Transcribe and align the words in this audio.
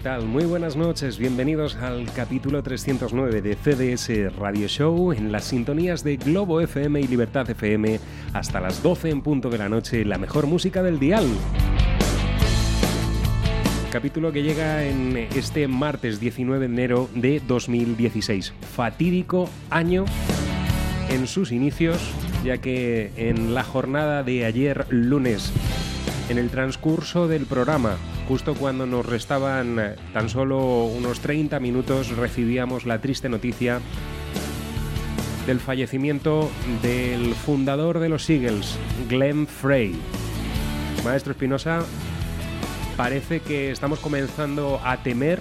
¿Qué 0.00 0.04
tal? 0.04 0.24
Muy 0.24 0.44
buenas 0.44 0.76
noches, 0.76 1.18
bienvenidos 1.18 1.76
al 1.76 2.10
capítulo 2.14 2.62
309 2.62 3.42
de 3.42 3.54
CDS 3.54 4.34
Radio 4.34 4.66
Show 4.66 5.12
en 5.12 5.30
las 5.30 5.44
sintonías 5.44 6.02
de 6.02 6.16
Globo 6.16 6.62
FM 6.62 7.02
y 7.02 7.06
Libertad 7.06 7.50
FM 7.50 8.00
hasta 8.32 8.60
las 8.60 8.82
12 8.82 9.10
en 9.10 9.20
punto 9.20 9.50
de 9.50 9.58
la 9.58 9.68
noche, 9.68 10.06
la 10.06 10.16
mejor 10.16 10.46
música 10.46 10.82
del 10.82 10.98
dial. 10.98 11.26
Capítulo 13.92 14.32
que 14.32 14.42
llega 14.42 14.84
en 14.84 15.18
este 15.18 15.68
martes 15.68 16.18
19 16.18 16.60
de 16.60 16.72
enero 16.72 17.10
de 17.14 17.42
2016. 17.46 18.54
Fatídico 18.74 19.50
año 19.68 20.06
en 21.10 21.26
sus 21.26 21.52
inicios, 21.52 22.10
ya 22.42 22.56
que 22.56 23.12
en 23.16 23.52
la 23.52 23.64
jornada 23.64 24.22
de 24.22 24.46
ayer 24.46 24.86
lunes, 24.88 25.52
en 26.30 26.38
el 26.38 26.48
transcurso 26.48 27.28
del 27.28 27.44
programa, 27.44 27.98
justo 28.30 28.54
cuando 28.54 28.86
nos 28.86 29.04
restaban 29.04 29.80
eh, 29.80 29.96
tan 30.12 30.28
solo 30.28 30.84
unos 30.84 31.18
30 31.18 31.58
minutos, 31.58 32.16
recibíamos 32.16 32.86
la 32.86 33.00
triste 33.00 33.28
noticia 33.28 33.80
del 35.48 35.58
fallecimiento 35.58 36.48
del 36.80 37.34
fundador 37.34 37.98
de 37.98 38.08
los 38.08 38.30
Eagles, 38.30 38.78
Glenn 39.08 39.48
Frey. 39.48 39.96
Maestro 41.04 41.32
Espinosa, 41.32 41.84
parece 42.96 43.40
que 43.40 43.72
estamos 43.72 43.98
comenzando 43.98 44.80
a 44.84 45.02
temer 45.02 45.40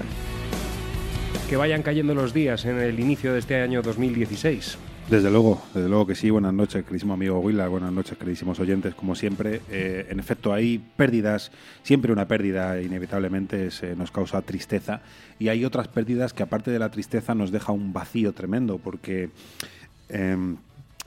que 1.48 1.58
vayan 1.58 1.84
cayendo 1.84 2.16
los 2.16 2.34
días 2.34 2.66
en 2.66 2.80
el 2.80 3.00
inicio 3.00 3.34
de 3.34 3.40
este 3.40 3.62
año 3.62 3.84
2016. 3.84 4.80
Desde 5.10 5.32
luego, 5.32 5.60
desde 5.74 5.90
luego 5.90 6.06
que 6.06 6.14
sí. 6.14 6.30
Buenas 6.30 6.54
noches, 6.54 6.84
queridísimo 6.84 7.16
amigo 7.16 7.40
Willa. 7.40 7.68
Buenas 7.68 7.92
noches, 7.92 8.16
queridísimos 8.16 8.60
oyentes. 8.60 8.94
Como 8.94 9.16
siempre, 9.16 9.62
eh, 9.72 10.06
en 10.08 10.20
efecto, 10.20 10.54
hay 10.54 10.78
pérdidas. 10.78 11.52
Siempre 11.82 12.14
una 12.14 12.28
pérdida, 12.28 12.80
inevitablemente, 12.80 13.72
se 13.72 13.96
nos 13.96 14.12
causa 14.12 14.44
tristeza. 14.44 15.02
Y 15.40 15.48
hay 15.48 15.66
otras 15.66 15.88
pérdidas 15.88 16.34
que, 16.34 16.44
aparte 16.44 16.70
de 16.70 16.78
la 16.78 16.92
tristeza, 16.92 17.34
nos 17.34 17.50
deja 17.50 17.72
un 17.72 17.92
vacío 17.92 18.34
tremendo, 18.34 18.78
porque. 18.78 19.32
em, 20.10 20.58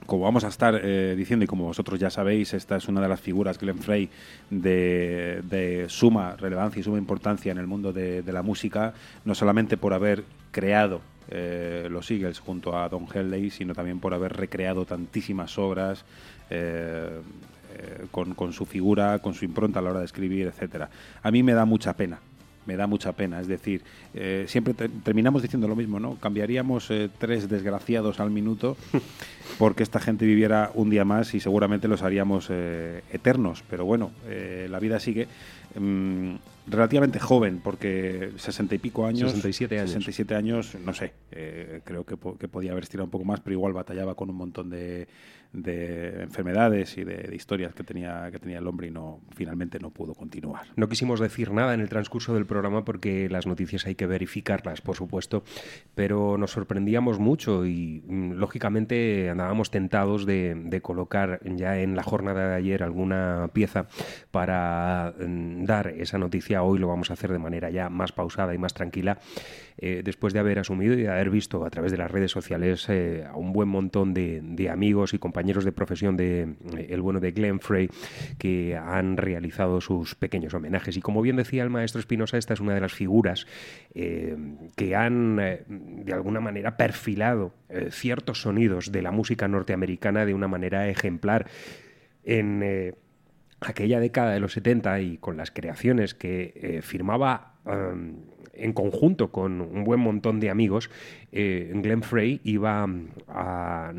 como 0.05 0.25
vamos 0.25 0.43
a 0.43 0.49
estar 0.49 0.81
eh, 0.83 1.15
diciendo 1.15 1.45
y 1.45 1.47
como 1.47 1.63
vosotros 1.63 1.97
ya 1.97 2.09
sabéis, 2.09 2.53
esta 2.53 2.75
es 2.75 2.89
una 2.89 2.99
de 2.99 3.07
las 3.07 3.21
figuras, 3.21 3.57
Glenn 3.57 3.77
Frey, 3.77 4.09
de, 4.49 5.85
suma 5.87 6.35
relevancia 6.35 6.81
y 6.81 6.83
suma 6.83 6.97
importancia 6.97 7.53
en 7.53 7.57
el 7.57 7.67
mundo 7.67 7.93
de 7.93 8.21
la 8.33 8.41
música, 8.41 8.93
no 9.23 9.33
solamente 9.33 9.77
por 9.77 9.93
haber 9.93 10.25
creado 10.51 10.99
eh, 11.35 11.87
los 11.89 12.11
Eagles 12.11 12.37
junto 12.39 12.77
a 12.77 12.87
Don 12.89 13.07
Henley, 13.11 13.49
sino 13.49 13.73
también 13.73 13.99
por 13.99 14.13
haber 14.13 14.33
recreado 14.33 14.85
tantísimas 14.85 15.57
obras 15.57 16.05
eh, 16.51 17.09
eh, 17.75 18.05
con, 18.11 18.35
con 18.35 18.53
su 18.53 18.65
figura, 18.67 19.17
con 19.19 19.33
su 19.33 19.43
impronta 19.45 19.79
a 19.79 19.81
la 19.81 19.89
hora 19.89 19.99
de 19.99 20.05
escribir, 20.05 20.45
etcétera. 20.45 20.89
A 21.23 21.31
mí 21.31 21.41
me 21.41 21.53
da 21.53 21.65
mucha 21.65 21.93
pena 21.93 22.19
me 22.65 22.77
da 22.77 22.87
mucha 22.87 23.11
pena. 23.11 23.41
Es 23.41 23.47
decir, 23.47 23.81
siempre 24.47 24.73
te- 24.73 24.87
terminamos 24.87 25.41
diciendo 25.41 25.67
lo 25.67 25.75
mismo, 25.75 25.99
¿no? 25.99 26.15
Cambiaríamos 26.15 26.87
tres 27.17 27.49
desgraciados 27.49 28.21
al 28.21 28.31
minuto 28.31 28.77
porque 29.59 29.83
esta 29.83 29.99
gente 29.99 30.25
viviera 30.25 30.71
un 30.73 30.89
día 30.89 31.03
más 31.03 31.33
y 31.33 31.41
seguramente 31.41 31.89
los 31.89 32.03
haríamos 32.03 32.49
eternos. 32.49 33.65
Pero 33.69 33.83
bueno, 33.83 34.11
la 34.69 34.79
vida 34.79 35.01
sigue. 35.01 35.27
Mm, 35.77 36.35
relativamente 36.67 37.19
joven, 37.19 37.59
porque 37.63 38.31
sesenta 38.37 38.75
y 38.75 38.77
pico 38.77 39.05
años. 39.05 39.31
67 39.31 39.79
años. 39.79 39.89
67 39.91 40.35
años, 40.35 40.75
no 40.83 40.93
sé. 40.93 41.13
eh, 41.31 41.81
creo 41.83 42.05
que, 42.05 42.15
que 42.39 42.47
podía 42.47 42.71
haber 42.71 42.83
estirado 42.83 43.05
un 43.05 43.11
poco 43.11 43.25
más, 43.25 43.39
pero 43.41 43.53
igual 43.53 43.73
batallaba 43.73 44.15
con 44.15 44.29
un 44.29 44.35
montón 44.35 44.69
de, 44.69 45.07
de 45.53 46.23
enfermedades 46.23 46.97
y 46.97 47.03
de, 47.03 47.15
de 47.15 47.35
historias 47.35 47.73
que 47.75 47.83
tenía, 47.83 48.29
que 48.31 48.39
tenía 48.39 48.57
el 48.57 48.67
hombre 48.67 48.87
y 48.87 48.91
no 48.91 49.21
finalmente 49.35 49.79
no 49.79 49.91
pudo 49.91 50.15
continuar. 50.15 50.65
No 50.75 50.89
quisimos 50.89 51.19
decir 51.19 51.51
nada 51.51 51.75
en 51.75 51.79
el 51.79 51.89
transcurso 51.89 52.33
del 52.33 52.47
programa 52.47 52.83
porque 52.83 53.29
las 53.29 53.45
noticias 53.45 53.85
hay 53.85 53.93
que 53.93 54.07
verificarlas, 54.07 54.81
por 54.81 54.95
supuesto, 54.95 55.43
pero 55.93 56.37
nos 56.39 56.51
sorprendíamos 56.51 57.19
mucho 57.19 57.67
y 57.67 58.03
mm, 58.07 58.31
lógicamente 58.33 59.29
andábamos 59.29 59.69
tentados 59.69 60.25
de, 60.25 60.55
de 60.55 60.81
colocar 60.81 61.39
ya 61.43 61.79
en 61.79 61.95
la 61.95 62.03
jornada 62.03 62.49
de 62.49 62.55
ayer 62.55 62.81
alguna 62.81 63.51
pieza 63.53 63.87
para 64.31 65.13
mm, 65.19 65.65
dar 65.65 65.89
esa 65.89 66.17
noticia. 66.17 66.63
Hoy 66.63 66.79
lo 66.79 66.87
vamos 66.87 67.11
a 67.11 67.13
hacer 67.13 67.31
de 67.31 67.39
manera 67.39 67.69
ya 67.69 67.89
más 67.89 68.11
pausada 68.11 68.55
y 68.55 68.57
más 68.57 68.73
tranquila, 68.73 69.19
eh, 69.77 70.01
después 70.03 70.33
de 70.33 70.39
haber 70.39 70.57
asumido 70.57 70.97
y 70.97 71.05
haber 71.05 71.29
visto 71.29 71.63
a 71.63 71.69
través 71.69 71.91
de 71.91 71.97
las 71.99 72.09
redes 72.09 72.31
sociales 72.31 72.87
eh, 72.89 73.25
a 73.29 73.35
un 73.35 73.53
buen 73.53 73.69
montón 73.69 74.15
de, 74.15 74.41
de 74.41 74.69
amigos 74.69 75.13
y 75.13 75.19
compañeros 75.19 75.42
de 75.43 75.71
profesión 75.71 76.15
de 76.15 76.41
eh, 76.41 76.87
el 76.89 77.01
bueno 77.01 77.19
de 77.19 77.31
Glenn 77.31 77.59
Frey 77.59 77.89
que 78.37 78.77
han 78.77 79.17
realizado 79.17 79.81
sus 79.81 80.15
pequeños 80.15 80.53
homenajes. 80.53 80.95
Y 80.95 81.01
como 81.01 81.21
bien 81.21 81.35
decía 81.35 81.63
el 81.63 81.69
maestro 81.69 81.99
Espinosa, 81.99 82.37
esta 82.37 82.53
es 82.53 82.61
una 82.61 82.73
de 82.73 82.81
las 82.81 82.93
figuras 82.93 83.45
eh, 83.93 84.37
que 84.75 84.95
han 84.95 85.39
eh, 85.39 85.63
de 85.67 86.13
alguna 86.13 86.39
manera 86.39 86.77
perfilado 86.77 87.53
ciertos 87.89 88.41
sonidos 88.41 88.91
de 88.91 89.01
la 89.01 89.09
música 89.09 89.47
norteamericana 89.47 90.27
de 90.27 90.35
una 90.35 90.47
manera 90.47 90.87
ejemplar 90.87 91.47
en 92.23 92.93
aquella 93.61 93.99
década 93.99 94.33
de 94.33 94.39
los 94.39 94.53
70 94.53 94.99
y 95.01 95.17
con 95.17 95.37
las 95.37 95.49
creaciones 95.49 96.13
que 96.13 96.79
firmaba 96.83 97.55
en 98.53 98.73
conjunto 98.73 99.31
con 99.31 99.61
un 99.61 99.83
buen 99.83 99.99
montón 99.99 100.39
de 100.39 100.49
amigos, 100.49 100.89
eh, 101.31 101.71
Glenn 101.75 102.03
Frey 102.03 102.39
iba 102.43 102.85
mm, 102.85 103.07
a 103.27 103.93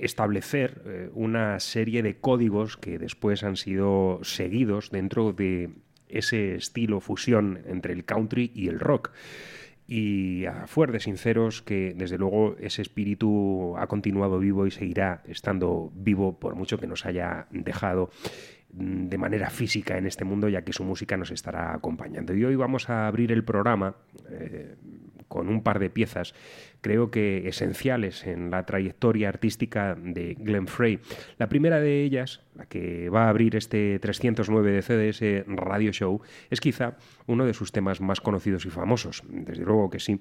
establecer 0.00 0.82
eh, 0.86 1.10
una 1.14 1.60
serie 1.60 2.02
de 2.02 2.16
códigos 2.16 2.76
que 2.76 2.98
después 2.98 3.44
han 3.44 3.56
sido 3.56 4.20
seguidos 4.22 4.90
dentro 4.90 5.32
de 5.32 5.70
ese 6.08 6.54
estilo 6.54 7.00
fusión 7.00 7.60
entre 7.66 7.92
el 7.92 8.04
country 8.04 8.50
y 8.54 8.68
el 8.68 8.80
rock. 8.80 9.12
Y 9.86 10.46
a 10.46 10.66
fuer 10.66 10.92
de 10.92 11.00
sinceros 11.00 11.62
que 11.62 11.94
desde 11.96 12.16
luego 12.16 12.56
ese 12.60 12.80
espíritu 12.80 13.74
ha 13.76 13.88
continuado 13.88 14.38
vivo 14.38 14.66
y 14.66 14.70
seguirá 14.70 15.22
estando 15.26 15.92
vivo 15.94 16.38
por 16.38 16.54
mucho 16.54 16.78
que 16.78 16.86
nos 16.86 17.04
haya 17.04 17.48
dejado 17.50 18.10
mm, 18.72 19.08
de 19.08 19.18
manera 19.18 19.50
física 19.50 19.98
en 19.98 20.06
este 20.06 20.24
mundo, 20.24 20.48
ya 20.48 20.62
que 20.62 20.72
su 20.72 20.84
música 20.84 21.16
nos 21.16 21.30
estará 21.32 21.74
acompañando. 21.74 22.34
Y 22.34 22.44
hoy 22.44 22.54
vamos 22.54 22.88
a 22.88 23.06
abrir 23.08 23.32
el 23.32 23.44
programa 23.44 23.96
eh, 24.30 24.76
con 25.30 25.48
un 25.48 25.62
par 25.62 25.78
de 25.78 25.88
piezas, 25.88 26.34
creo 26.80 27.10
que 27.10 27.48
esenciales 27.48 28.26
en 28.26 28.50
la 28.50 28.66
trayectoria 28.66 29.28
artística 29.28 29.94
de 29.94 30.34
Glenn 30.34 30.66
Frey. 30.66 30.98
La 31.38 31.48
primera 31.48 31.80
de 31.80 32.02
ellas, 32.02 32.42
la 32.54 32.66
que 32.66 33.08
va 33.08 33.26
a 33.26 33.28
abrir 33.28 33.54
este 33.54 33.98
309 34.00 34.72
de 34.72 34.82
CDS 34.82 35.46
Radio 35.46 35.92
Show, 35.92 36.20
es 36.50 36.60
quizá 36.60 36.96
uno 37.26 37.46
de 37.46 37.54
sus 37.54 37.70
temas 37.70 38.00
más 38.00 38.20
conocidos 38.20 38.66
y 38.66 38.70
famosos, 38.70 39.22
desde 39.28 39.64
luego 39.64 39.88
que 39.88 40.00
sí. 40.00 40.20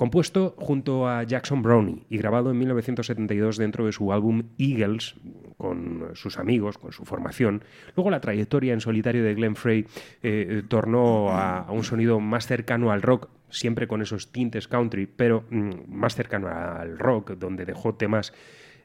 Compuesto 0.00 0.54
junto 0.56 1.06
a 1.06 1.24
Jackson 1.24 1.60
Brownie 1.60 2.06
y 2.08 2.16
grabado 2.16 2.50
en 2.50 2.58
1972 2.58 3.58
dentro 3.58 3.84
de 3.84 3.92
su 3.92 4.14
álbum 4.14 4.44
Eagles, 4.56 5.14
con 5.58 6.12
sus 6.14 6.38
amigos, 6.38 6.78
con 6.78 6.90
su 6.90 7.04
formación. 7.04 7.62
Luego 7.94 8.10
la 8.10 8.22
trayectoria 8.22 8.72
en 8.72 8.80
solitario 8.80 9.22
de 9.22 9.34
Glenn 9.34 9.56
Frey 9.56 9.84
eh, 10.22 10.62
tornó 10.66 11.28
a, 11.28 11.58
a, 11.58 11.72
un 11.72 11.84
sonido 11.84 12.18
más 12.18 12.46
cercano 12.46 12.92
al 12.92 13.02
rock, 13.02 13.28
siempre 13.50 13.86
con 13.86 14.02
esos 14.02 14.32
tintes 14.32 14.68
country, 14.68 15.06
pero 15.06 15.44
mm, 15.50 15.70
más 15.88 16.14
cercano 16.14 16.48
al 16.48 16.98
rock, 16.98 17.32
donde 17.32 17.64
dejó 17.64 17.94
temas 17.94 18.32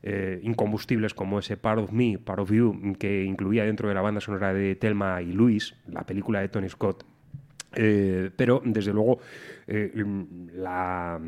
eh, 0.03 0.39
incombustibles 0.43 1.13
como 1.15 1.39
ese 1.39 1.57
Part 1.57 1.79
of 1.79 1.91
Me, 1.91 2.19
Part 2.19 2.39
of 2.39 2.51
You, 2.51 2.95
que 2.99 3.23
incluía 3.23 3.65
dentro 3.65 3.89
de 3.89 3.95
la 3.95 4.01
banda 4.01 4.21
sonora 4.21 4.53
de 4.53 4.75
Thelma 4.75 5.21
y 5.21 5.31
Luis, 5.31 5.75
la 5.87 6.05
película 6.05 6.41
de 6.41 6.49
Tony 6.49 6.69
Scott. 6.69 7.05
Eh, 7.75 8.29
pero, 8.35 8.61
desde 8.63 8.93
luego, 8.93 9.19
eh, 9.67 9.91
la, 10.53 11.19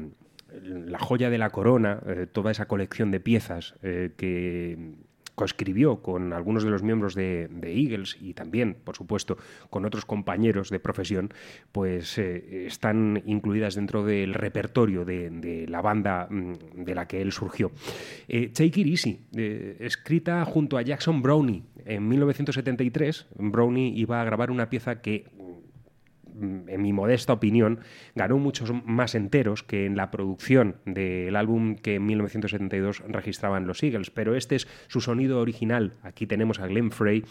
la, 0.62 1.00
joya 1.00 1.30
de 1.30 1.38
la 1.40 1.50
corona, 1.50 2.02
toda 2.32 2.52
esa 2.52 2.68
colección 2.68 3.10
de 3.10 3.20
piezas 3.20 3.74
que 3.82 4.96
coescribió 5.38 6.02
con 6.02 6.34
algunos 6.34 6.64
de 6.64 6.72
los 6.72 6.82
miembros 6.82 7.14
de, 7.14 7.48
Eagles 7.62 8.18
y 8.20 8.34
también, 8.34 8.76
por 8.84 8.96
supuesto, 8.96 9.38
con 9.70 9.86
otros 9.86 10.04
compañeros 10.04 10.72
de 10.72 10.80
profesión, 10.80 11.32
pues 11.72 12.18
eh, 12.18 12.66
están 12.66 13.22
incluidas 13.24 13.76
dentro 13.76 14.04
del 14.04 14.34
repertorio 14.34 15.06
de, 15.06 15.68
la 15.70 15.82
banda 15.84 16.28
mm, 16.28 16.84
de 16.84 16.96
la 16.96 17.08
que 17.08 17.22
él 17.22 17.32
surgió. 17.32 17.72
Eh, 18.28 18.50
Take 18.50 18.82
It 18.82 18.88
Easy, 18.88 19.28
eh, 19.36 19.78
escrita 19.80 20.44
junto 20.44 20.76
a 20.76 20.82
Jackson 20.82 21.22
Brownie 21.22 21.62
en 21.88 22.08
1973, 22.08 23.28
Brownie 23.38 23.94
iba 23.96 24.22
a 24.22 24.26
grabar 24.26 24.52
una 24.52 24.70
pieza 24.70 25.02
que 25.02 25.26
en 26.40 26.82
mi 26.82 26.94
modesta 26.94 27.34
opinión, 27.34 27.80
ganó 28.16 28.38
muchos 28.38 28.72
más 28.86 29.16
enteros 29.16 29.64
que 29.64 29.86
en 29.86 29.96
la 29.96 30.12
producción 30.12 30.78
del 30.86 31.36
álbum 31.36 31.76
que 31.76 31.96
en 31.96 32.06
1972 32.06 33.04
registraban 33.08 33.68
los 33.68 33.84
Eagles, 33.84 34.10
pero 34.10 34.36
este 34.36 34.56
es 34.56 34.68
su 34.88 35.02
sonido 35.02 35.40
original. 35.40 35.94
Aquí 36.04 36.28
tenemos 36.28 36.60
a 36.60 36.68
Glenn 36.68 36.92
Frey. 36.92 37.24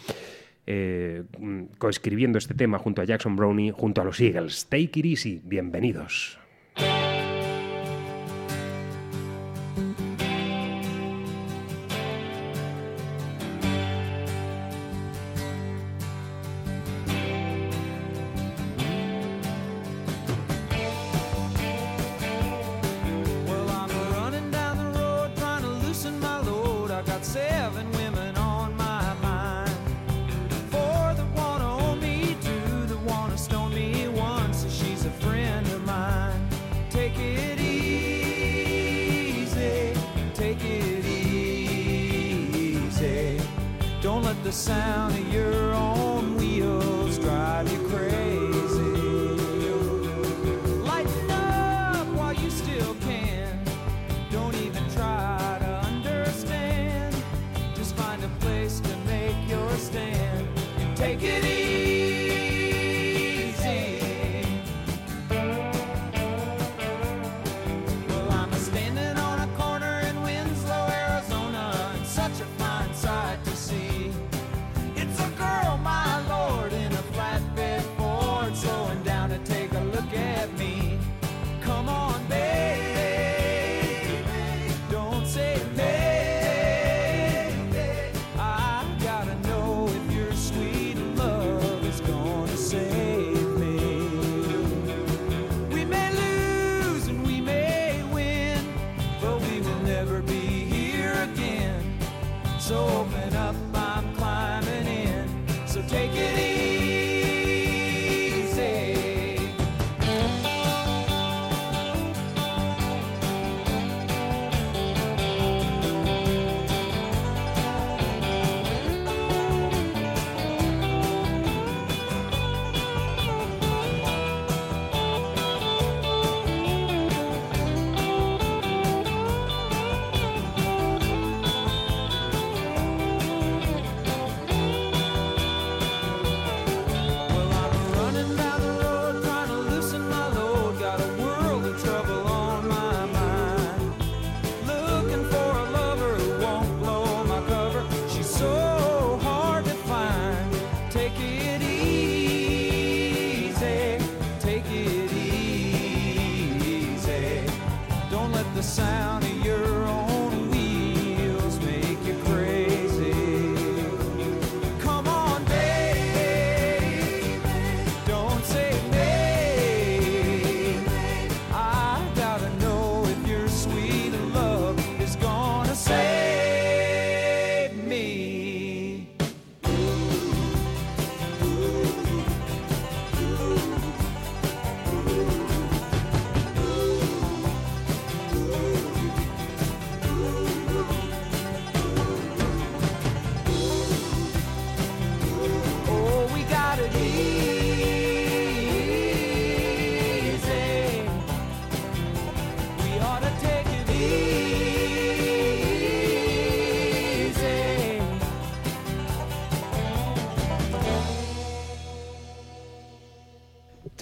Eh, 0.68 1.22
mm, 1.38 1.76
coescribiendo 1.78 2.38
este 2.38 2.52
tema 2.54 2.78
junto 2.78 3.00
a 3.00 3.04
Jackson 3.04 3.36
Brownie, 3.36 3.70
junto 3.70 4.00
a 4.00 4.04
los 4.04 4.20
Eagles. 4.20 4.66
Take 4.68 4.98
it 4.98 5.06
easy, 5.06 5.40
bienvenidos. 5.44 6.40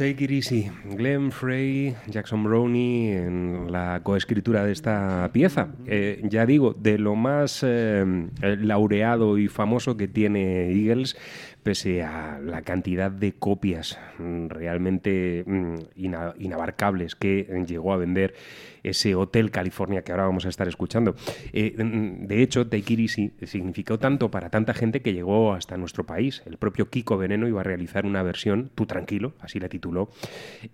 Take 0.05 0.25
It 0.25 0.31
Easy, 0.33 0.71
Glenn 0.85 1.33
Frey, 1.33 1.97
Jackson 2.09 2.45
Brownie 2.45 3.17
en 3.17 3.73
la 3.73 4.03
coescritura 4.03 4.63
de 4.63 4.73
esta 4.73 5.31
pieza. 5.33 5.69
Eh, 5.87 6.21
ya 6.25 6.45
digo, 6.45 6.75
de 6.75 6.99
lo 6.99 7.15
más 7.15 7.63
eh, 7.63 8.05
laureado 8.43 9.39
y 9.39 9.49
famoso 9.49 9.97
que 9.97 10.07
tiene 10.07 10.71
Eagles, 10.73 11.17
pese 11.63 12.03
a 12.03 12.39
la 12.39 12.61
cantidad 12.61 13.11
de 13.11 13.33
copias 13.33 13.99
mm, 14.19 14.49
realmente 14.49 15.43
mm, 15.47 15.77
inabarcables 15.97 17.15
que 17.15 17.65
llegó 17.67 17.95
a 17.95 17.97
vender 17.97 18.35
ese 18.85 19.15
Hotel 19.15 19.51
California 19.51 20.03
que 20.03 20.13
ahora 20.13 20.27
vamos 20.27 20.47
a 20.47 20.49
estar 20.49 20.69
escuchando. 20.69 21.17
Eh, 21.53 21.75
de 21.77 22.43
hecho, 22.43 22.67
Take 22.69 22.93
It 22.93 23.01
Easy 23.01 23.33
significó 23.43 23.99
tanto 23.99 24.31
para 24.31 24.51
tanta 24.51 24.75
gente 24.75 25.03
que 25.03 25.13
llegó 25.13 25.55
hasta 25.55 25.77
nuestro 25.77 26.05
país. 26.05 26.43
El 26.47 26.59
propio 26.59 26.91
Kiko 26.91 27.17
Veneno 27.17 27.49
iba 27.49 27.61
a 27.61 27.65
realizar 27.65 28.07
una 28.07 28.23
versión, 28.23 28.71
Tú 28.75 28.87
tranquilo, 28.87 29.33
así 29.41 29.59
la 29.59 29.69
tituló, 29.69 30.11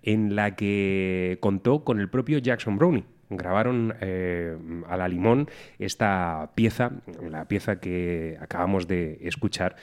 en 0.03 0.35
la 0.35 0.55
que 0.55 1.37
contó 1.39 1.83
con 1.83 1.99
el 1.99 2.09
propio 2.09 2.37
Jackson 2.37 2.77
Brownie 2.77 3.05
grabaron 3.37 3.95
eh, 4.01 4.57
a 4.87 4.97
la 4.97 5.07
limón 5.07 5.49
esta 5.79 6.51
pieza, 6.55 6.91
la 7.29 7.45
pieza 7.45 7.79
que 7.79 8.37
acabamos 8.41 8.87
de 8.87 9.19
escuchar, 9.21 9.75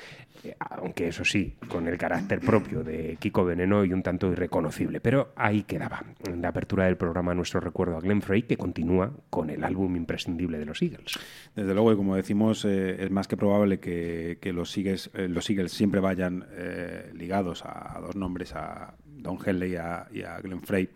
aunque 0.58 1.08
eso 1.08 1.24
sí, 1.24 1.54
con 1.68 1.86
el 1.88 1.98
carácter 1.98 2.40
propio 2.40 2.82
de 2.82 3.16
Kiko 3.18 3.44
Veneno 3.44 3.84
y 3.84 3.92
un 3.92 4.02
tanto 4.02 4.30
irreconocible. 4.30 5.00
Pero 5.00 5.32
ahí 5.36 5.62
quedaba, 5.62 6.04
en 6.26 6.42
la 6.42 6.48
apertura 6.48 6.86
del 6.86 6.96
programa, 6.96 7.34
nuestro 7.34 7.60
recuerdo 7.60 7.96
a 7.96 8.00
Glenn 8.00 8.22
Frey, 8.22 8.42
que 8.42 8.56
continúa 8.56 9.12
con 9.30 9.50
el 9.50 9.64
álbum 9.64 9.96
imprescindible 9.96 10.58
de 10.58 10.66
los 10.66 10.82
Eagles. 10.82 11.18
Desde 11.54 11.74
luego, 11.74 11.92
y 11.92 11.96
como 11.96 12.16
decimos, 12.16 12.64
eh, 12.64 13.04
es 13.04 13.10
más 13.10 13.28
que 13.28 13.36
probable 13.36 13.80
que, 13.80 14.38
que 14.40 14.52
los, 14.52 14.76
Eagles, 14.76 15.10
eh, 15.14 15.28
los 15.28 15.48
Eagles 15.50 15.72
siempre 15.72 16.00
vayan 16.00 16.46
eh, 16.52 17.10
ligados 17.14 17.64
a 17.64 17.98
dos 18.00 18.16
nombres, 18.16 18.54
a 18.54 18.94
Don 19.18 19.38
Henley 19.44 19.72
y 19.72 19.76
a, 19.76 20.08
y 20.12 20.22
Glenn 20.42 20.62
Frey. 20.62 20.88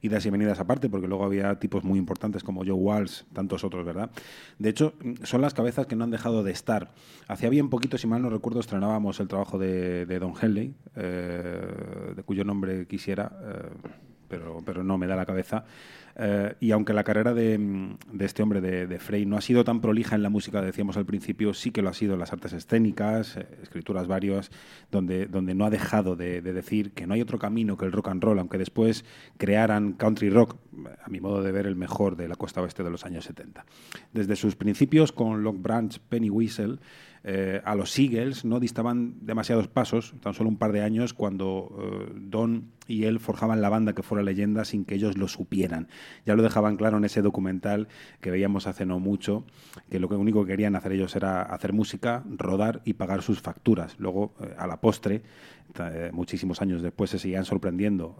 Idas 0.00 0.24
y 0.26 0.30
venidas 0.30 0.60
aparte, 0.60 0.88
porque 0.88 1.08
luego 1.08 1.24
había 1.24 1.58
tipos 1.58 1.82
muy 1.82 1.98
importantes 1.98 2.44
como 2.44 2.64
Joe 2.64 2.72
Walsh, 2.72 3.22
tantos 3.32 3.64
otros, 3.64 3.84
¿verdad? 3.84 4.10
De 4.58 4.68
hecho, 4.68 4.94
son 5.24 5.40
las 5.40 5.54
cabezas 5.54 5.86
que 5.86 5.96
no 5.96 6.04
han 6.04 6.10
dejado 6.10 6.44
de 6.44 6.52
estar. 6.52 6.92
Hacía 7.26 7.48
bien 7.48 7.68
poquito, 7.68 7.98
si 7.98 8.06
mal 8.06 8.22
no 8.22 8.30
recuerdo, 8.30 8.60
estrenábamos 8.60 9.18
el 9.20 9.28
trabajo 9.28 9.58
de, 9.58 10.06
de 10.06 10.18
Don 10.18 10.34
Henley, 10.40 10.74
eh, 10.94 12.12
de 12.14 12.22
cuyo 12.22 12.44
nombre 12.44 12.86
quisiera, 12.86 13.32
eh, 13.42 13.90
pero, 14.28 14.62
pero 14.64 14.84
no 14.84 14.98
me 14.98 15.06
da 15.06 15.16
la 15.16 15.26
cabeza. 15.26 15.64
Eh, 16.20 16.56
y 16.58 16.72
aunque 16.72 16.92
la 16.92 17.04
carrera 17.04 17.32
de, 17.32 17.96
de 18.12 18.24
este 18.24 18.42
hombre, 18.42 18.60
de, 18.60 18.98
Frey, 18.98 19.24
no 19.24 19.36
ha 19.36 19.40
sido 19.40 19.62
tan 19.62 19.80
prolija 19.80 20.16
en 20.16 20.22
la 20.24 20.30
música, 20.30 20.60
decíamos 20.60 20.96
al 20.96 21.06
principio, 21.06 21.54
sí 21.54 21.70
que 21.70 21.80
lo 21.80 21.90
ha 21.90 21.94
sido 21.94 22.14
en 22.14 22.18
las 22.18 22.32
artes 22.32 22.52
escénicas, 22.52 23.36
eh, 23.36 23.46
escrituras 23.62 24.08
varias, 24.08 24.50
donde, 24.90 25.26
donde 25.26 25.54
no 25.54 25.64
ha 25.64 25.70
dejado 25.70 26.16
de, 26.16 26.42
de, 26.42 26.52
decir 26.52 26.90
que 26.90 27.06
no 27.06 27.14
hay 27.14 27.20
otro 27.20 27.38
camino 27.38 27.76
que 27.76 27.84
el 27.84 27.92
rock 27.92 28.08
and 28.08 28.22
roll, 28.22 28.40
aunque 28.40 28.58
después 28.58 29.04
crearan 29.36 29.92
country 29.92 30.28
rock, 30.28 30.56
a 31.04 31.08
mi 31.08 31.20
modo 31.20 31.42
de 31.42 31.52
ver, 31.52 31.66
el 31.66 31.76
mejor 31.76 32.16
de 32.16 32.26
la 32.26 32.34
costa 32.34 32.60
oeste 32.62 32.82
de 32.82 32.90
los 32.90 33.04
años 33.04 33.24
70. 33.24 33.64
Desde 34.12 34.34
sus 34.34 34.56
principios 34.56 35.12
con 35.12 35.44
Lock 35.44 35.62
Branch, 35.62 36.00
Penny 36.08 36.30
Whistle, 36.30 36.78
eh, 37.24 37.60
a 37.64 37.74
los 37.74 37.98
Eagles 37.98 38.44
no 38.44 38.60
distaban 38.60 39.14
demasiados 39.20 39.68
pasos, 39.68 40.14
tan 40.20 40.34
solo 40.34 40.48
un 40.48 40.56
par 40.56 40.72
de 40.72 40.82
años, 40.82 41.14
cuando 41.14 42.08
eh, 42.08 42.12
Don 42.16 42.70
y 42.86 43.04
él 43.04 43.20
forjaban 43.20 43.60
la 43.60 43.68
banda 43.68 43.92
que 43.92 44.02
fuera 44.02 44.22
leyenda 44.22 44.64
sin 44.64 44.84
que 44.84 44.94
ellos 44.94 45.18
lo 45.18 45.28
supieran. 45.28 45.88
Ya 46.24 46.36
lo 46.36 46.42
dejaban 46.42 46.76
claro 46.76 46.96
en 46.96 47.04
ese 47.04 47.20
documental 47.20 47.88
que 48.20 48.30
veíamos 48.30 48.66
hace 48.66 48.86
no 48.86 48.98
mucho, 48.98 49.44
que 49.90 49.98
lo 49.98 50.08
único 50.08 50.44
que 50.44 50.52
querían 50.52 50.74
hacer 50.74 50.92
ellos 50.92 51.14
era 51.14 51.42
hacer 51.42 51.72
música, 51.72 52.24
rodar 52.28 52.80
y 52.84 52.94
pagar 52.94 53.22
sus 53.22 53.40
facturas. 53.40 53.96
Luego, 53.98 54.34
eh, 54.40 54.54
a 54.56 54.66
la 54.66 54.80
postre, 54.80 55.22
muchísimos 56.12 56.62
años 56.62 56.80
después, 56.80 57.10
se 57.10 57.18
seguían 57.18 57.44
sorprendiendo 57.44 58.16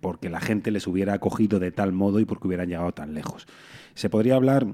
porque 0.00 0.28
la 0.28 0.40
gente 0.40 0.70
les 0.70 0.86
hubiera 0.86 1.14
acogido 1.14 1.58
de 1.58 1.70
tal 1.70 1.92
modo 1.92 2.20
y 2.20 2.24
porque 2.24 2.46
hubieran 2.46 2.68
llegado 2.68 2.92
tan 2.92 3.14
lejos. 3.14 3.46
Se 3.94 4.08
podría 4.10 4.36
hablar 4.36 4.66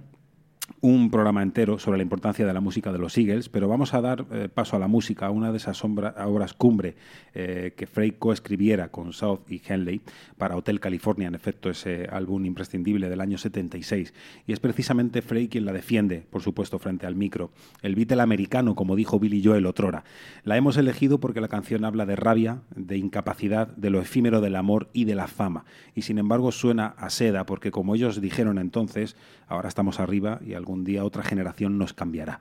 un 0.80 1.10
programa 1.10 1.42
entero 1.42 1.78
sobre 1.78 1.98
la 1.98 2.02
importancia 2.02 2.46
de 2.46 2.52
la 2.52 2.60
música 2.60 2.92
de 2.92 2.98
los 2.98 3.16
Eagles, 3.18 3.48
pero 3.48 3.68
vamos 3.68 3.94
a 3.94 4.00
dar 4.00 4.26
eh, 4.30 4.48
paso 4.52 4.76
a 4.76 4.78
la 4.78 4.86
música, 4.86 5.26
a 5.26 5.30
una 5.30 5.50
de 5.50 5.56
esas 5.56 5.82
obras 5.84 6.54
cumbre 6.54 6.96
eh, 7.34 7.72
que 7.76 7.86
Frey 7.86 8.12
coescribiera 8.12 8.88
con 8.90 9.12
South 9.12 9.40
y 9.48 9.60
Henley 9.66 10.00
para 10.36 10.56
Hotel 10.56 10.80
California, 10.80 11.28
en 11.28 11.34
efecto, 11.34 11.70
ese 11.70 12.06
álbum 12.10 12.44
imprescindible 12.44 13.08
del 13.08 13.20
año 13.20 13.38
76. 13.38 14.14
Y 14.46 14.52
es 14.52 14.60
precisamente 14.60 15.22
Frey 15.22 15.48
quien 15.48 15.64
la 15.64 15.72
defiende, 15.72 16.24
por 16.30 16.42
supuesto, 16.42 16.78
frente 16.78 17.06
al 17.06 17.16
micro. 17.16 17.50
El 17.82 17.94
Beatle 17.94 18.22
americano, 18.22 18.74
como 18.74 18.96
dijo 18.96 19.18
Billy 19.18 19.42
Joel 19.42 19.66
otrora. 19.66 20.04
La 20.44 20.56
hemos 20.56 20.76
elegido 20.76 21.18
porque 21.18 21.40
la 21.40 21.48
canción 21.48 21.84
habla 21.84 22.06
de 22.06 22.16
rabia, 22.16 22.62
de 22.74 22.98
incapacidad, 22.98 23.68
de 23.68 23.90
lo 23.90 24.00
efímero 24.00 24.40
del 24.40 24.56
amor 24.56 24.88
y 24.92 25.04
de 25.04 25.14
la 25.14 25.26
fama. 25.26 25.64
Y 25.94 26.02
sin 26.02 26.18
embargo 26.18 26.52
suena 26.52 26.94
a 26.98 27.10
seda, 27.10 27.46
porque 27.46 27.70
como 27.70 27.94
ellos 27.94 28.20
dijeron 28.20 28.58
entonces, 28.58 29.16
ahora 29.48 29.68
estamos 29.68 30.00
arriba 30.00 30.40
y 30.44 30.54
algún 30.58 30.84
día 30.84 31.04
otra 31.04 31.22
generación 31.22 31.78
nos 31.78 31.94
cambiará. 31.94 32.40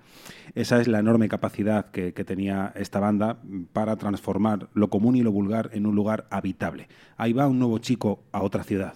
Esa 0.56 0.82
es 0.82 0.88
la 0.88 1.00
enorme 1.00 1.30
capacidad 1.30 1.92
que, 1.92 2.14
que, 2.14 2.26
tenía 2.26 2.74
esta 2.76 3.00
banda 3.00 3.38
para 3.72 3.96
transformar 3.96 4.70
lo 4.74 4.90
común 4.90 5.16
y 5.16 5.22
lo 5.22 5.32
vulgar 5.32 5.70
en 5.74 5.86
un 5.86 5.96
lugar 5.96 6.28
habitable. 6.30 6.90
Ahí 7.16 7.32
va 7.32 7.48
un 7.48 7.60
nuevo 7.60 7.78
chico 7.80 8.24
a 8.32 8.44
otra 8.44 8.64
ciudad. 8.64 8.96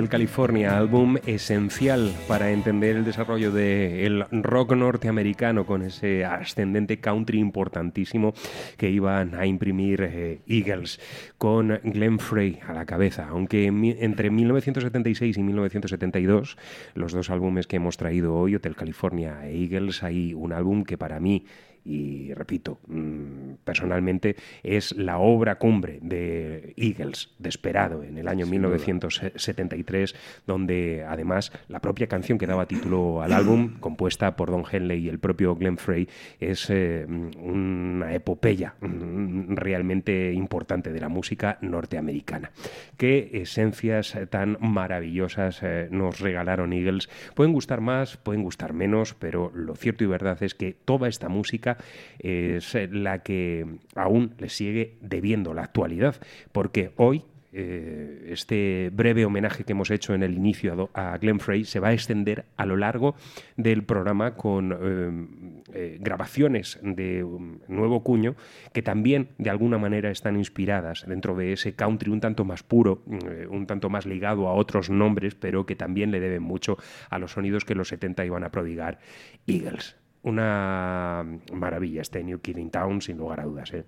Hotel 0.00 0.08
California, 0.08 0.78
álbum 0.78 1.18
esencial 1.26 2.14
para 2.26 2.52
entender 2.52 2.96
el 2.96 3.04
desarrollo 3.04 3.52
del 3.52 4.24
rock 4.30 4.72
norteamericano 4.72 5.66
con 5.66 5.82
ese 5.82 6.24
ascendente 6.24 7.00
country 7.00 7.38
importantísimo 7.38 8.32
que 8.78 8.88
iban 8.88 9.34
a 9.34 9.44
imprimir 9.44 10.00
eh, 10.00 10.40
Eagles, 10.46 11.00
con 11.36 11.80
Glenn 11.84 12.18
Frey 12.18 12.60
a 12.66 12.72
la 12.72 12.86
cabeza. 12.86 13.26
Aunque 13.28 13.66
entre 13.66 14.30
1976 14.30 15.36
y 15.36 15.42
1972, 15.42 16.56
los 16.94 17.12
dos 17.12 17.28
álbumes 17.28 17.66
que 17.66 17.76
hemos 17.76 17.98
traído 17.98 18.34
hoy, 18.34 18.54
Hotel 18.54 18.76
California 18.76 19.46
e 19.46 19.64
Eagles, 19.64 20.02
hay 20.02 20.32
un 20.32 20.54
álbum 20.54 20.84
que 20.84 20.96
para 20.96 21.20
mí 21.20 21.44
y 21.84 22.32
repito, 22.34 22.78
mm, 22.86 23.54
personalmente 23.64 24.36
es 24.62 24.92
la 24.96 25.18
obra 25.18 25.56
cumbre 25.56 25.98
de 26.02 26.74
Eagles, 26.76 27.30
Desperado, 27.38 28.02
en 28.02 28.18
el 28.18 28.28
año 28.28 28.46
1973, 28.46 30.14
donde 30.46 31.04
además 31.08 31.52
la 31.68 31.80
propia 31.80 32.06
canción 32.06 32.38
que 32.38 32.46
daba 32.46 32.66
título 32.66 33.22
al 33.22 33.32
álbum, 33.32 33.76
compuesta 33.80 34.36
por 34.36 34.50
Don 34.50 34.64
Henley 34.70 35.06
y 35.06 35.08
el 35.08 35.18
propio 35.18 35.56
Glenn 35.56 35.78
Frey, 35.78 36.08
es 36.38 36.68
eh, 36.70 37.06
una 37.06 38.14
epopeya 38.14 38.74
mm, 38.80 39.54
realmente 39.56 40.32
importante 40.32 40.92
de 40.92 41.00
la 41.00 41.08
música 41.08 41.58
norteamericana. 41.60 42.50
Qué 42.96 43.30
esencias 43.34 44.16
tan 44.30 44.58
maravillosas 44.60 45.60
eh, 45.62 45.88
nos 45.90 46.20
regalaron 46.20 46.72
Eagles. 46.72 47.08
Pueden 47.34 47.52
gustar 47.52 47.80
más, 47.80 48.16
pueden 48.16 48.42
gustar 48.42 48.72
menos, 48.72 49.14
pero 49.14 49.50
lo 49.54 49.74
cierto 49.74 50.04
y 50.04 50.06
verdad 50.06 50.42
es 50.42 50.54
que 50.54 50.72
toda 50.72 51.08
esta 51.08 51.28
música 51.28 51.69
es 52.18 52.74
la 52.90 53.22
que 53.22 53.66
aún 53.94 54.34
le 54.38 54.48
sigue 54.48 54.96
debiendo 55.00 55.54
la 55.54 55.62
actualidad, 55.62 56.16
porque 56.52 56.92
hoy 56.96 57.24
eh, 57.52 58.28
este 58.28 58.90
breve 58.92 59.24
homenaje 59.24 59.64
que 59.64 59.72
hemos 59.72 59.90
hecho 59.90 60.14
en 60.14 60.22
el 60.22 60.34
inicio 60.34 60.88
a, 60.94 61.18
Glenn 61.18 61.40
Frey 61.40 61.64
se 61.64 61.80
va 61.80 61.88
a 61.88 61.92
extender 61.92 62.44
a 62.56 62.64
lo 62.64 62.76
largo 62.76 63.16
del 63.56 63.82
programa 63.82 64.36
con 64.36 64.72
eh, 64.72 65.66
eh, 65.74 65.98
grabaciones 66.00 66.78
de 66.80 67.26
nuevo 67.66 68.04
cuño 68.04 68.36
que 68.72 68.82
también 68.82 69.30
de 69.38 69.50
alguna 69.50 69.78
manera 69.78 70.12
están 70.12 70.36
inspiradas 70.36 71.04
dentro 71.08 71.34
de 71.34 71.52
ese 71.52 71.74
country 71.74 72.12
un 72.12 72.20
tanto 72.20 72.44
más 72.44 72.62
puro, 72.62 73.02
un 73.50 73.66
tanto 73.66 73.90
más 73.90 74.06
ligado 74.06 74.46
a 74.46 74.52
otros 74.52 74.88
nombres, 74.88 75.34
pero 75.34 75.66
que 75.66 75.74
también 75.74 76.12
le 76.12 76.20
deben 76.20 76.44
mucho 76.44 76.76
a 77.08 77.18
los 77.18 77.32
sonidos 77.32 77.64
que 77.64 77.74
los 77.74 77.88
70 77.88 78.24
iban 78.24 78.44
a 78.44 78.50
prodigar. 78.50 79.00
Eagles 79.46 79.99
una 80.22 81.24
maravilla 81.52 82.02
este 82.02 82.22
New 82.22 82.40
Kid 82.40 82.56
in 82.58 82.70
Town, 82.70 83.00
sin 83.00 83.16
lugar 83.16 83.40
a 83.40 83.44
dudas. 83.44 83.72
¿eh? 83.72 83.84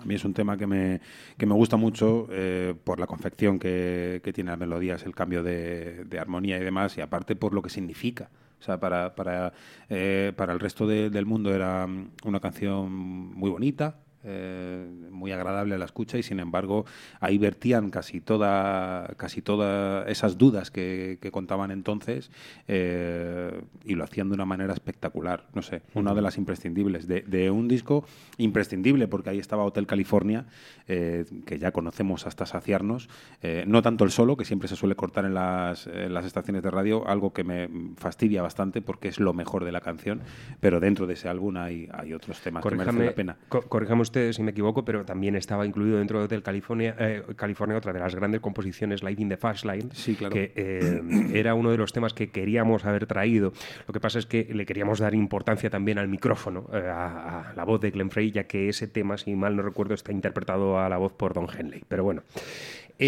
A 0.00 0.04
mí 0.04 0.14
es 0.14 0.24
un 0.24 0.34
tema 0.34 0.56
que 0.56 0.66
me, 0.66 1.00
que 1.36 1.46
me 1.46 1.54
gusta 1.54 1.76
mucho 1.76 2.28
eh, 2.30 2.74
por 2.84 3.00
la 3.00 3.06
confección 3.06 3.58
que, 3.58 4.20
que, 4.22 4.32
tiene 4.32 4.50
las 4.50 4.58
melodías, 4.58 5.02
el 5.04 5.14
cambio 5.14 5.42
de, 5.42 6.06
armonía 6.18 6.58
y 6.58 6.64
demás, 6.64 6.96
y 6.96 7.00
aparte 7.00 7.36
por 7.36 7.52
lo 7.52 7.62
que 7.62 7.70
significa. 7.70 8.30
O 8.60 8.62
sea, 8.62 8.78
para, 8.78 9.14
para, 9.14 9.52
eh, 9.88 10.32
para 10.36 10.52
el 10.52 10.60
resto 10.60 10.86
de, 10.86 11.10
del 11.10 11.26
mundo 11.26 11.54
era 11.54 11.88
una 12.24 12.40
canción 12.40 12.92
muy 12.92 13.50
bonita, 13.50 14.00
eh, 14.24 14.86
muy 15.10 15.32
agradable 15.32 15.74
a 15.74 15.78
la 15.78 15.84
escucha 15.84 16.18
y 16.18 16.22
sin 16.22 16.40
embargo 16.40 16.84
ahí 17.20 17.38
vertían 17.38 17.90
casi 17.90 18.20
toda 18.20 19.14
casi 19.16 19.42
todas 19.42 20.08
esas 20.08 20.38
dudas 20.38 20.70
que, 20.70 21.18
que 21.20 21.30
contaban 21.30 21.70
entonces 21.70 22.30
eh, 22.68 23.60
y 23.84 23.94
lo 23.94 24.04
hacían 24.04 24.28
de 24.28 24.34
una 24.34 24.44
manera 24.44 24.72
espectacular. 24.72 25.46
No 25.54 25.62
sé 25.62 25.82
una 25.94 26.14
de 26.14 26.22
las 26.22 26.38
imprescindibles 26.38 27.06
de, 27.06 27.22
de 27.22 27.50
un 27.50 27.68
disco 27.68 28.04
imprescindible 28.38 29.08
porque 29.08 29.30
ahí 29.30 29.38
estaba 29.38 29.64
Hotel 29.64 29.86
California 29.86 30.46
eh, 30.88 31.24
que 31.46 31.58
ya 31.58 31.72
conocemos 31.72 32.26
hasta 32.26 32.46
saciarnos 32.46 33.08
eh, 33.42 33.64
no 33.66 33.82
tanto 33.82 34.04
el 34.04 34.10
solo 34.10 34.36
que 34.36 34.44
siempre 34.44 34.68
se 34.68 34.76
suele 34.76 34.96
cortar 34.96 35.24
en 35.24 35.34
las, 35.34 35.86
en 35.86 36.12
las 36.12 36.24
estaciones 36.24 36.62
de 36.62 36.70
radio 36.70 37.06
algo 37.08 37.32
que 37.32 37.44
me 37.44 37.68
fastidia 37.96 38.42
bastante 38.42 38.82
porque 38.82 39.08
es 39.08 39.20
lo 39.20 39.32
mejor 39.32 39.64
de 39.64 39.72
la 39.72 39.80
canción 39.80 40.20
pero 40.60 40.80
dentro 40.80 41.06
de 41.06 41.14
ese 41.14 41.28
álbum 41.28 41.56
hay, 41.56 41.88
hay 41.92 42.12
otros 42.12 42.40
temas 42.40 42.64
que 42.64 42.74
merecen 42.74 43.06
la 43.06 43.14
pena. 43.14 43.36
co 43.48 43.62
corrijamos 43.62 44.09
usted 44.10 44.32
si 44.32 44.42
me 44.42 44.50
equivoco, 44.50 44.84
pero 44.84 45.04
también 45.04 45.36
estaba 45.36 45.64
incluido 45.64 45.98
dentro 45.98 46.18
de 46.18 46.24
Hotel 46.24 46.42
California, 46.42 46.96
eh, 46.98 47.22
California 47.36 47.76
otra 47.76 47.92
de 47.92 48.00
las 48.00 48.14
grandes 48.14 48.40
composiciones, 48.40 49.02
Light 49.02 49.20
in 49.20 49.28
the 49.28 49.36
Fast 49.36 49.64
Line, 49.64 49.88
sí, 49.92 50.16
claro. 50.16 50.34
que 50.34 50.52
eh, 50.56 51.00
era 51.32 51.54
uno 51.54 51.70
de 51.70 51.76
los 51.76 51.92
temas 51.92 52.12
que 52.12 52.30
queríamos 52.30 52.84
haber 52.84 53.06
traído. 53.06 53.52
Lo 53.86 53.92
que 53.92 54.00
pasa 54.00 54.18
es 54.18 54.26
que 54.26 54.48
le 54.52 54.66
queríamos 54.66 54.98
dar 54.98 55.14
importancia 55.14 55.70
también 55.70 55.98
al 55.98 56.08
micrófono, 56.08 56.68
eh, 56.72 56.88
a, 56.88 57.50
a, 57.50 57.54
la 57.54 57.64
voz 57.64 57.80
de 57.80 57.90
Glenn 57.90 58.10
Frey, 58.10 58.32
ya 58.32 58.44
que 58.44 58.68
ese 58.68 58.88
tema, 58.88 59.16
si 59.16 59.34
mal 59.36 59.56
no 59.56 59.62
recuerdo, 59.62 59.94
está 59.94 60.12
interpretado 60.12 60.78
a 60.78 60.88
la 60.88 60.96
voz 60.96 61.12
por 61.12 61.32
Don 61.32 61.46
Henley. 61.48 61.84
Pero 61.86 62.02
bueno. 62.02 62.22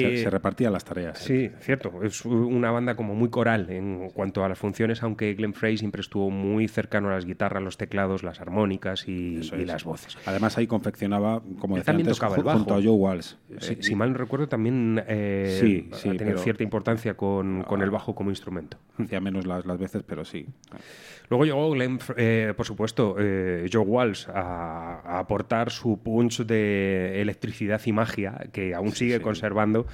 Se, 0.01 0.23
se, 0.25 0.31
repartían 0.31 0.73
las 0.73 0.85
tareas. 0.85 1.19
Sí, 1.19 1.51
cierto. 1.61 2.03
Es 2.03 2.25
una 2.25 2.71
banda 2.71 2.97
como 2.97 3.15
muy 3.15 3.29
coral 3.31 3.69
en 3.71 4.11
cuanto 4.11 4.45
a 4.45 4.49
las 4.49 4.59
funciones, 4.59 5.03
aunque 5.03 5.35
Glenn 5.35 5.55
Frey 5.55 5.77
siempre 5.77 6.01
estuvo 6.01 6.31
muy 6.31 6.67
cercano 6.69 7.09
a 7.09 7.13
las 7.13 7.25
guitarras, 7.27 7.63
los 7.63 7.77
teclados, 7.77 8.23
las 8.23 8.41
armónicas 8.41 9.07
y, 9.09 9.41
las 9.65 9.85
voces. 9.85 10.17
Además 10.27 10.59
ahí 10.59 10.67
confeccionaba, 10.67 11.43
como 11.59 11.77
decía 11.77 11.87
también 11.87 12.07
antes, 12.09 12.19
tocaba 12.19 12.37
el 12.37 12.43
bajo. 12.43 12.59
junto 12.59 12.75
a 12.75 12.79
Joe 12.79 12.91
Walsh. 12.91 13.35
Si, 13.61 13.73
Eh, 13.75 13.77
si 13.81 13.95
mal 13.95 14.13
no 14.13 14.19
recuerdo, 14.19 14.49
también 14.49 15.03
eh, 15.07 15.59
Sí, 15.61 15.89
sí, 15.93 16.09
ha 16.09 16.13
tenido 16.13 16.27
pero- 16.37 16.39
cierta 16.39 16.63
importancia 16.63 17.15
con, 17.15 17.63
con 17.63 17.83
el 17.83 17.91
bajo 17.91 18.15
como 18.15 18.31
instrumento. 18.31 18.79
Hacía 18.99 19.21
menos 19.21 19.47
las, 19.47 19.67
las 19.67 19.79
veces, 19.79 20.03
pero 20.07 20.25
sí. 20.25 20.47
Luego 21.33 21.47
llegó 21.47 21.71
Glenn, 21.71 21.99
eh, 22.19 22.53
por 22.55 22.67
supuesto, 22.67 23.17
eh, 23.19 23.67
Joe 23.73 23.87
Walsh 23.87 24.29
a, 24.29 25.01
a 25.03 25.19
aportar 25.19 25.71
su 25.71 25.99
punch 26.03 26.43
de 26.45 27.23
electricidad 27.23 27.81
y 27.87 27.93
magia 27.93 28.49
que 28.53 28.75
aún 28.75 28.93
sigue 28.93 29.17
sí. 29.17 29.23
conservando. 29.23 29.87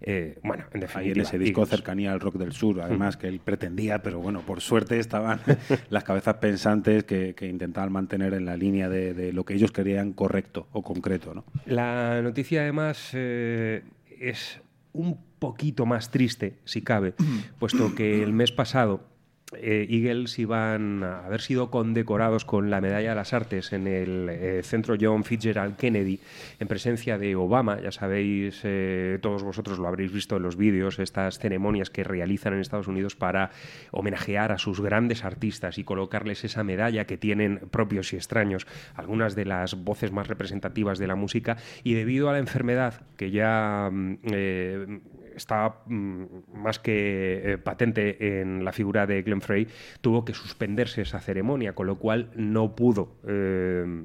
Eh, 0.00 0.40
bueno, 0.42 0.64
en 0.72 0.78
Ahí 0.78 0.80
definitiva. 0.80 1.14
en 1.14 1.20
ese 1.20 1.38
disco 1.38 1.64
cercanía 1.64 2.10
al 2.10 2.18
rock 2.18 2.38
del 2.38 2.50
sur, 2.50 2.80
además 2.80 3.16
que 3.16 3.28
él 3.28 3.38
pretendía, 3.38 4.02
pero 4.02 4.18
bueno, 4.18 4.40
por 4.40 4.60
suerte 4.60 4.98
estaban 4.98 5.38
las 5.90 6.02
cabezas 6.02 6.38
pensantes 6.38 7.04
que, 7.04 7.36
que 7.36 7.46
intentaban 7.46 7.92
mantener 7.92 8.34
en 8.34 8.44
la 8.44 8.56
línea 8.56 8.88
de, 8.88 9.14
de 9.14 9.32
lo 9.32 9.44
que 9.44 9.54
ellos 9.54 9.70
querían 9.70 10.12
correcto 10.12 10.66
o 10.72 10.82
concreto, 10.82 11.34
¿no? 11.34 11.44
La 11.66 12.20
noticia, 12.20 12.62
además, 12.62 13.10
eh, 13.12 13.84
es 14.18 14.60
un 14.92 15.20
poquito 15.38 15.86
más 15.86 16.10
triste, 16.10 16.56
si 16.64 16.82
cabe, 16.82 17.14
puesto 17.60 17.94
que 17.94 18.24
el 18.24 18.32
mes 18.32 18.50
pasado 18.50 19.09
eh, 19.56 19.86
Eagles 19.88 20.38
iban 20.38 21.02
a 21.02 21.26
haber 21.26 21.40
sido 21.40 21.70
condecorados 21.70 22.44
con 22.44 22.70
la 22.70 22.80
Medalla 22.80 23.10
de 23.10 23.14
las 23.14 23.32
Artes 23.32 23.72
en 23.72 23.86
el 23.86 24.28
eh, 24.30 24.62
Centro 24.62 24.96
John 25.00 25.24
Fitzgerald 25.24 25.76
Kennedy, 25.76 26.20
en 26.58 26.68
presencia 26.68 27.18
de 27.18 27.36
Obama. 27.36 27.80
Ya 27.80 27.92
sabéis, 27.92 28.60
eh, 28.64 29.18
todos 29.20 29.42
vosotros 29.42 29.78
lo 29.78 29.88
habréis 29.88 30.12
visto 30.12 30.36
en 30.36 30.42
los 30.42 30.56
vídeos, 30.56 30.98
estas 30.98 31.38
ceremonias 31.38 31.90
que 31.90 32.04
realizan 32.04 32.54
en 32.54 32.60
Estados 32.60 32.88
Unidos 32.88 33.16
para 33.16 33.50
homenajear 33.90 34.52
a 34.52 34.58
sus 34.58 34.80
grandes 34.80 35.24
artistas 35.24 35.78
y 35.78 35.84
colocarles 35.84 36.44
esa 36.44 36.64
medalla 36.64 37.06
que 37.06 37.18
tienen 37.18 37.60
propios 37.70 38.12
y 38.12 38.16
extraños, 38.16 38.66
algunas 38.94 39.34
de 39.34 39.44
las 39.44 39.74
voces 39.74 40.12
más 40.12 40.28
representativas 40.28 40.98
de 40.98 41.06
la 41.06 41.16
música, 41.16 41.56
y 41.82 41.94
debido 41.94 42.28
a 42.28 42.32
la 42.32 42.38
enfermedad 42.38 43.02
que 43.16 43.30
ya 43.30 43.88
mm, 43.90 44.18
eh, 44.32 45.00
está 45.34 45.82
mm, 45.86 46.24
más 46.54 46.78
que 46.78 47.52
eh, 47.52 47.58
patente 47.58 48.40
en 48.40 48.64
la 48.64 48.72
figura 48.72 49.06
de 49.06 49.22
Glenn 49.22 49.40
Frey, 49.40 49.68
tuvo 50.00 50.24
que 50.24 50.34
suspenderse 50.34 51.02
esa 51.02 51.20
ceremonia, 51.20 51.74
con 51.74 51.86
lo 51.86 51.98
cual 51.98 52.30
no 52.34 52.74
pudo 52.74 53.16
eh, 53.26 54.04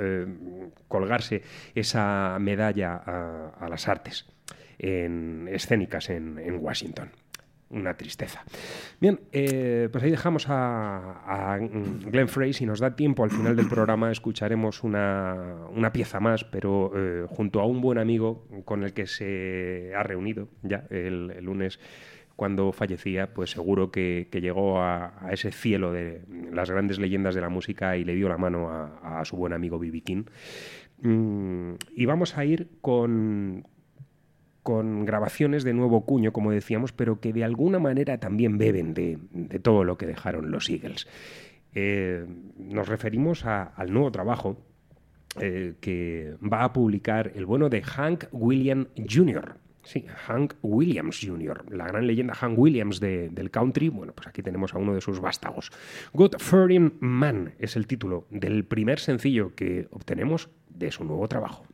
eh, 0.00 0.26
colgarse 0.88 1.42
esa 1.74 2.36
medalla 2.40 2.96
a, 2.96 3.68
las 3.68 3.88
artes 3.88 4.26
en, 4.78 5.48
escénicas 5.50 6.10
en 6.10 6.58
Washington 6.60 7.10
una 7.70 7.96
tristeza. 7.96 8.44
Bien, 9.00 9.20
eh, 9.32 9.88
pues 9.90 10.04
ahí 10.04 10.10
dejamos 10.10 10.48
a, 10.48 11.54
a, 11.54 11.58
Glenn 11.58 12.28
Frey. 12.28 12.52
Si 12.52 12.66
nos 12.66 12.80
da 12.80 12.96
tiempo 12.96 13.24
al 13.24 13.30
final 13.30 13.56
del 13.56 13.68
programa, 13.68 14.10
escucharemos 14.10 14.82
una, 14.82 15.66
una 15.70 15.92
pieza 15.92 16.20
más, 16.20 16.44
pero 16.44 16.92
eh, 16.94 17.26
junto 17.28 17.60
a 17.60 17.66
un 17.66 17.80
buen 17.80 17.98
amigo 17.98 18.46
con 18.64 18.84
el 18.84 18.92
que 18.92 19.06
se 19.06 19.92
ha 19.96 20.02
reunido 20.02 20.48
ya 20.62 20.86
el, 20.90 21.44
lunes 21.44 21.80
cuando 22.36 22.72
fallecía, 22.72 23.32
pues 23.32 23.50
seguro 23.50 23.90
que, 23.92 24.28
llegó 24.32 24.82
a, 24.82 25.28
ese 25.30 25.52
cielo 25.52 25.92
de 25.92 26.22
las 26.52 26.70
grandes 26.70 26.98
leyendas 26.98 27.34
de 27.34 27.40
la 27.40 27.48
música 27.48 27.96
y 27.96 28.04
le 28.04 28.14
dio 28.14 28.28
la 28.28 28.38
mano 28.38 28.70
a, 28.70 29.24
su 29.24 29.36
buen 29.36 29.52
amigo 29.52 29.78
B.B. 29.78 30.00
King. 30.00 30.24
Mm, 31.02 31.74
y 31.94 32.06
vamos 32.06 32.36
a 32.36 32.44
ir 32.44 32.68
con, 32.80 33.66
con 34.64 35.04
grabaciones 35.04 35.62
de 35.62 35.74
nuevo 35.74 36.06
cuño, 36.06 36.32
como 36.32 36.50
decíamos, 36.50 36.92
pero 36.92 37.20
que 37.20 37.32
de 37.34 37.44
alguna 37.44 37.78
manera 37.78 38.18
también 38.18 38.58
beben 38.58 38.94
de, 38.94 39.18
todo 39.62 39.84
lo 39.84 39.98
que 39.98 40.06
dejaron 40.06 40.50
los 40.50 40.68
Eagles. 40.70 41.06
Eh, 41.74 42.26
nos 42.56 42.88
referimos 42.88 43.44
al 43.44 43.92
nuevo 43.92 44.10
trabajo 44.10 44.56
eh, 45.38 45.74
que 45.80 46.34
va 46.42 46.64
a 46.64 46.72
publicar 46.72 47.32
el 47.34 47.44
bueno 47.44 47.68
de 47.68 47.82
Hank 47.82 48.24
Williams 48.32 48.88
Jr. 49.08 49.56
Sí, 49.82 50.06
Hank 50.08 50.54
Williams 50.62 51.20
Jr., 51.22 51.70
la 51.70 51.86
gran 51.86 52.06
leyenda 52.06 52.32
Hank 52.34 52.58
Williams 52.58 53.00
de, 53.00 53.28
del 53.28 53.50
country. 53.50 53.90
Bueno, 53.90 54.14
pues 54.14 54.26
aquí 54.28 54.42
tenemos 54.42 54.72
a 54.72 54.78
uno 54.78 54.94
de 54.94 55.02
sus 55.02 55.20
vástagos. 55.20 55.70
Good 56.14 56.36
Furring 56.38 56.94
Man 57.00 57.52
es 57.58 57.76
el 57.76 57.86
título 57.86 58.26
del 58.30 58.64
primer 58.64 58.98
sencillo 58.98 59.54
que 59.54 59.88
obtenemos 59.90 60.48
de 60.70 60.90
su 60.90 61.04
nuevo 61.04 61.28
trabajo. 61.28 61.66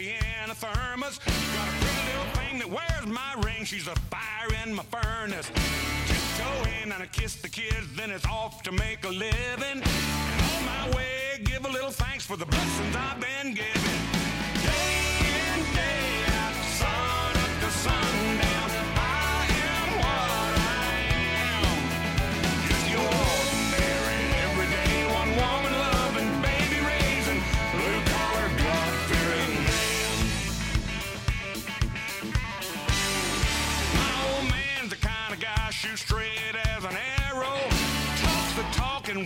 Coffee 0.00 0.16
in 0.44 0.50
a 0.50 0.54
thermos. 0.54 1.18
Got 1.18 1.68
a 1.68 1.72
pretty 1.80 2.06
little 2.06 2.32
thing 2.34 2.58
that 2.58 2.70
wears 2.70 3.06
my 3.06 3.34
ring. 3.44 3.64
She's 3.64 3.86
a 3.86 3.94
fire 4.10 4.48
in 4.64 4.74
my 4.74 4.82
furnace. 4.84 5.50
Tiptoe 6.06 6.70
in 6.82 6.92
and 6.92 7.02
I 7.02 7.06
kiss 7.06 7.36
the 7.36 7.48
kids, 7.48 7.94
then 7.96 8.10
it's 8.10 8.26
off 8.26 8.62
to 8.64 8.72
make 8.72 9.04
a 9.04 9.08
living. 9.08 9.82
And 9.82 10.42
on 10.52 10.64
my 10.64 10.96
way, 10.96 11.40
give 11.44 11.64
a 11.64 11.70
little 11.70 11.90
thanks 11.90 12.24
for 12.24 12.36
the 12.36 12.46
blessings 12.46 12.96
I've 12.96 13.20
been 13.20 13.54
given. 13.54 14.09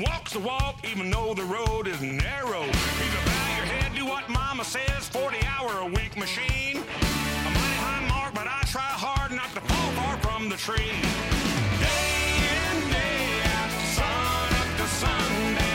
Walks 0.03 0.33
the 0.33 0.41
walk, 0.41 0.77
even 0.85 1.11
though 1.11 1.35
the 1.35 1.45
road 1.45 1.87
is 1.87 2.01
narrow. 2.01 2.63
A 2.63 3.21
bow 3.27 3.57
your 3.57 3.67
head, 3.67 3.95
do 3.95 4.07
what 4.07 4.29
mama 4.29 4.65
says, 4.65 5.09
40 5.09 5.39
hour 5.47 5.79
a 5.81 5.87
week 5.87 6.17
machine. 6.17 6.79
A 6.79 7.51
mighty 7.51 7.79
high 7.85 8.07
mark, 8.09 8.35
but 8.35 8.47
I 8.47 8.63
try 8.67 8.83
hard 8.83 9.33
not 9.33 9.53
to 9.55 9.61
fall 9.61 9.91
far 9.93 10.17
from 10.19 10.49
the 10.49 10.57
tree. 10.57 10.93
Day 11.79 12.25
in, 12.55 12.91
day 12.91 13.43
out, 13.57 13.71
sun 13.95 14.55
up 14.61 14.77
to 14.79 14.87
sundown. 14.95 15.74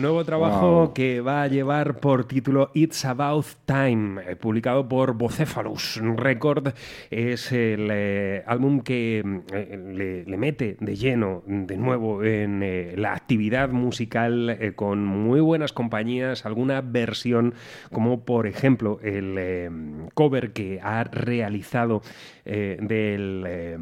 Nuevo 0.00 0.24
trabajo 0.24 0.70
Wow. 0.86 0.94
que 0.94 1.20
va 1.20 1.42
a 1.42 1.46
llevar 1.46 2.00
por 2.00 2.24
título 2.24 2.70
It's 2.72 3.04
About 3.04 3.44
Time, 3.66 4.22
eh, 4.26 4.34
publicado 4.34 4.88
por 4.88 5.12
Bocephalus 5.12 6.00
Record. 6.16 6.72
Es 7.10 7.52
el 7.52 7.88
eh, 7.92 8.42
álbum 8.46 8.80
que 8.80 9.22
mm, 9.22 9.38
eh, 9.52 9.92
le, 9.94 10.24
le 10.24 10.36
mete 10.38 10.78
de 10.80 10.96
lleno 10.96 11.42
de 11.46 11.76
nuevo 11.76 12.24
en 12.24 12.62
eh, 12.62 12.94
la 12.96 13.12
actividad 13.12 13.68
musical 13.68 14.72
con 14.74 15.04
muy 15.04 15.40
buenas 15.40 15.74
compañías, 15.74 16.46
alguna 16.46 16.80
versión 16.80 17.52
como 17.92 18.24
por 18.24 18.46
ejemplo 18.46 19.00
el 19.02 20.08
cover 20.14 20.52
que 20.52 20.80
ha 20.82 21.04
realizado 21.04 22.00
eh, 22.44 22.78
del 22.80 23.44
eh, 23.46 23.78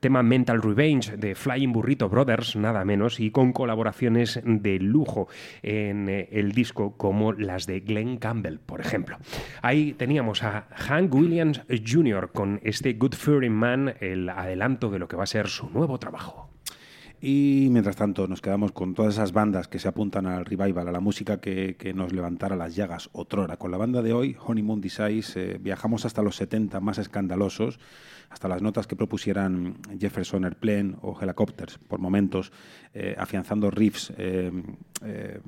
tema 0.00 0.22
Mental 0.22 0.62
Revenge 0.62 1.16
de 1.16 1.34
Flying 1.34 1.72
Burrito 1.72 2.08
Brothers, 2.08 2.56
nada 2.56 2.84
menos, 2.84 3.20
y 3.20 3.30
con 3.30 3.52
colaboraciones 3.52 4.40
de 4.44 4.78
lujo 4.78 5.28
en 5.62 6.08
eh, 6.08 6.28
el 6.32 6.52
disco 6.52 6.96
como 6.96 7.32
las 7.32 7.66
de 7.66 7.80
Glenn 7.80 8.18
Campbell, 8.18 8.58
por 8.58 8.80
ejemplo. 8.80 9.18
Ahí 9.62 9.92
teníamos 9.92 10.42
a 10.42 10.66
Hank 10.70 11.14
Williams 11.14 11.62
Jr. 11.68 12.30
con 12.32 12.60
este 12.62 12.94
Good 12.94 13.14
Fearing 13.14 13.52
Man, 13.52 13.94
el 14.00 14.28
adelanto 14.28 14.90
de 14.90 14.98
lo 14.98 15.08
que 15.08 15.16
va 15.16 15.24
a 15.24 15.26
ser 15.26 15.48
su 15.48 15.70
nuevo 15.70 15.98
trabajo. 15.98 16.49
Y 17.22 17.68
mientras 17.70 17.96
tanto 17.96 18.26
nos 18.26 18.40
quedamos 18.40 18.72
con 18.72 18.94
todas 18.94 19.14
esas 19.14 19.32
bandas 19.32 19.68
que 19.68 19.78
se 19.78 19.88
apuntan 19.88 20.26
al 20.26 20.46
revival, 20.46 20.88
a 20.88 20.92
la 20.92 21.00
música 21.00 21.38
que, 21.38 21.92
nos 21.94 22.12
levantara 22.12 22.56
las 22.56 22.74
llagas 22.74 23.10
otrora. 23.12 23.58
Con 23.58 23.70
la 23.70 23.76
banda 23.76 24.00
de 24.00 24.14
hoy, 24.14 24.36
Honeymoon 24.42 24.80
Desires, 24.80 25.36
eh, 25.36 25.58
viajamos 25.60 26.06
hasta 26.06 26.22
los 26.22 26.36
70 26.36 26.80
más 26.80 26.96
escandalosos, 26.96 27.78
hasta 28.30 28.48
las 28.48 28.62
notas 28.62 28.86
que 28.86 28.96
propusieran 28.96 29.76
Jefferson 29.98 30.44
Airplane 30.44 30.94
o 31.02 31.20
Helicopters, 31.20 31.78
por 31.78 31.98
momentos, 31.98 32.52
eh, 32.94 33.16
afianzando 33.18 33.70
riffs 33.70 34.12
eh, 34.16 34.52
eh, 35.04 35.40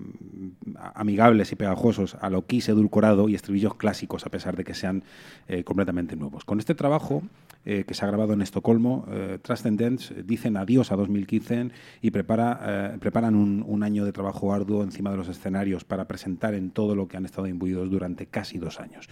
amigables 0.94 1.52
y 1.52 1.56
pegajosos 1.56 2.16
a 2.20 2.28
lo 2.28 2.44
Kiss 2.44 2.68
edulcorado 2.68 3.28
y 3.28 3.36
estribillos 3.36 3.76
clásicos, 3.76 4.26
a 4.26 4.30
pesar 4.30 4.56
de 4.56 4.64
que 4.64 4.74
sean 4.74 5.04
completamente 5.64 6.16
nuevos. 6.16 6.44
Con 6.44 6.58
este 6.58 6.74
trabajo, 6.74 7.22
eh, 7.64 7.84
que 7.86 7.94
se 7.94 8.04
ha 8.04 8.08
grabado 8.08 8.32
en 8.32 8.42
Estocolmo, 8.42 9.06
eh, 9.10 9.38
Transcendence 9.40 10.14
eh, 10.14 10.22
dicen 10.24 10.56
adiós 10.56 10.92
a 10.92 10.96
2015 10.96 11.70
y 12.00 12.10
prepara, 12.10 12.60
eh, 12.94 12.98
preparan 12.98 13.34
un, 13.34 13.64
un 13.66 13.82
año 13.82 14.04
de 14.04 14.12
trabajo 14.12 14.52
arduo 14.52 14.82
encima 14.82 15.10
de 15.10 15.16
los 15.16 15.28
escenarios 15.28 15.84
para 15.84 16.06
presentar 16.06 16.54
en 16.54 16.70
todo 16.70 16.94
lo 16.94 17.08
que 17.08 17.16
han 17.16 17.24
estado 17.24 17.46
imbuidos 17.46 17.90
durante 17.90 18.26
casi 18.26 18.58
dos 18.58 18.80
años. 18.80 19.08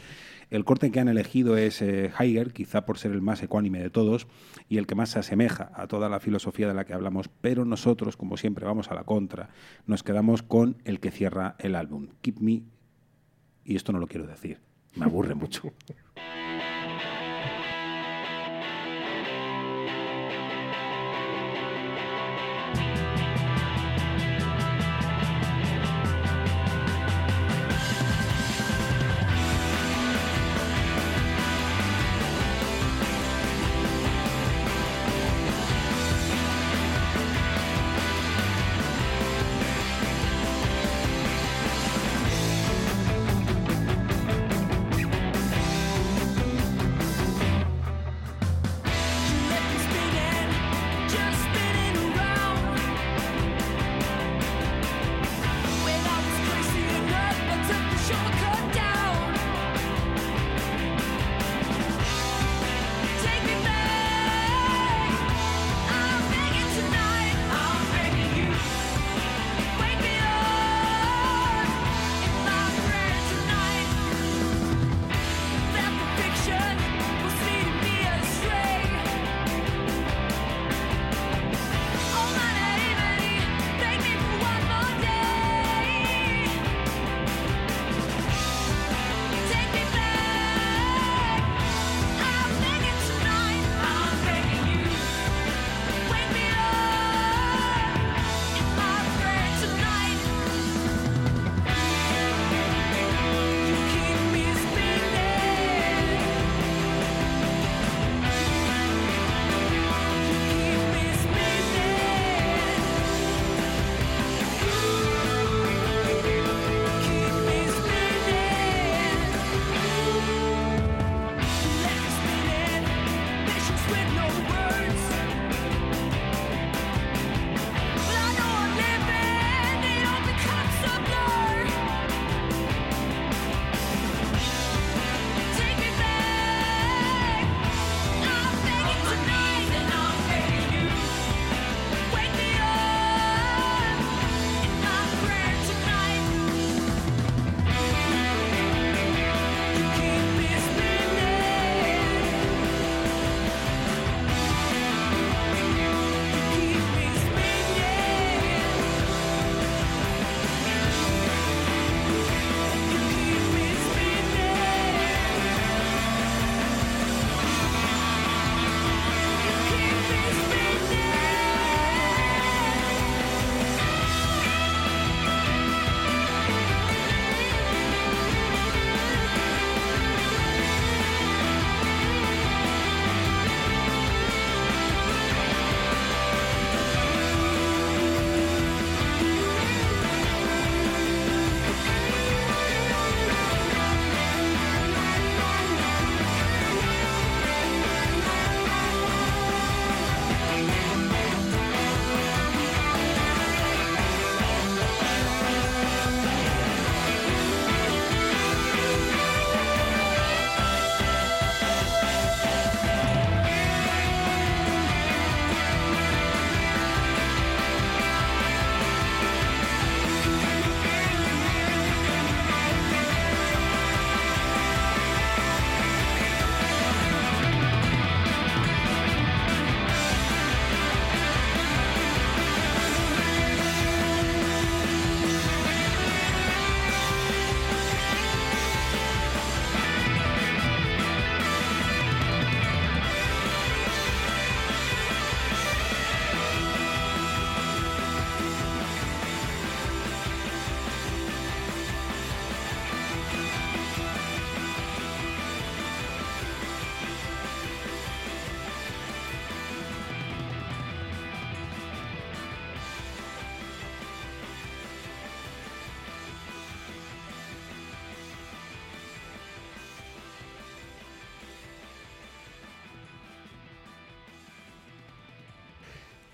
El 0.50 0.64
corte 0.64 0.90
que 0.90 0.98
han 0.98 1.08
elegido 1.08 1.56
es 1.56 1.80
eh, 1.80 2.10
Heiger, 2.18 2.52
quizá 2.52 2.84
por 2.84 2.98
ser 2.98 3.12
el 3.12 3.22
más 3.22 3.40
ecuánime 3.40 3.80
de 3.80 3.88
todos 3.88 4.26
y 4.68 4.78
el 4.78 4.86
que 4.88 4.96
más 4.96 5.10
se 5.10 5.20
asemeja 5.20 5.70
a 5.74 5.86
toda 5.86 6.08
la 6.08 6.18
filosofía 6.18 6.66
de 6.66 6.74
la 6.74 6.84
que 6.84 6.92
hablamos, 6.92 7.28
pero 7.40 7.64
nosotros, 7.64 8.16
como 8.16 8.36
siempre, 8.36 8.66
vamos 8.66 8.90
a 8.90 8.94
la 8.94 9.04
contra. 9.04 9.50
Nos 9.86 10.02
quedamos 10.02 10.42
con 10.42 10.76
el 10.84 10.98
que 10.98 11.12
cierra 11.12 11.54
el 11.60 11.76
álbum, 11.76 12.08
Keep 12.20 12.40
Me, 12.40 12.62
y 13.64 13.76
esto 13.76 13.92
no 13.92 14.00
lo 14.00 14.08
quiero 14.08 14.26
decir, 14.26 14.58
me 14.96 15.04
aburre 15.04 15.36
mucho. 15.36 15.72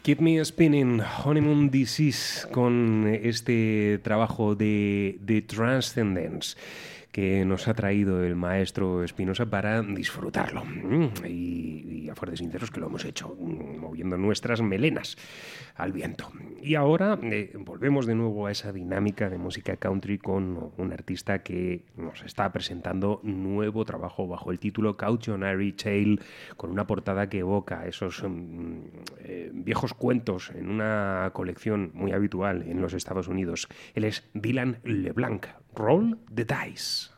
Keep 0.07 0.21
Me 0.21 0.45
Spinning, 0.45 1.03
Honeymoon 1.25 1.69
Disease, 1.69 2.47
con 2.53 3.09
este 3.09 3.99
trabajo 4.05 4.55
de, 4.55 5.19
de 5.21 5.43
Transcendence 5.43 6.57
que 7.11 7.45
nos 7.45 7.67
ha 7.67 7.75
traído 7.75 8.23
el 8.23 8.37
maestro 8.37 9.03
Espinosa 9.03 9.47
para 9.47 9.83
disfrutarlo. 9.83 10.65
Mm, 10.65 11.27
Y, 11.27 12.03
y 12.05 12.09
a 12.09 12.15
fuertes 12.15 12.39
sinceros 12.39 12.71
que 12.71 12.79
lo 12.79 12.87
hemos 12.87 13.05
hecho, 13.05 13.37
mm, 13.37 13.79
moviendo 13.81 14.17
nuestras 14.17 14.63
melenas 14.63 15.17
al 15.75 15.91
viento. 15.91 16.31
Y 16.67 16.75
ahora 16.75 17.17
eh, 17.23 17.53
volvemos 17.61 18.07
de 18.07 18.17
nuevo 18.17 18.49
a 18.49 18.51
esa 18.51 18.73
dinámica 18.73 19.31
de 19.31 19.39
música 19.39 19.77
country 19.77 20.19
con 20.19 20.73
un 20.77 20.93
artista 20.93 21.39
que 21.45 21.85
nos 21.97 22.25
está 22.25 22.51
presentando 22.51 23.21
nuevo 23.23 23.85
trabajo 23.85 24.27
bajo 24.27 24.51
el 24.51 24.59
título 24.59 24.97
Cautionary 24.97 25.75
Tale, 25.75 26.19
con 26.57 26.73
una 26.73 26.85
portada 26.85 27.29
que 27.29 27.39
evoca 27.39 27.87
esos 27.87 28.21
mm, 28.21 28.81
eh, 29.21 29.51
viejos 29.55 29.95
cuentos 29.95 30.51
en 30.57 30.69
una 30.69 31.31
colección 31.35 31.93
muy 31.95 32.11
habitual 32.11 32.65
en 32.67 32.83
los 32.83 32.95
Estados 32.95 33.29
Unidos. 33.29 33.69
Él 33.95 34.03
es 34.03 34.29
Dylan 34.35 34.81
LeBlanc. 34.83 35.47
Roll 35.73 36.19
the 36.35 36.45
Dice. 36.45 37.11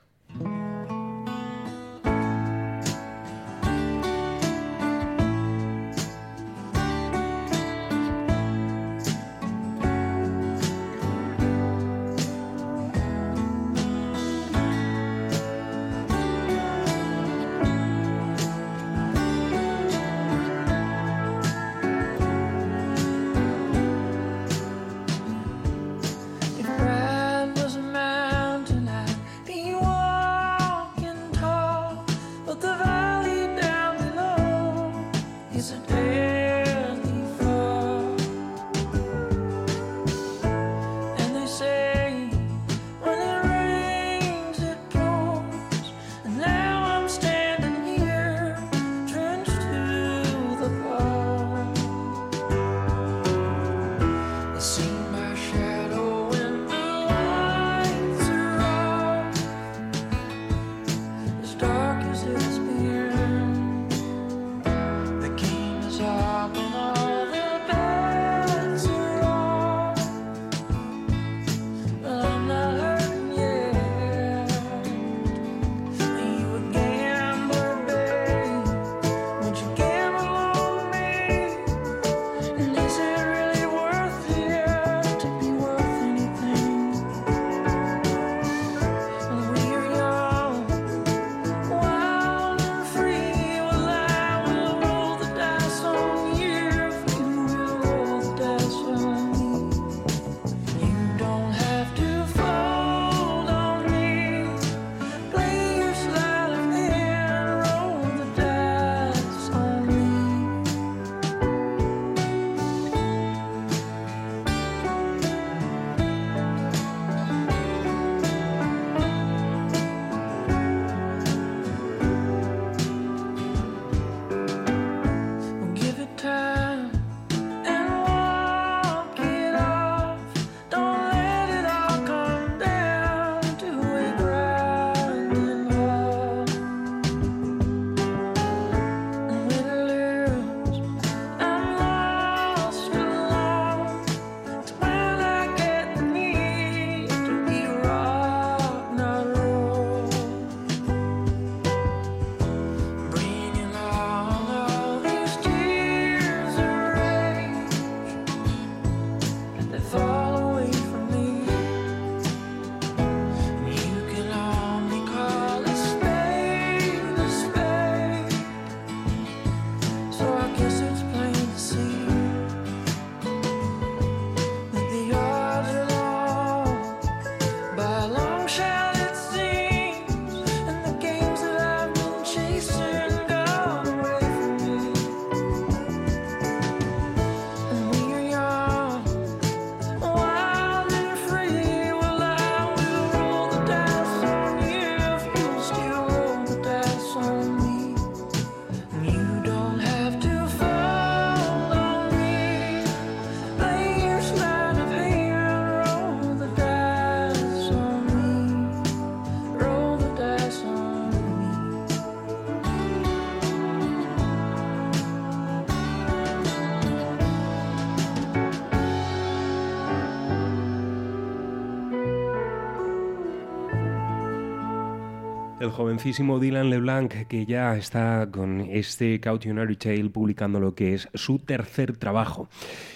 El 225.68 225.74
jovencísimo 225.74 226.40
Dylan 226.40 226.70
LeBlanc, 226.70 227.12
que 227.28 227.44
ya 227.44 227.76
está 227.76 228.26
con 228.30 228.62
este 228.70 229.20
Cautionary 229.20 229.76
Tale 229.76 230.08
publicando 230.08 230.60
lo 230.60 230.74
que 230.74 230.94
es 230.94 231.10
su 231.12 231.40
tercer 231.40 231.94
trabajo. 231.94 232.48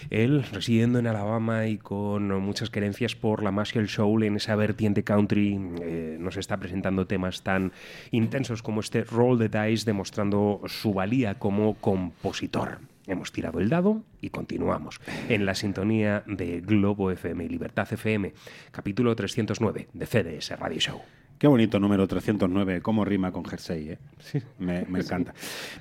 Él, 0.08 0.42
residiendo 0.42 0.98
en 0.98 1.06
Alabama 1.06 1.66
y 1.66 1.76
con 1.76 2.28
muchas 2.40 2.70
querencias 2.70 3.14
por 3.14 3.42
la 3.42 3.50
Marshall 3.50 3.90
Soul 3.90 4.22
en 4.22 4.36
esa 4.36 4.56
vertiente 4.56 5.04
country, 5.04 5.60
eh, 5.82 6.16
nos 6.18 6.38
está 6.38 6.56
presentando 6.56 7.06
temas 7.06 7.42
tan 7.42 7.72
intensos 8.10 8.62
como 8.62 8.80
este 8.80 9.04
Roll 9.04 9.38
the 9.38 9.50
Dice, 9.50 9.84
demostrando 9.84 10.62
su 10.64 10.94
valía 10.94 11.38
como 11.38 11.74
compositor. 11.74 12.78
Hemos 13.06 13.32
tirado 13.32 13.60
el 13.60 13.68
dado 13.68 14.00
y 14.22 14.30
continuamos 14.30 14.98
en 15.28 15.44
la 15.44 15.54
sintonía 15.54 16.22
de 16.26 16.62
Globo 16.62 17.10
FM 17.10 17.44
y 17.44 17.48
Libertad 17.50 17.92
FM, 17.92 18.32
capítulo 18.70 19.14
309 19.14 19.88
de 19.92 20.06
FDS 20.06 20.58
Radio 20.58 20.80
Show. 20.80 21.21
Qué 21.42 21.48
bonito 21.48 21.80
número 21.80 22.06
309, 22.06 22.82
cómo 22.82 23.04
rima 23.04 23.32
con 23.32 23.44
jersey, 23.44 23.88
¿eh? 23.88 23.98
Me, 24.60 24.84
me 24.88 25.00
encanta. 25.00 25.34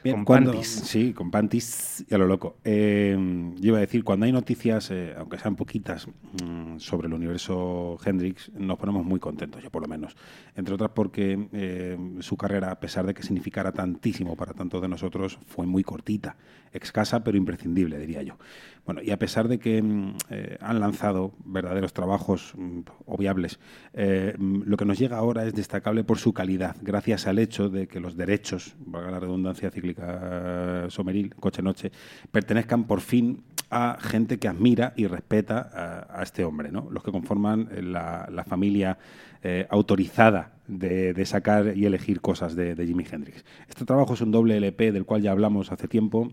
Bien, 0.03 0.15
Con 0.15 0.25
cuando- 0.25 0.51
panties. 0.53 0.67
Sí, 0.71 1.13
con 1.13 1.29
panties 1.29 2.03
y 2.09 2.15
a 2.15 2.17
lo 2.17 2.25
loco. 2.25 2.55
Eh, 2.63 3.15
yo 3.59 3.67
iba 3.67 3.77
a 3.77 3.81
decir, 3.81 4.03
cuando 4.03 4.25
hay 4.25 4.31
noticias, 4.31 4.89
eh, 4.89 5.13
aunque 5.15 5.37
sean 5.37 5.55
poquitas, 5.55 6.07
mm, 6.43 6.79
sobre 6.79 7.07
el 7.09 7.13
universo 7.13 7.95
Hendrix, 8.03 8.51
nos 8.57 8.79
ponemos 8.79 9.05
muy 9.05 9.19
contentos, 9.19 9.61
yo 9.61 9.69
por 9.69 9.83
lo 9.83 9.87
menos. 9.87 10.15
Entre 10.55 10.73
otras 10.73 10.89
porque 10.95 11.47
eh, 11.53 11.95
su 12.21 12.35
carrera, 12.37 12.71
a 12.71 12.79
pesar 12.79 13.05
de 13.05 13.13
que 13.13 13.21
significara 13.21 13.71
tantísimo 13.71 14.35
para 14.35 14.53
tantos 14.55 14.81
de 14.81 14.87
nosotros, 14.87 15.37
fue 15.45 15.67
muy 15.67 15.83
cortita, 15.83 16.37
escasa 16.73 17.23
pero 17.23 17.37
imprescindible, 17.37 17.97
diría 17.99 18.21
yo. 18.21 18.37
Bueno, 18.85 19.01
y 19.03 19.11
a 19.11 19.17
pesar 19.17 19.47
de 19.47 19.59
que 19.59 19.81
mm, 19.81 20.15
eh, 20.31 20.57
han 20.59 20.79
lanzado 20.79 21.33
verdaderos 21.45 21.93
trabajos 21.93 22.53
mm, 22.57 22.79
obviables, 23.05 23.59
eh, 23.93 24.33
mm, 24.37 24.63
lo 24.65 24.77
que 24.77 24.85
nos 24.85 24.97
llega 24.97 25.17
ahora 25.17 25.45
es 25.45 25.53
destacable 25.53 26.03
por 26.03 26.17
su 26.17 26.33
calidad, 26.33 26.75
gracias 26.81 27.27
al 27.27 27.37
hecho 27.37 27.69
de 27.69 27.87
que 27.87 27.99
los 27.99 28.17
derechos, 28.17 28.75
valga 28.79 29.11
la 29.11 29.19
redundancia 29.19 29.69
cíclica 29.69 30.87
someril, 30.89 31.35
coche-noche, 31.35 31.91
pertenezcan 32.31 32.85
por 32.85 33.01
fin 33.01 33.43
a 33.71 33.97
gente 33.99 34.37
que 34.37 34.49
admira 34.49 34.93
y 34.97 35.07
respeta 35.07 36.07
a, 36.13 36.21
este 36.21 36.43
hombre, 36.43 36.71
¿no? 36.71 36.89
los 36.91 37.03
que 37.03 37.11
conforman 37.11 37.69
eh, 37.71 37.81
la, 37.81 38.45
familia 38.47 38.97
eh, 39.41 39.65
autorizada 39.69 40.51
de, 40.67 41.13
de 41.13 41.25
sacar 41.25 41.75
y 41.75 41.85
elegir 41.85 42.19
cosas 42.19 42.55
de, 42.55 42.75
Jimi 42.75 43.05
Hendrix. 43.09 43.45
Este 43.69 43.85
trabajo 43.85 44.13
es 44.13 44.21
un 44.21 44.31
doble 44.31 44.57
LP 44.57 44.91
del 44.91 45.05
cual 45.05 45.21
ya 45.21 45.31
hablamos 45.31 45.71
hace 45.71 45.87
tiempo, 45.87 46.31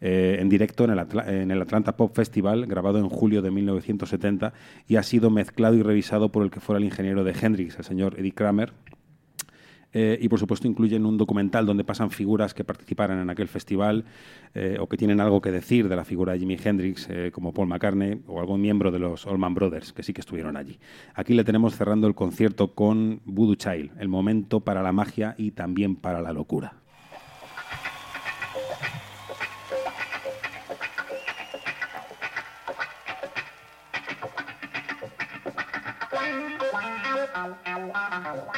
eh, 0.00 0.38
en 0.40 0.48
directo 0.48 0.84
en 0.84 0.90
el, 0.90 1.06
en 1.26 1.50
el 1.50 1.60
Atlanta 1.60 1.94
Pop 1.96 2.16
Festival, 2.16 2.66
grabado 2.66 2.98
en 2.98 3.08
julio 3.10 3.42
de 3.42 3.50
1970, 3.50 4.54
y 4.88 4.96
ha 4.96 5.02
sido 5.02 5.28
mezclado 5.30 5.74
y 5.74 5.82
revisado 5.82 6.30
por 6.30 6.42
el 6.42 6.50
que 6.50 6.60
fuera 6.60 6.78
el 6.78 6.84
ingeniero 6.84 7.22
de 7.22 7.34
Hendrix, 7.38 7.78
el 7.78 7.84
señor 7.84 8.18
Eddie 8.18 8.32
Kramer, 8.32 8.72
eh, 9.92 10.18
y 10.20 10.28
por 10.28 10.38
supuesto 10.38 10.68
incluyen 10.68 11.06
un 11.06 11.16
documental 11.16 11.64
donde 11.64 11.84
pasan 11.84 12.10
figuras 12.10 12.52
que 12.52 12.64
participaron 12.64 13.20
en 13.20 13.30
aquel 13.30 13.48
festival 13.48 14.04
eh, 14.54 14.76
o 14.80 14.86
que 14.86 14.96
tienen 14.96 15.20
algo 15.20 15.40
que 15.40 15.50
decir 15.50 15.88
de 15.88 15.96
la 15.96 16.04
figura 16.04 16.32
de 16.32 16.40
Jimi 16.40 16.56
Hendrix, 16.62 17.08
eh, 17.10 17.30
como 17.32 17.52
Paul 17.52 17.68
McCartney 17.68 18.20
o 18.26 18.40
algún 18.40 18.60
miembro 18.60 18.90
de 18.90 18.98
los 18.98 19.26
Allman 19.26 19.54
Brothers, 19.54 19.92
que 19.92 20.02
sí 20.02 20.12
que 20.12 20.20
estuvieron 20.20 20.56
allí. 20.56 20.78
Aquí 21.14 21.34
le 21.34 21.44
tenemos 21.44 21.76
cerrando 21.76 22.06
el 22.06 22.14
concierto 22.14 22.74
con 22.74 23.20
Voodoo 23.24 23.54
Child, 23.54 23.92
el 23.98 24.08
momento 24.08 24.60
para 24.60 24.82
la 24.82 24.92
magia 24.92 25.34
y 25.38 25.52
también 25.52 25.96
para 25.96 26.20
la 26.20 26.32
locura. 26.32 26.74
Wow. 37.78 38.48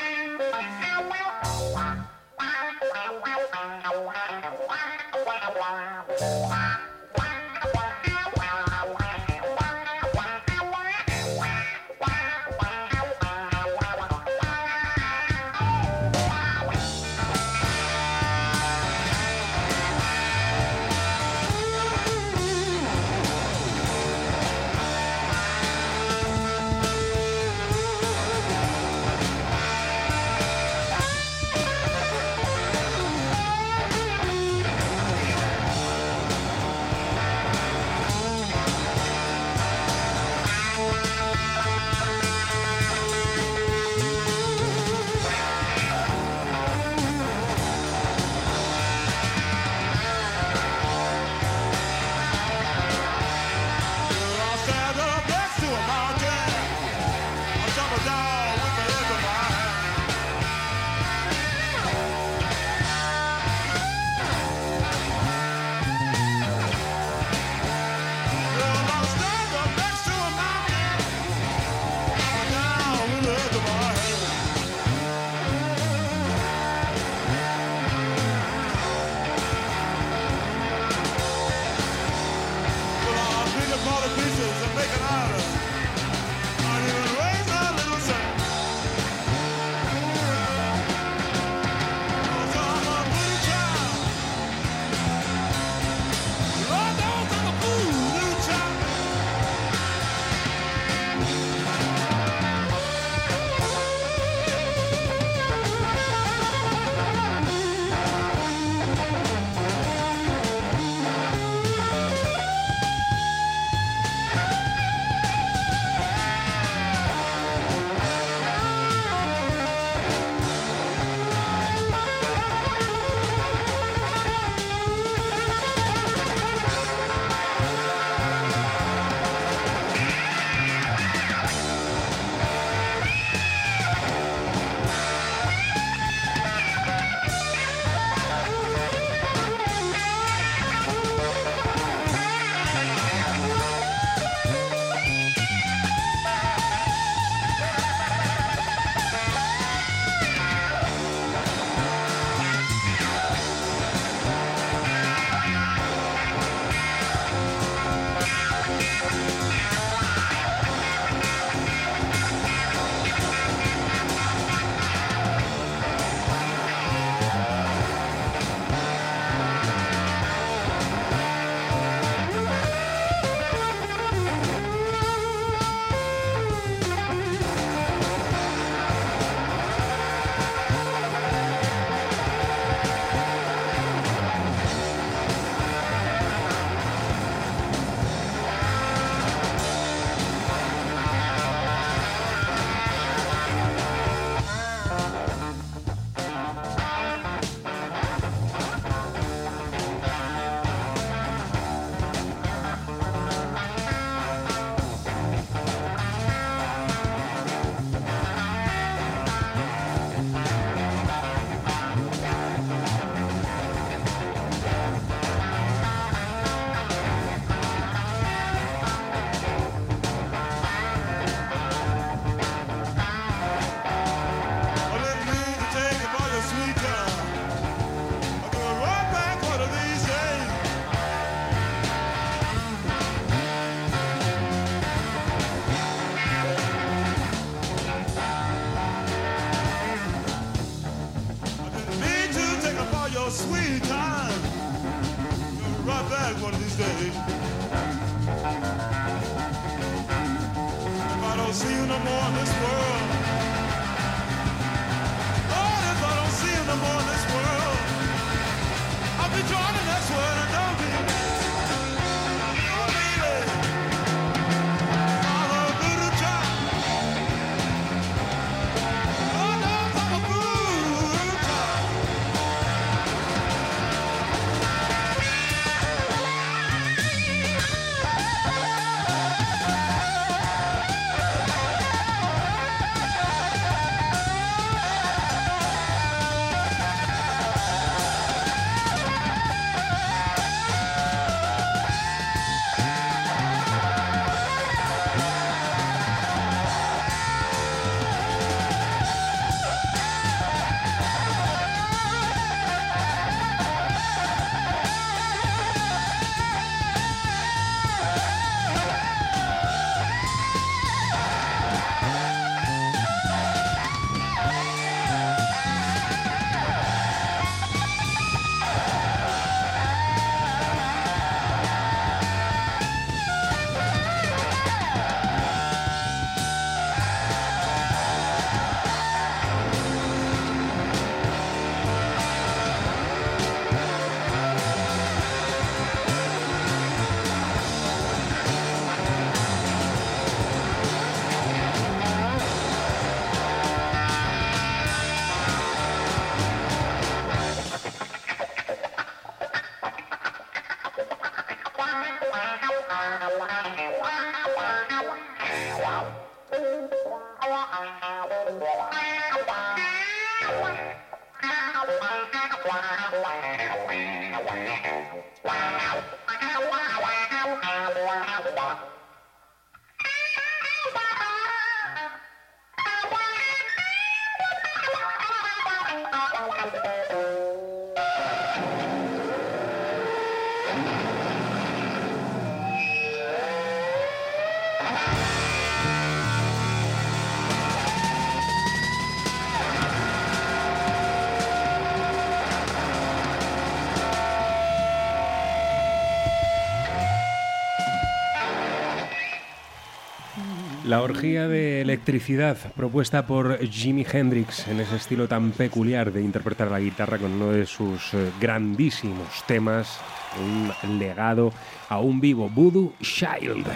La 400.91 401.03
orgía 401.03 401.47
de 401.47 401.83
electricidad 401.83 402.57
propuesta 402.75 403.25
por 403.25 403.65
Jimi 403.65 404.05
Hendrix 404.13 404.67
en 404.67 404.81
ese 404.81 404.97
estilo 404.97 405.29
tan 405.29 405.53
peculiar 405.53 406.11
de 406.11 406.21
interpretar 406.21 406.69
la 406.69 406.81
guitarra 406.81 407.17
con 407.17 407.31
uno 407.31 407.53
de 407.53 407.65
sus 407.65 408.13
eh, 408.13 408.33
grandísimos 408.41 409.45
temas, 409.47 410.01
un 410.37 410.99
legado 410.99 411.53
aún 411.89 412.21
vivo, 412.21 412.51
Voodoo 412.51 412.93
Child, 413.01 413.69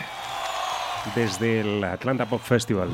desde 1.14 1.60
el 1.60 1.84
Atlanta 1.84 2.26
Pop 2.26 2.42
Festival. 2.42 2.88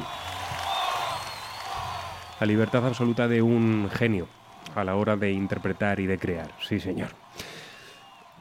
La 2.41 2.47
libertad 2.47 2.87
absoluta 2.87 3.27
de 3.27 3.41
un 3.41 3.89
genio 3.91 4.29
a 4.75 4.85
la 4.85 4.97
hora 4.97 5.17
de 5.17 5.33
interpretar 5.33 5.99
y 5.99 6.05
de 6.05 6.19
crear, 6.19 6.51
sí 6.61 6.79
señor. 6.79 7.09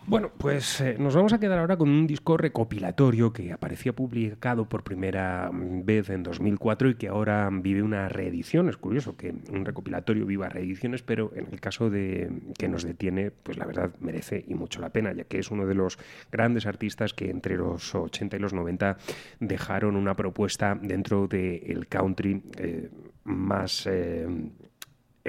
Bueno, 0.09 0.31
pues 0.35 0.81
eh, 0.81 0.95
nos 0.97 1.15
vamos 1.15 1.33
a 1.33 1.39
quedar 1.39 1.59
ahora 1.59 1.77
con 1.77 1.87
un 1.87 2.07
disco 2.07 2.35
recopilatorio 2.35 3.31
que 3.31 3.51
aparecía 3.53 3.93
publicado 3.93 4.67
por 4.67 4.83
primera 4.83 5.51
mm, 5.53 5.85
vez 5.85 6.09
en 6.09 6.23
2004 6.23 6.89
y 6.89 6.95
que 6.95 7.09
ahora 7.09 7.47
vive 7.51 7.83
una 7.83 8.09
reedición. 8.09 8.69
Es 8.69 8.77
curioso 8.77 9.15
que 9.15 9.35
un 9.51 9.65
recopilatorio 9.65 10.25
viva 10.25 10.49
reediciones, 10.49 11.03
pero 11.03 11.31
en 11.35 11.45
el 11.51 11.59
caso 11.61 11.91
de 11.91 12.31
que 12.57 12.67
nos 12.67 12.81
detiene, 12.81 13.29
pues 13.29 13.59
la 13.59 13.67
verdad 13.67 13.91
merece 13.99 14.43
y 14.47 14.55
mucho 14.55 14.81
la 14.81 14.89
pena, 14.89 15.13
ya 15.13 15.25
que 15.25 15.37
es 15.37 15.51
uno 15.51 15.67
de 15.67 15.75
los 15.75 15.99
grandes 16.31 16.65
artistas 16.65 17.13
que 17.13 17.29
entre 17.29 17.55
los 17.55 17.93
80 17.93 18.35
y 18.35 18.39
los 18.39 18.51
90 18.51 18.97
dejaron 19.39 19.95
una 19.95 20.15
propuesta 20.15 20.73
dentro 20.73 21.27
del 21.27 21.85
country 21.87 22.41
eh, 22.57 22.89
más... 23.25 23.85
eh, 23.85 24.27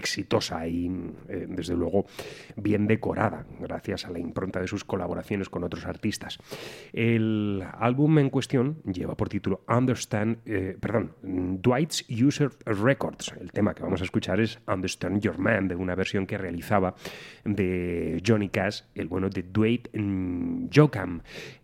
exitosa 0.01 0.67
y 0.67 0.87
eh, 1.29 1.47
desde 1.49 1.77
luego 1.77 2.07
bien 2.57 2.87
decorada 2.87 3.47
gracias 3.61 4.07
a 4.07 4.11
la 4.11 4.19
impronta 4.19 4.61
de 4.61 4.67
sus 4.67 4.85
colaboraciones 4.85 5.49
con 5.49 5.63
otros 5.65 5.87
artistas. 5.87 6.39
El 6.93 7.65
álbum 7.79 8.19
en 8.19 8.31
cuestión 8.31 8.83
lleva 8.83 9.17
por 9.17 9.29
título 9.29 9.63
Understand, 9.69 10.39
eh, 10.47 10.77
perdón, 10.81 11.13
Dwight's 11.23 12.05
User 12.11 12.51
Records. 12.67 13.33
El 13.41 13.53
tema 13.53 13.75
que 13.75 13.83
vamos 13.83 14.01
a 14.01 14.05
escuchar 14.05 14.41
es 14.41 14.59
Understand 14.67 15.21
Your 15.21 15.39
Man 15.39 15.69
de 15.69 15.77
una 15.77 15.95
versión 15.95 16.27
que 16.27 16.37
realizaba 16.39 16.95
de 17.45 18.23
Johnny 18.27 18.49
Cash, 18.49 18.83
el 18.95 19.09
bueno 19.09 19.29
de 19.29 19.43
Dwight 19.45 19.89
mm, 19.95 20.69
Jocham 20.75 21.23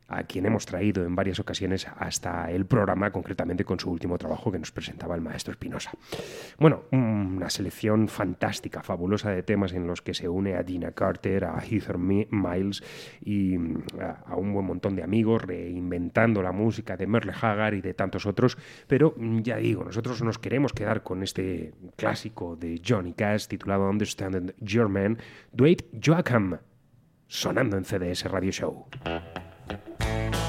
a 0.09 0.23
quien 0.25 0.47
hemos 0.47 0.67
traído 0.67 1.05
en 1.05 1.17
varias 1.17 1.41
ocasiones 1.41 1.87
hasta 1.99 2.51
el 2.51 2.67
programa, 2.67 3.11
concretamente 3.11 3.65
con 3.65 3.81
su 3.81 3.91
último 3.91 4.19
trabajo 4.19 4.53
que 4.53 4.59
nos 4.59 4.71
presentaba 4.71 5.15
el 5.15 5.21
maestro 5.21 5.53
Espinosa. 5.53 5.91
Bueno, 6.59 6.83
una 6.93 7.51
selección 7.51 8.09
fantástica, 8.09 8.83
fabulosa 8.83 9.31
de 9.31 9.43
temas 9.43 9.73
en 9.73 9.87
los 9.87 10.03
que 10.03 10.15
se 10.15 10.29
une 10.29 10.55
a 10.55 10.63
Dina 10.63 10.93
Carter, 10.93 11.45
a 11.45 11.59
Heather 11.61 11.99
Mi- 11.99 12.29
Miles 12.31 12.83
y 13.21 13.57
a, 14.01 14.37
un 14.37 14.53
buen 14.53 14.67
montón 14.67 14.95
de 14.95 15.03
amigos, 15.03 15.43
reinventando 15.43 16.43
la 16.43 16.53
música 16.53 16.97
de 16.97 17.07
Merle 17.07 17.33
Haggard 17.41 17.75
y 17.75 17.81
de 17.81 17.95
tantos 17.95 18.27
otros, 18.27 18.57
pero 18.87 19.15
ya 19.43 19.57
digo, 19.57 19.85
nosotros 19.85 20.23
nos 20.23 20.39
queremos 20.39 20.73
quedar 20.73 21.03
con 21.03 21.23
este 21.23 21.75
clásico 21.97 22.55
de 22.57 22.81
Johnny 22.87 23.13
Cash 23.13 23.47
titulado 23.49 23.89
Understand 23.89 24.55
Your 24.61 24.89
Man, 24.89 25.19
Dwight 25.53 25.83
Joachim, 26.05 26.57
sonando 27.27 27.77
en 27.77 27.85
CDS 27.85 28.25
Radio 28.31 28.53
Show. 28.53 28.87
Música 29.69 30.45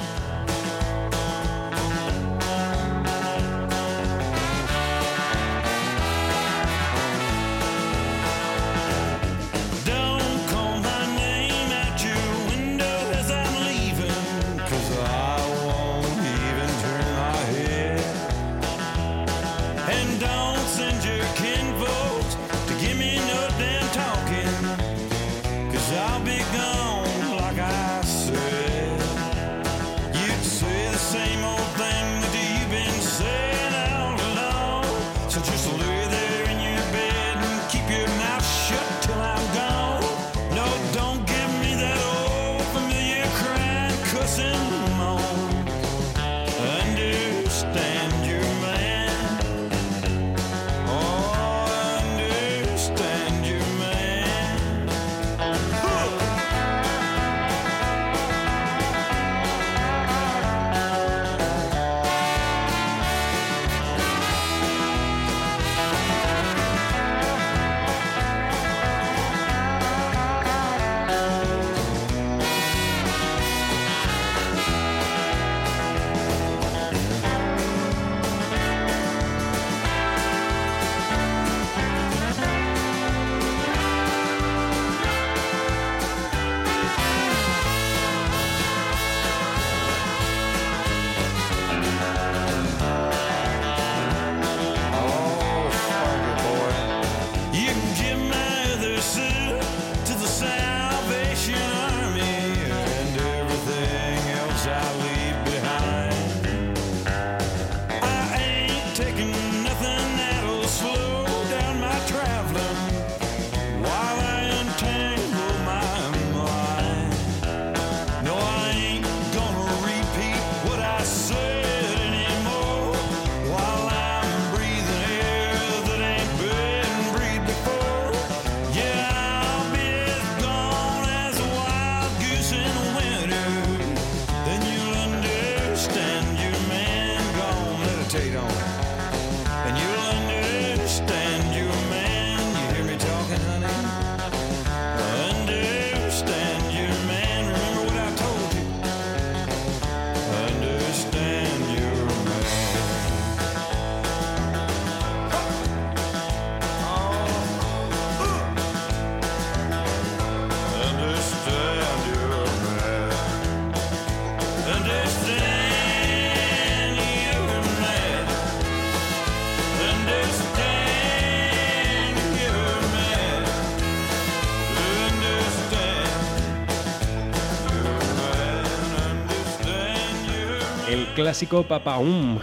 clásico 181.27 181.67
Papaum 181.67 182.39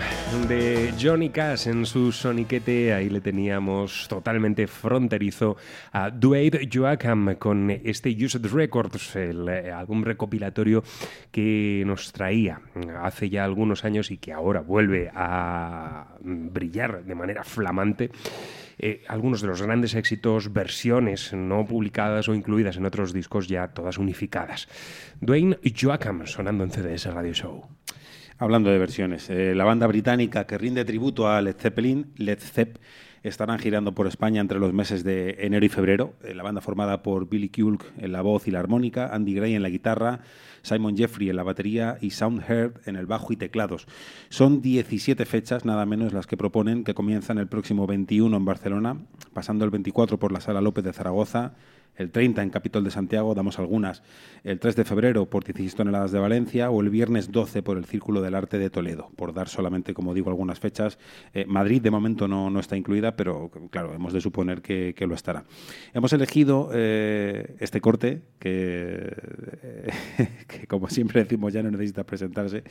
de 0.46 0.92
Johnny 1.00 1.30
Cash 1.30 1.68
en 1.68 1.86
su 1.86 2.12
soniquete. 2.12 2.92
Ahí 2.92 3.08
le 3.08 3.22
teníamos 3.22 4.06
totalmente 4.08 4.66
fronterizo 4.66 5.56
a 5.90 6.10
Dwayne 6.10 6.68
Joachim 6.70 7.36
con 7.36 7.70
este 7.70 8.10
Used 8.10 8.44
Records, 8.52 9.16
el 9.16 9.48
eh, 9.48 9.72
álbum 9.72 10.04
recopilatorio 10.04 10.84
que 11.30 11.82
nos 11.86 12.12
traía 12.12 12.60
hace 13.02 13.30
ya 13.30 13.44
algunos 13.44 13.86
años 13.86 14.10
y 14.10 14.18
que 14.18 14.34
ahora 14.34 14.60
vuelve 14.60 15.10
a 15.14 16.18
brillar 16.20 17.04
de 17.04 17.14
manera 17.14 17.42
flamante. 17.42 18.10
Eh, 18.76 19.02
algunos 19.08 19.40
de 19.40 19.48
los 19.48 19.62
grandes 19.62 19.94
éxitos, 19.94 20.52
versiones 20.52 21.32
no 21.32 21.64
publicadas 21.64 22.28
o 22.28 22.34
incluidas 22.34 22.76
en 22.76 22.84
otros 22.84 23.14
discos 23.14 23.48
ya 23.48 23.68
todas 23.68 23.96
unificadas. 23.96 24.68
Dwayne 25.22 25.58
Joachim 25.74 26.26
sonando 26.26 26.64
en 26.64 26.70
CDS 26.70 27.06
Radio 27.06 27.32
Show. 27.32 27.73
Hablando 28.36 28.68
de 28.70 28.78
versiones, 28.78 29.30
eh, 29.30 29.54
la 29.54 29.62
banda 29.62 29.86
británica 29.86 30.44
que 30.44 30.58
rinde 30.58 30.84
tributo 30.84 31.28
a 31.28 31.40
Led 31.40 31.54
Zeppelin, 31.56 32.12
Led 32.16 32.40
Zepp, 32.40 32.78
estarán 33.22 33.60
girando 33.60 33.94
por 33.94 34.08
España 34.08 34.40
entre 34.40 34.58
los 34.58 34.72
meses 34.72 35.04
de 35.04 35.36
enero 35.38 35.64
y 35.64 35.68
febrero. 35.68 36.14
Eh, 36.24 36.34
la 36.34 36.42
banda 36.42 36.60
formada 36.60 37.04
por 37.04 37.28
Billy 37.28 37.48
Kulk 37.48 37.84
en 37.96 38.10
la 38.10 38.22
voz 38.22 38.48
y 38.48 38.50
la 38.50 38.58
armónica, 38.58 39.14
Andy 39.14 39.34
Gray 39.34 39.54
en 39.54 39.62
la 39.62 39.68
guitarra, 39.68 40.20
Simon 40.62 40.96
Jeffrey 40.96 41.30
en 41.30 41.36
la 41.36 41.44
batería 41.44 41.96
y 42.00 42.10
Soundhead 42.10 42.72
en 42.86 42.96
el 42.96 43.06
bajo 43.06 43.32
y 43.32 43.36
teclados. 43.36 43.86
Son 44.30 44.60
17 44.60 45.24
fechas, 45.26 45.64
nada 45.64 45.86
menos, 45.86 46.12
las 46.12 46.26
que 46.26 46.36
proponen, 46.36 46.82
que 46.82 46.92
comienzan 46.92 47.38
el 47.38 47.46
próximo 47.46 47.86
21 47.86 48.36
en 48.36 48.44
Barcelona, 48.44 48.96
pasando 49.32 49.64
el 49.64 49.70
24 49.70 50.18
por 50.18 50.32
la 50.32 50.40
Sala 50.40 50.60
López 50.60 50.82
de 50.82 50.92
Zaragoza, 50.92 51.54
el 51.96 52.10
30 52.10 52.42
en 52.42 52.50
Capitol 52.50 52.84
de 52.84 52.90
Santiago, 52.90 53.34
damos 53.34 53.58
algunas, 53.58 54.02
el 54.42 54.58
3 54.58 54.76
de 54.76 54.84
febrero 54.84 55.26
por 55.26 55.44
16 55.44 55.74
toneladas 55.74 56.12
de 56.12 56.18
Valencia 56.18 56.70
o 56.70 56.80
el 56.80 56.90
viernes 56.90 57.30
12 57.30 57.62
por 57.62 57.78
el 57.78 57.84
Círculo 57.84 58.20
del 58.20 58.34
Arte 58.34 58.58
de 58.58 58.70
Toledo, 58.70 59.10
por 59.16 59.32
dar 59.32 59.48
solamente, 59.48 59.94
como 59.94 60.14
digo, 60.14 60.30
algunas 60.30 60.60
fechas. 60.60 60.98
Eh, 61.32 61.44
Madrid 61.46 61.82
de 61.82 61.90
momento 61.90 62.28
no, 62.28 62.50
no, 62.50 62.60
está 62.60 62.76
incluida, 62.76 63.16
pero 63.16 63.50
claro, 63.70 63.94
hemos 63.94 64.12
de 64.12 64.20
suponer 64.20 64.62
que, 64.62 64.94
que 64.96 65.06
lo 65.06 65.14
estará. 65.14 65.44
Hemos 65.92 66.12
elegido 66.12 66.70
eh, 66.72 67.56
este 67.60 67.80
corte, 67.80 68.22
que, 68.38 69.14
que, 70.48 70.66
como 70.66 70.88
siempre 70.88 71.22
decimos 71.22 71.52
ya 71.52 71.62
no 71.62 71.70
necesita 71.70 72.04
presentarse, 72.04 72.64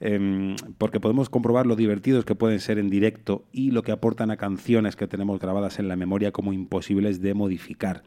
eh, 0.00 0.56
porque 0.78 1.00
podemos 1.00 1.28
comprobar 1.28 1.66
lo 1.66 1.76
divertidos 1.76 2.24
que 2.24 2.34
pueden 2.34 2.60
ser 2.60 2.78
en 2.78 2.90
directo 2.90 3.44
y 3.52 3.70
lo 3.70 3.82
que 3.82 3.92
aportan 3.92 4.30
a 4.30 4.36
canciones 4.36 4.96
que 4.96 5.06
tenemos 5.06 5.40
grabadas 5.40 5.78
en 5.78 5.88
la 5.88 5.96
memoria 5.96 6.32
como 6.32 6.52
imposibles 6.52 7.20
de 7.20 7.34
modificar 7.34 8.02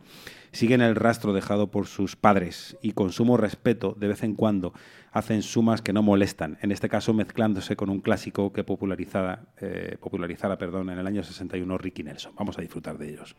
siguen 0.53 0.81
el 0.81 0.95
rastro 0.95 1.33
dejado 1.33 1.69
por 1.69 1.87
sus 1.87 2.15
padres 2.15 2.77
y 2.81 2.93
con 2.93 3.11
sumo 3.11 3.35
respeto 3.35 3.95
de 3.99 4.07
vez 4.07 4.23
en 4.23 4.35
cuando 4.35 4.73
hacen 5.11 5.41
sumas 5.41 5.81
que 5.81 5.93
no 5.93 6.01
molestan, 6.01 6.57
en 6.61 6.71
este 6.71 6.87
caso 6.87 7.13
mezclándose 7.13 7.75
con 7.75 7.89
un 7.89 7.99
clásico 7.99 8.53
que 8.53 8.63
popularizara, 8.63 9.47
eh, 9.59 9.97
popularizara 9.99 10.57
perdón, 10.57 10.89
en 10.89 10.99
el 10.99 11.07
año 11.07 11.23
61 11.23 11.77
Ricky 11.77 12.03
Nelson. 12.03 12.33
Vamos 12.35 12.57
a 12.57 12.61
disfrutar 12.61 12.97
de 12.97 13.09
ellos. 13.09 13.35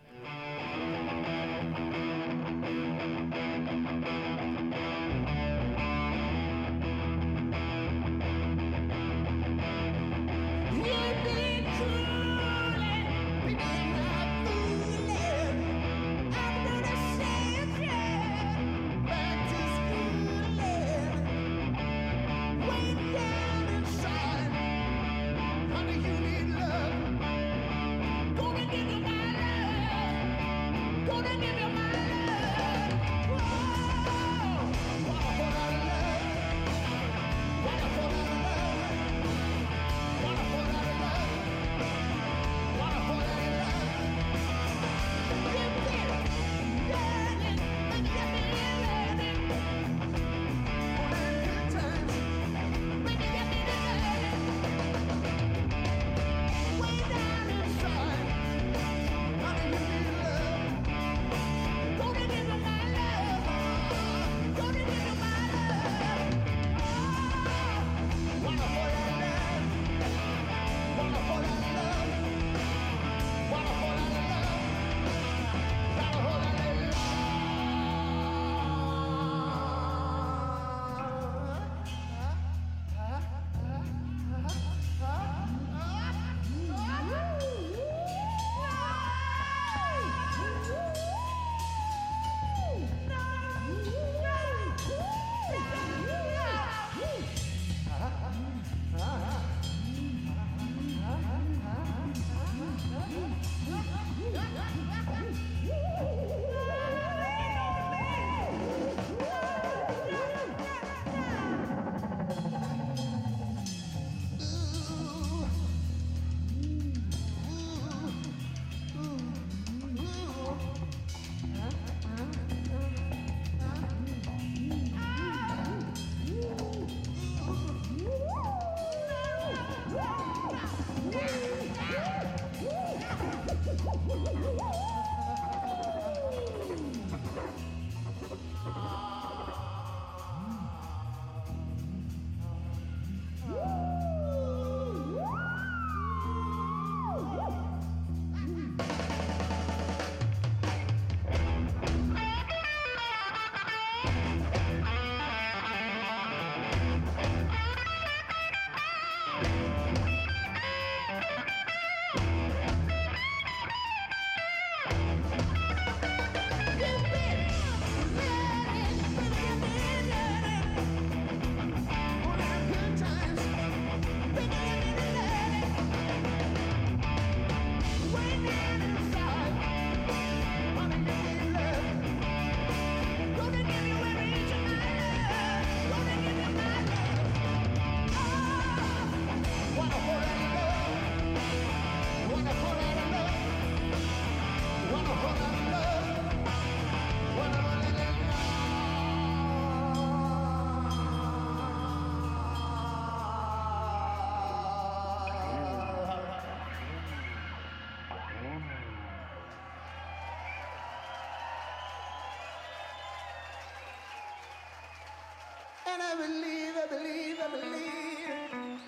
And 215.95 216.03
I 216.03 216.17
believe, 216.17 216.75
I 216.77 216.87
believe, 216.89 217.37
I 217.41 217.49
believe 217.57 218.81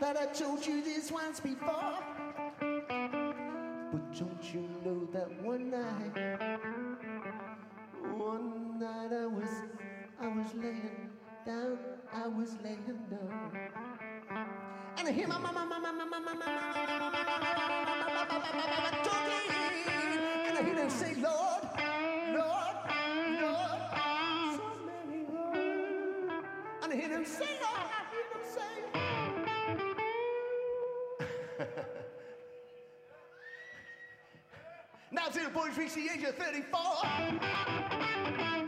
that 0.00 0.16
I 0.16 0.26
told 0.26 0.64
you 0.64 0.80
this 0.80 1.10
once 1.10 1.40
before. 1.40 1.98
But 2.60 4.14
don't 4.16 4.54
you 4.54 4.68
know 4.84 5.08
that 5.12 5.42
one 5.42 5.68
night, 5.68 6.14
one 8.16 8.78
night 8.78 9.12
I 9.12 9.26
was, 9.26 9.48
I 10.20 10.28
was 10.28 10.54
laying 10.54 11.10
down, 11.44 11.76
I 12.14 12.28
was 12.28 12.54
laying 12.62 12.84
down. 13.10 13.58
And 14.98 15.08
I 15.08 15.10
hear 15.10 15.26
my 15.26 15.38
mama 15.38 15.65
boys 35.56 35.78
reach 35.78 35.94
the 35.94 36.02
age 36.02 36.22
of 36.22 36.34
34. 36.34 38.65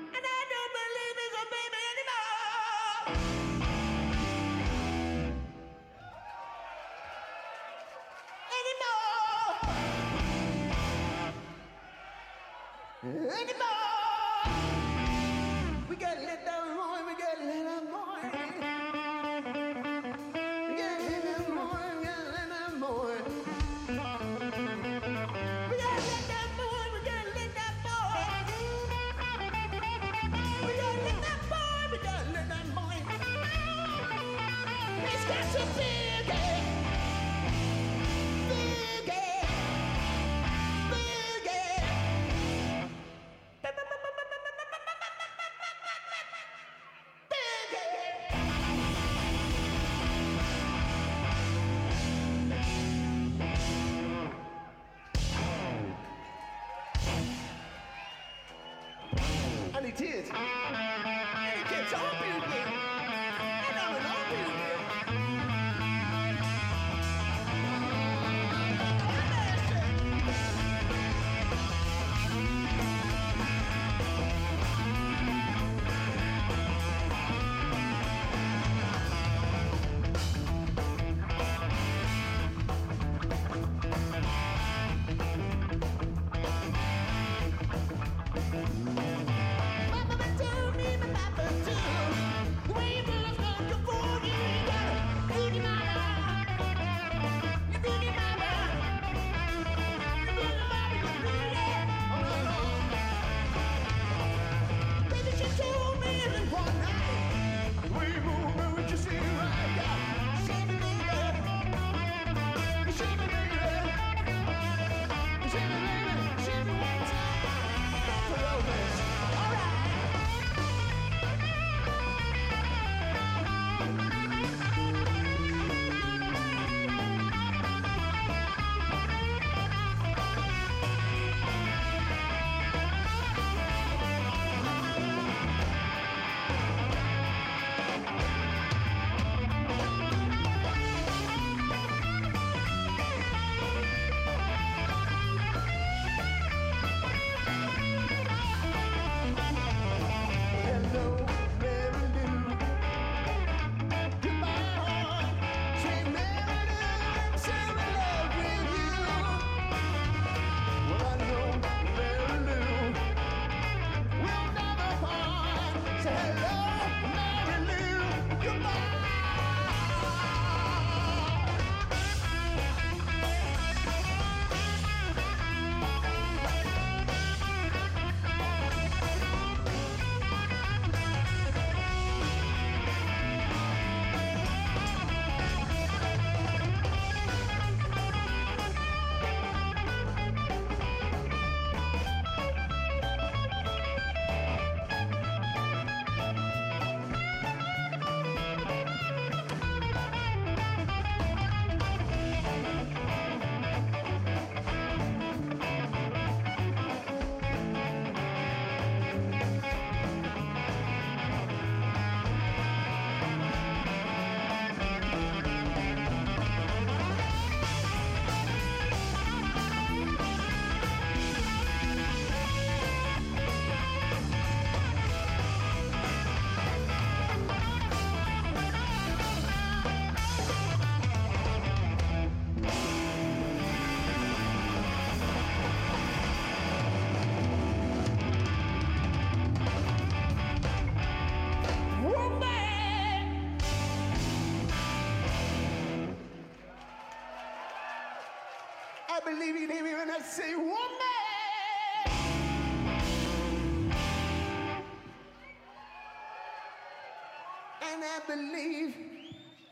Believe. 258.29 258.95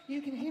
You 0.08 0.22
can 0.22 0.34
hear 0.34 0.45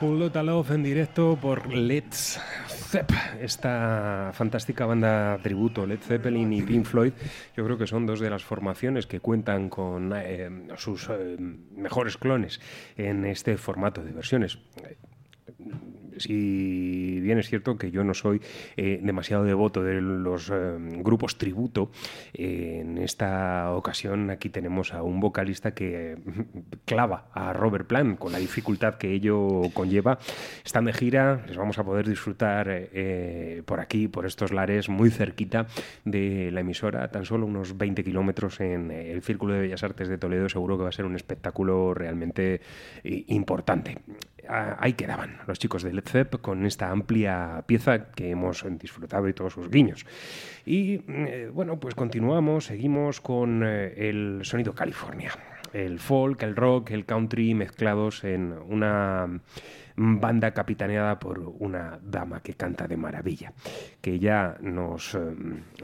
Julio 0.00 0.30
en 0.70 0.82
directo 0.84 1.36
por 1.42 1.74
Let's 1.74 2.40
Zepp, 2.68 3.10
esta 3.40 4.30
fantástica 4.32 4.86
banda 4.86 5.38
tributo, 5.42 5.84
Led 5.84 5.98
Zeppelin 5.98 6.52
y 6.52 6.62
Pink 6.62 6.86
Floyd. 6.86 7.12
Yo 7.56 7.64
creo 7.64 7.76
que 7.76 7.86
son 7.88 8.06
dos 8.06 8.20
de 8.20 8.30
las 8.30 8.44
formaciones 8.44 9.08
que 9.08 9.18
cuentan 9.18 9.68
con 9.68 10.12
eh, 10.14 10.48
sus 10.76 11.08
eh, 11.10 11.36
mejores 11.38 12.16
clones 12.16 12.60
en 12.96 13.24
este 13.26 13.56
formato 13.56 14.04
de 14.04 14.12
versiones. 14.12 14.58
Si 16.18 17.20
bien 17.20 17.38
es 17.38 17.48
cierto 17.48 17.76
que 17.76 17.90
yo 17.90 18.04
no 18.04 18.14
soy 18.14 18.40
eh, 18.76 19.00
demasiado 19.02 19.44
devoto 19.44 19.82
de 19.82 20.00
los 20.00 20.50
eh, 20.50 20.76
grupos 20.78 21.38
tributo, 21.38 21.90
eh, 22.34 22.78
en 22.80 22.98
esta 22.98 23.72
ocasión 23.72 24.30
aquí 24.30 24.48
tenemos 24.48 24.92
a 24.92 25.02
un 25.02 25.20
vocalista 25.20 25.72
que 25.72 26.16
clava 26.84 27.28
a 27.32 27.52
Robert 27.52 27.86
Plant 27.86 28.18
con 28.18 28.32
la 28.32 28.38
dificultad 28.38 28.94
que 28.94 29.12
ello 29.12 29.62
conlleva. 29.74 30.18
Están 30.64 30.84
de 30.84 30.92
gira, 30.92 31.44
les 31.46 31.56
vamos 31.56 31.78
a 31.78 31.84
poder 31.84 32.08
disfrutar 32.08 32.88
por 33.64 33.80
aquí, 33.80 34.08
por 34.08 34.26
estos 34.26 34.52
lares, 34.52 34.88
muy 34.88 35.10
cerquita 35.10 35.66
de 36.04 36.50
la 36.52 36.60
emisora, 36.60 37.10
tan 37.10 37.24
solo 37.24 37.46
unos 37.46 37.76
20 37.76 38.04
kilómetros 38.04 38.60
en 38.60 38.90
el 38.90 39.22
Círculo 39.22 39.54
de 39.54 39.60
Bellas 39.60 39.82
Artes 39.82 40.08
de 40.08 40.18
Toledo. 40.18 40.48
Seguro 40.48 40.76
que 40.76 40.82
va 40.84 40.88
a 40.88 40.92
ser 40.92 41.04
un 41.04 41.16
espectáculo 41.16 41.94
realmente 41.94 42.60
importante. 43.04 43.98
Ah, 44.48 44.76
ahí 44.80 44.94
quedaban 44.94 45.36
los 45.46 45.58
chicos 45.58 45.82
de 45.82 45.92
Led 45.92 46.04
Zepp 46.06 46.36
con 46.40 46.64
esta 46.64 46.90
amplia 46.90 47.62
pieza 47.66 48.10
que 48.12 48.30
hemos 48.30 48.64
disfrutado 48.78 49.28
y 49.28 49.34
todos 49.34 49.52
sus 49.52 49.70
guiños. 49.70 50.06
Y 50.64 51.02
eh, 51.06 51.50
bueno, 51.52 51.78
pues 51.78 51.94
continuamos, 51.94 52.64
seguimos 52.64 53.20
con 53.20 53.62
eh, 53.62 54.08
el 54.08 54.40
sonido 54.44 54.74
California. 54.74 55.32
El 55.74 55.98
folk, 55.98 56.42
el 56.44 56.56
rock, 56.56 56.92
el 56.92 57.04
country 57.04 57.52
mezclados 57.52 58.24
en 58.24 58.54
una 58.68 59.28
banda 59.98 60.52
capitaneada 60.52 61.18
por 61.18 61.40
una 61.58 61.98
dama 62.02 62.40
que 62.40 62.54
canta 62.54 62.86
de 62.86 62.96
maravilla, 62.96 63.52
que 64.00 64.18
ya 64.18 64.56
nos 64.60 65.14
eh, 65.14 65.20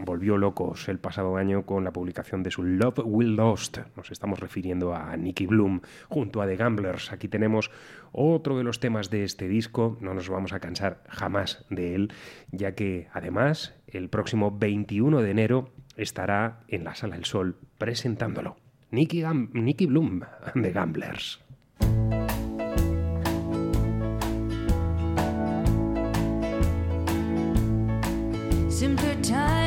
volvió 0.01 0.39
locos 0.39 0.89
el 0.89 0.99
pasado 0.99 1.37
año 1.37 1.67
con 1.67 1.83
la 1.85 1.93
publicación 1.93 2.43
de 2.43 2.51
su 2.51 2.63
Love 2.63 3.01
Will 3.05 3.35
Lost. 3.35 3.79
Nos 3.97 4.13
estamos 4.13 4.39
refiriendo 4.39 4.95
a 4.95 5.17
Nicky 5.17 5.47
Bloom 5.47 5.81
junto 6.09 6.41
a 6.41 6.47
The 6.47 6.57
Gamblers. 6.57 7.13
Aquí 7.13 7.29
tenemos 7.29 7.71
otro 8.13 8.57
de 8.57 8.65
los 8.65 8.79
temas 8.79 9.11
de 9.11 9.25
este 9.25 9.49
disco, 9.49 9.99
no 10.01 10.15
nos 10.15 10.29
vamos 10.29 10.53
a 10.53 10.61
cansar 10.61 11.03
jamás 11.09 11.67
de 11.69 11.97
él, 11.97 12.13
ya 12.53 12.75
que 12.77 13.09
además 13.13 13.75
el 13.89 14.09
próximo 14.09 14.57
21 14.57 15.21
de 15.23 15.31
enero 15.31 15.71
estará 15.97 16.61
en 16.69 16.85
la 16.85 16.95
Sala 16.95 17.17
del 17.17 17.25
Sol 17.25 17.57
presentándolo. 17.79 18.57
Nicky, 18.93 19.25
Nicky 19.53 19.87
Bloom, 19.87 20.21
The 20.55 20.71
Gamblers. 20.71 21.41
Simpler 28.75 29.15
times 29.23 29.64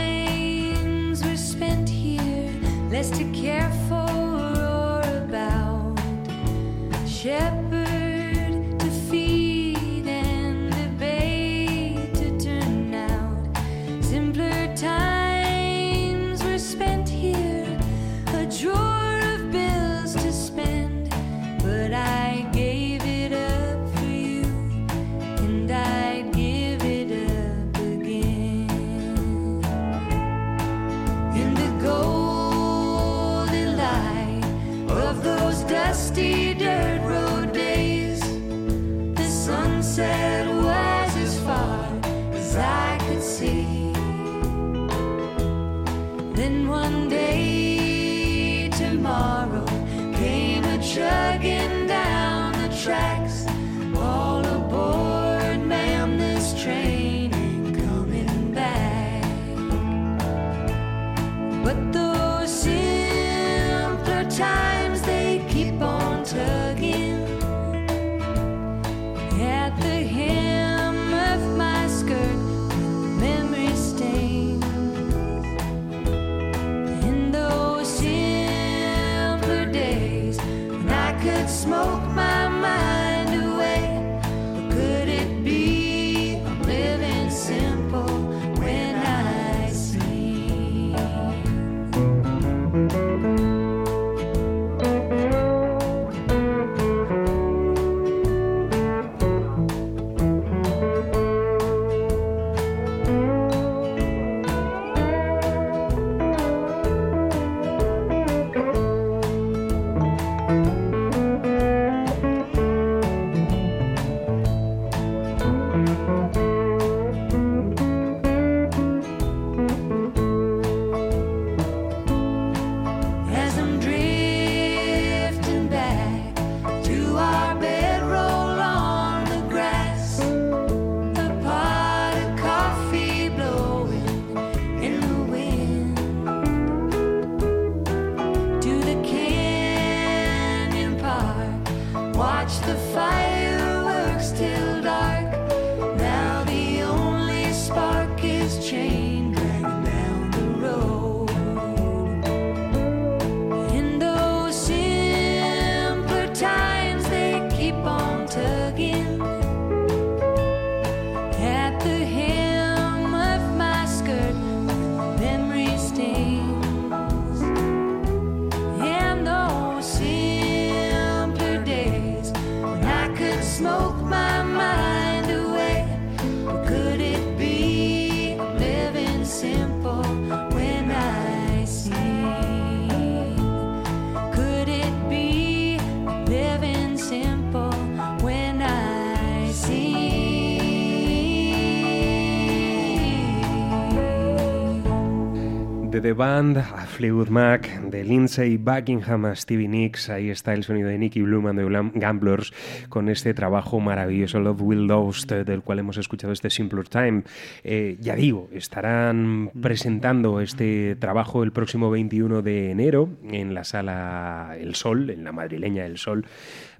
De 195.97 196.01
The 196.01 196.13
Band 196.13 196.57
a 196.59 196.85
Fleetwood 196.85 197.29
Mac, 197.29 197.81
de 197.81 198.03
Lindsay 198.03 198.57
Buckingham 198.57 199.25
a 199.25 199.35
Stevie 199.35 199.67
Nicks, 199.67 200.11
ahí 200.11 200.29
está 200.29 200.53
el 200.53 200.63
sonido 200.63 200.89
de 200.89 200.99
Nicky 200.99 201.23
Bloom 201.23 201.47
and 201.47 201.59
the 201.59 201.99
Gamblers 201.99 202.53
con 202.87 203.09
este 203.09 203.33
trabajo 203.33 203.79
maravilloso 203.79 204.39
Love 204.39 204.61
Will 204.61 204.85
Lost, 204.85 205.31
eh, 205.31 205.43
del 205.43 205.63
cual 205.63 205.79
hemos 205.79 205.97
escuchado 205.97 206.33
este 206.33 206.51
Simpler 206.51 206.87
Time. 206.87 207.23
Eh, 207.63 207.97
ya 207.99 208.15
digo, 208.15 208.47
estarán 208.51 209.49
presentando 209.59 210.39
este 210.39 210.95
trabajo 210.97 211.41
el 211.41 211.51
próximo 211.51 211.89
21 211.89 212.43
de 212.43 212.69
enero 212.69 213.09
en 213.23 213.55
la 213.55 213.63
sala 213.63 214.55
El 214.59 214.75
Sol, 214.75 215.09
en 215.09 215.23
la 215.23 215.31
madrileña 215.31 215.83
El 215.87 215.97
Sol, 215.97 216.27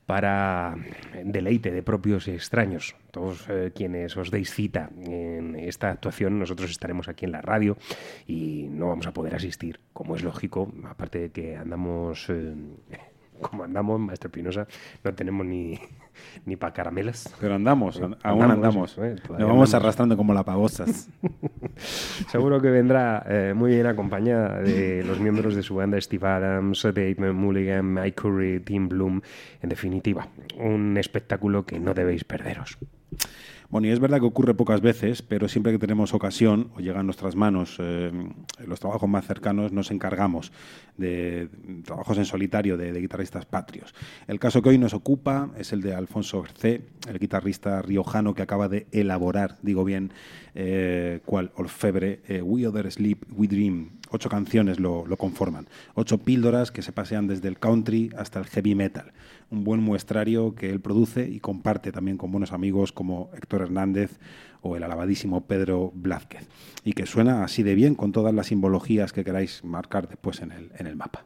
para 0.07 0.75
deleite 1.25 1.69
de 1.69 1.83
propios 1.83 2.27
extraños. 2.29 2.95
Todos 3.11 3.45
eh, 3.49 3.71
quienes 3.75 4.15
os 4.15 4.31
deis 4.31 4.55
cita 4.55 4.89
en 5.03 5.53
esta 5.59 5.91
actuación, 5.91 6.39
nosotros 6.39 6.71
estaremos 6.71 7.09
aquí 7.09 7.25
en 7.25 7.33
la 7.33 7.41
radio 7.41 7.77
y 8.25 8.67
no 8.71 8.87
vamos 8.87 9.05
a 9.05 9.11
poder 9.11 9.35
asistir, 9.35 9.81
como 9.91 10.15
es 10.15 10.23
lógico, 10.23 10.71
aparte 10.87 11.19
de 11.19 11.29
que 11.29 11.57
andamos, 11.57 12.29
eh, 12.29 12.55
como 13.41 13.65
andamos, 13.65 13.99
Maestro 13.99 14.31
Pinoza, 14.31 14.65
no 15.03 15.13
tenemos 15.13 15.45
ni, 15.45 15.77
ni 16.45 16.55
para 16.55 16.73
caramelas. 16.73 17.33
Pero 17.39 17.55
andamos, 17.55 18.01
an- 18.01 18.17
aún 18.23 18.43
Andamos, 18.43 18.95
andamos. 18.95 18.97
eh, 18.99 19.15
Nos 19.15 19.27
vamos 19.29 19.41
andamos. 19.41 19.73
arrastrando 19.73 20.17
como 20.17 20.33
lapagosas. 20.33 21.09
Seguro 22.29 22.61
que 22.61 22.69
vendrá 22.69 23.25
eh, 23.27 23.53
muy 23.55 23.71
bien 23.71 23.85
acompañada 23.87 24.61
de 24.61 25.03
los 25.03 25.19
miembros 25.19 25.55
de 25.55 25.63
su 25.63 25.75
banda 25.75 25.99
Steve 26.01 26.27
Adams, 26.27 26.83
Dave 26.83 27.15
Mulligan, 27.33 27.93
Mike 27.93 28.13
Curry, 28.21 28.59
Tim 28.61 28.89
Bloom. 28.89 29.21
En 29.61 29.69
definitiva, 29.69 30.27
un 30.57 30.97
espectáculo 30.97 31.65
que 31.65 31.79
no 31.79 31.93
debéis 31.93 32.23
perderos. 32.23 32.77
Bueno, 33.69 33.87
y 33.87 33.91
es 33.91 33.99
verdad 33.99 34.19
que 34.19 34.25
ocurre 34.25 34.53
pocas 34.53 34.79
veces, 34.79 35.21
pero 35.21 35.49
siempre 35.49 35.73
que 35.73 35.77
tenemos 35.77 36.13
ocasión 36.13 36.71
o 36.77 36.79
llega 36.79 37.01
a 37.01 37.03
nuestras 37.03 37.35
manos 37.35 37.75
eh, 37.79 38.11
los 38.65 38.79
trabajos 38.79 39.09
más 39.09 39.27
cercanos, 39.27 39.73
nos 39.73 39.91
encargamos 39.91 40.53
de 40.95 41.49
trabajos 41.83 42.17
en 42.17 42.23
solitario 42.23 42.77
de, 42.77 42.97
guitarristas 42.97 43.45
patrios. 43.45 43.93
El 44.27 44.39
caso 44.39 44.61
que 44.61 44.69
hoy 44.69 44.77
nos 44.77 44.93
ocupa 44.93 45.49
es 45.57 45.73
el 45.73 45.81
de 45.81 45.93
Alfonso 45.93 46.45
C., 46.57 46.81
el 47.09 47.19
guitarrista 47.19 47.81
riojano 47.81 48.33
que 48.33 48.41
acaba 48.41 48.69
de 48.69 48.87
elaborar, 48.93 49.57
digo 49.61 49.83
bien, 49.83 50.13
eh, 50.55 51.19
cual 51.25 51.51
orfebre, 51.55 52.21
eh, 52.29 52.41
We 52.41 52.65
Other 52.65 52.89
Sleep, 52.89 53.25
We 53.35 53.47
Dream. 53.47 53.97
Ocho 54.09 54.29
canciones 54.29 54.79
lo 54.79 55.03
conforman. 55.17 55.67
Ocho 55.93 56.19
píldoras 56.19 56.71
que 56.71 56.81
se 56.81 56.93
pasean 56.93 57.27
desde 57.27 57.49
el 57.49 57.59
country 57.59 58.11
hasta 58.17 58.39
el 58.39 58.45
heavy 58.45 58.73
metal. 58.73 59.11
Un 59.49 59.63
buen 59.63 59.81
muestrario 59.81 60.55
que 60.55 60.69
él 60.69 60.81
produce 60.81 61.27
y 61.29 61.39
comparte 61.39 61.91
también 61.91 62.17
con 62.17 62.31
buenos 62.31 62.51
amigos 62.51 62.91
como 62.91 63.29
Héctor 63.33 63.61
Hernández 63.61 64.19
o 64.61 64.75
el 64.75 64.83
alabadísimo 64.83 65.45
Pedro 65.47 65.91
Blázquez. 65.95 66.47
Y 66.83 66.93
que 66.93 67.05
suena 67.05 67.43
así 67.43 67.63
de 67.63 67.75
bien 67.75 67.95
con 67.95 68.11
todas 68.11 68.33
las 68.33 68.47
simbologías 68.47 69.13
que 69.13 69.23
queráis 69.23 69.63
marcar 69.63 70.07
después 70.07 70.41
en 70.41 70.51
el, 70.51 70.71
en 70.77 70.87
el 70.87 70.95
mapa. 70.95 71.25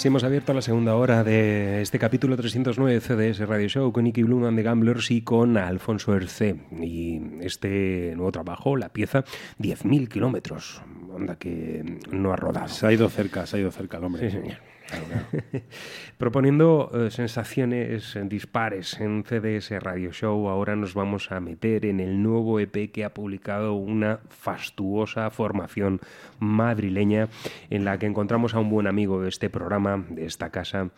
Así 0.00 0.08
hemos 0.08 0.24
abierto 0.24 0.54
la 0.54 0.62
segunda 0.62 0.94
hora 0.94 1.22
de 1.24 1.82
este 1.82 1.98
capítulo 1.98 2.34
309 2.34 2.94
de 2.94 3.00
CDS 3.02 3.46
Radio 3.46 3.68
Show 3.68 3.92
con 3.92 4.04
Nicky 4.04 4.22
Bloom 4.22 4.44
and 4.44 4.56
the 4.56 4.62
Gamblers 4.62 5.10
y 5.10 5.20
con 5.20 5.58
Alfonso 5.58 6.16
Erce. 6.16 6.56
Y 6.80 7.20
este 7.42 8.14
nuevo 8.16 8.32
trabajo, 8.32 8.78
la 8.78 8.88
pieza, 8.88 9.24
10.000 9.58 10.08
kilómetros. 10.08 10.80
Anda 11.14 11.36
que 11.36 11.98
no 12.10 12.32
ha 12.32 12.36
rodado. 12.36 12.68
Se 12.68 12.86
ha 12.86 12.92
ido 12.94 13.10
cerca, 13.10 13.44
se 13.44 13.58
ha 13.58 13.60
ido 13.60 13.70
cerca 13.70 13.98
el 13.98 14.04
hombre. 14.04 14.30
Sí, 14.30 14.38
señor. 14.38 14.56
Proponiendo 16.18 16.90
eh, 16.92 17.10
sensaciones 17.10 18.18
dispares 18.24 19.00
en 19.00 19.24
CDS 19.24 19.70
Radio 19.82 20.12
Show, 20.12 20.48
ahora 20.48 20.76
nos 20.76 20.94
vamos 20.94 21.32
a 21.32 21.40
meter 21.40 21.86
en 21.86 22.00
el 22.00 22.22
nuevo 22.22 22.60
EP 22.60 22.90
que 22.92 23.04
ha 23.04 23.14
publicado 23.14 23.74
una 23.74 24.20
fastuosa 24.28 25.30
formación 25.30 26.00
madrileña 26.38 27.28
en 27.70 27.84
la 27.84 27.98
que 27.98 28.06
encontramos 28.06 28.54
a 28.54 28.58
un 28.58 28.70
buen 28.70 28.86
amigo 28.86 29.22
de 29.22 29.28
este 29.28 29.50
programa, 29.50 30.04
de 30.08 30.26
esta 30.26 30.50
casa, 30.50 30.90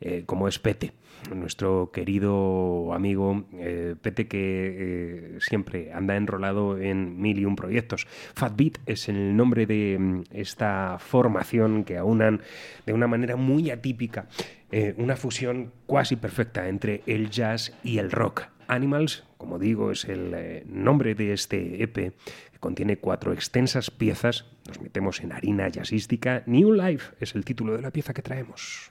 eh, 0.00 0.22
como 0.26 0.48
es 0.48 0.58
Pete, 0.58 0.92
nuestro 1.34 1.90
querido 1.92 2.92
amigo 2.92 3.44
eh, 3.54 3.94
Pete 4.00 4.28
que 4.28 5.36
eh, 5.36 5.38
siempre 5.40 5.92
anda 5.92 6.16
enrolado 6.16 6.78
en 6.78 7.20
mil 7.20 7.38
y 7.38 7.44
un 7.44 7.56
proyectos. 7.56 8.06
Fat 8.34 8.56
Beat 8.56 8.78
es 8.86 9.08
el 9.08 9.36
nombre 9.36 9.66
de 9.66 9.96
mm, 9.98 10.22
esta 10.32 10.96
formación 10.98 11.84
que 11.84 11.98
aunan 11.98 12.40
de 12.86 12.92
una 12.92 13.06
manera 13.06 13.36
muy 13.36 13.70
atípica 13.70 14.28
eh, 14.70 14.94
una 14.98 15.16
fusión 15.16 15.72
cuasi 15.86 16.16
perfecta 16.16 16.68
entre 16.68 17.02
el 17.06 17.30
jazz 17.30 17.72
y 17.82 17.98
el 17.98 18.10
rock. 18.10 18.48
Animals, 18.66 19.24
como 19.38 19.58
digo, 19.58 19.90
es 19.90 20.04
el 20.04 20.62
nombre 20.66 21.14
de 21.14 21.32
este 21.32 21.82
EP 21.82 21.94
que 21.94 22.58
contiene 22.60 22.98
cuatro 22.98 23.32
extensas 23.32 23.90
piezas. 23.90 24.44
Nos 24.66 24.82
metemos 24.82 25.20
en 25.20 25.32
harina 25.32 25.68
jazzística. 25.68 26.42
New 26.44 26.74
Life 26.74 27.14
es 27.18 27.34
el 27.34 27.46
título 27.46 27.74
de 27.76 27.80
la 27.80 27.90
pieza 27.90 28.12
que 28.12 28.20
traemos. 28.20 28.87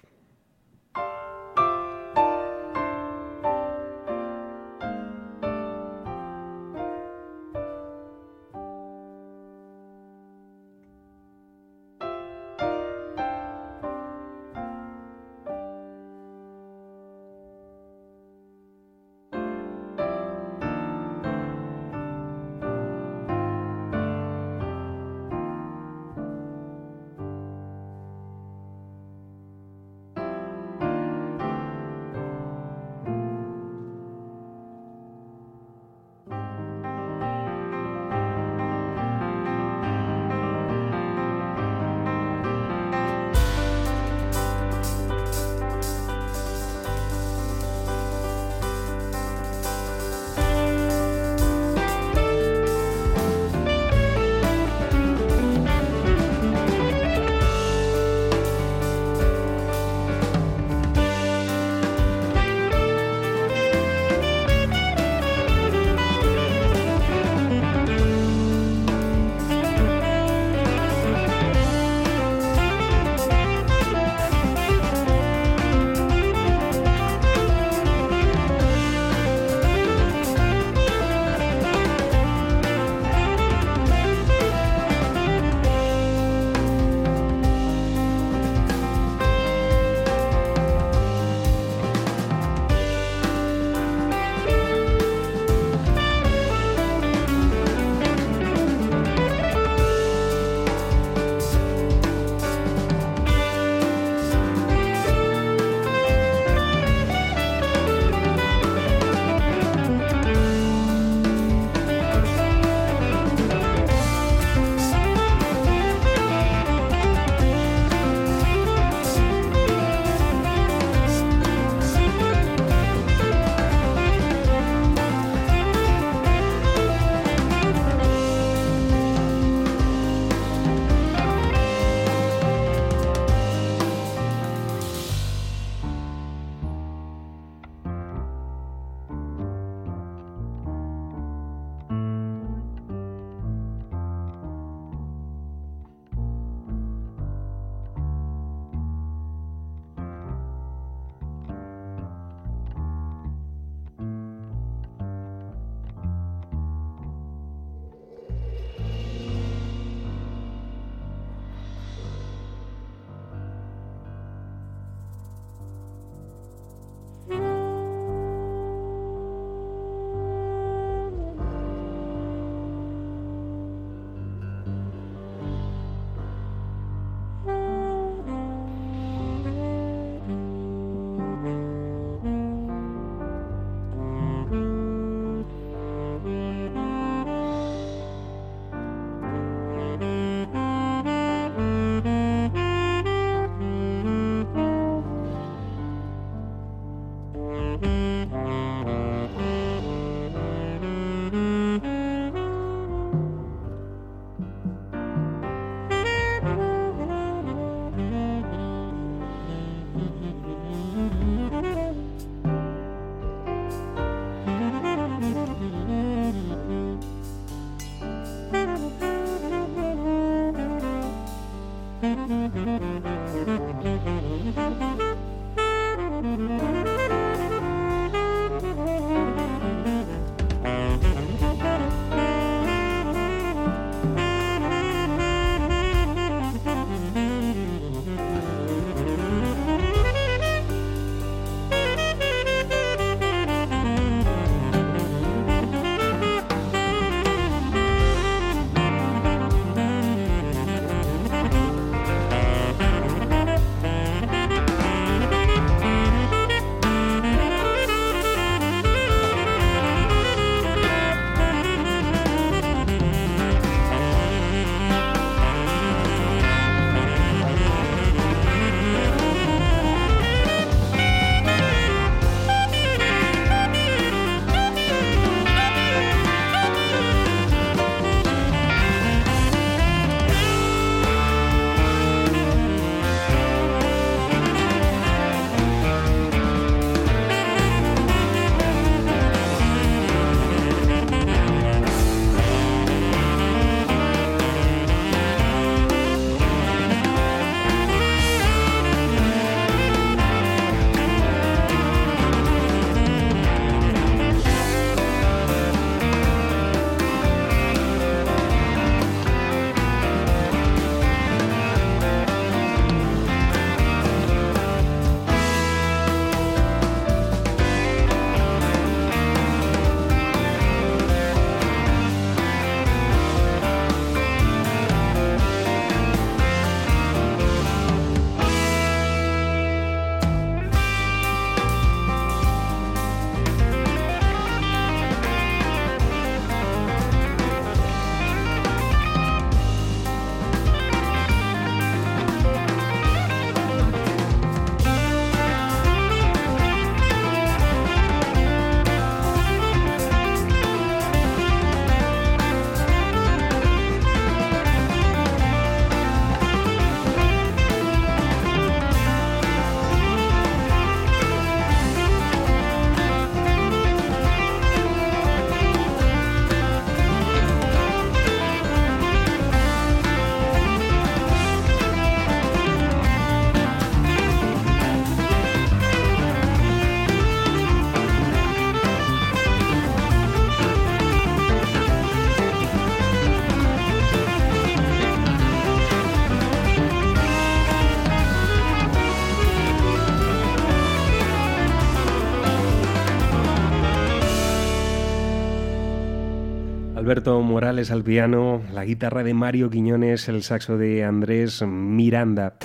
Alberto 397.07 397.41
Morales 397.41 397.89
al 397.89 398.03
piano, 398.03 398.61
la 398.73 398.83
guitarra 398.83 399.23
de 399.23 399.33
Mario 399.33 399.69
Quiñones, 399.69 400.27
el 400.27 400.43
saxo 400.43 400.77
de 400.77 401.05
Andrés 401.05 401.61
Miranda 401.65 402.57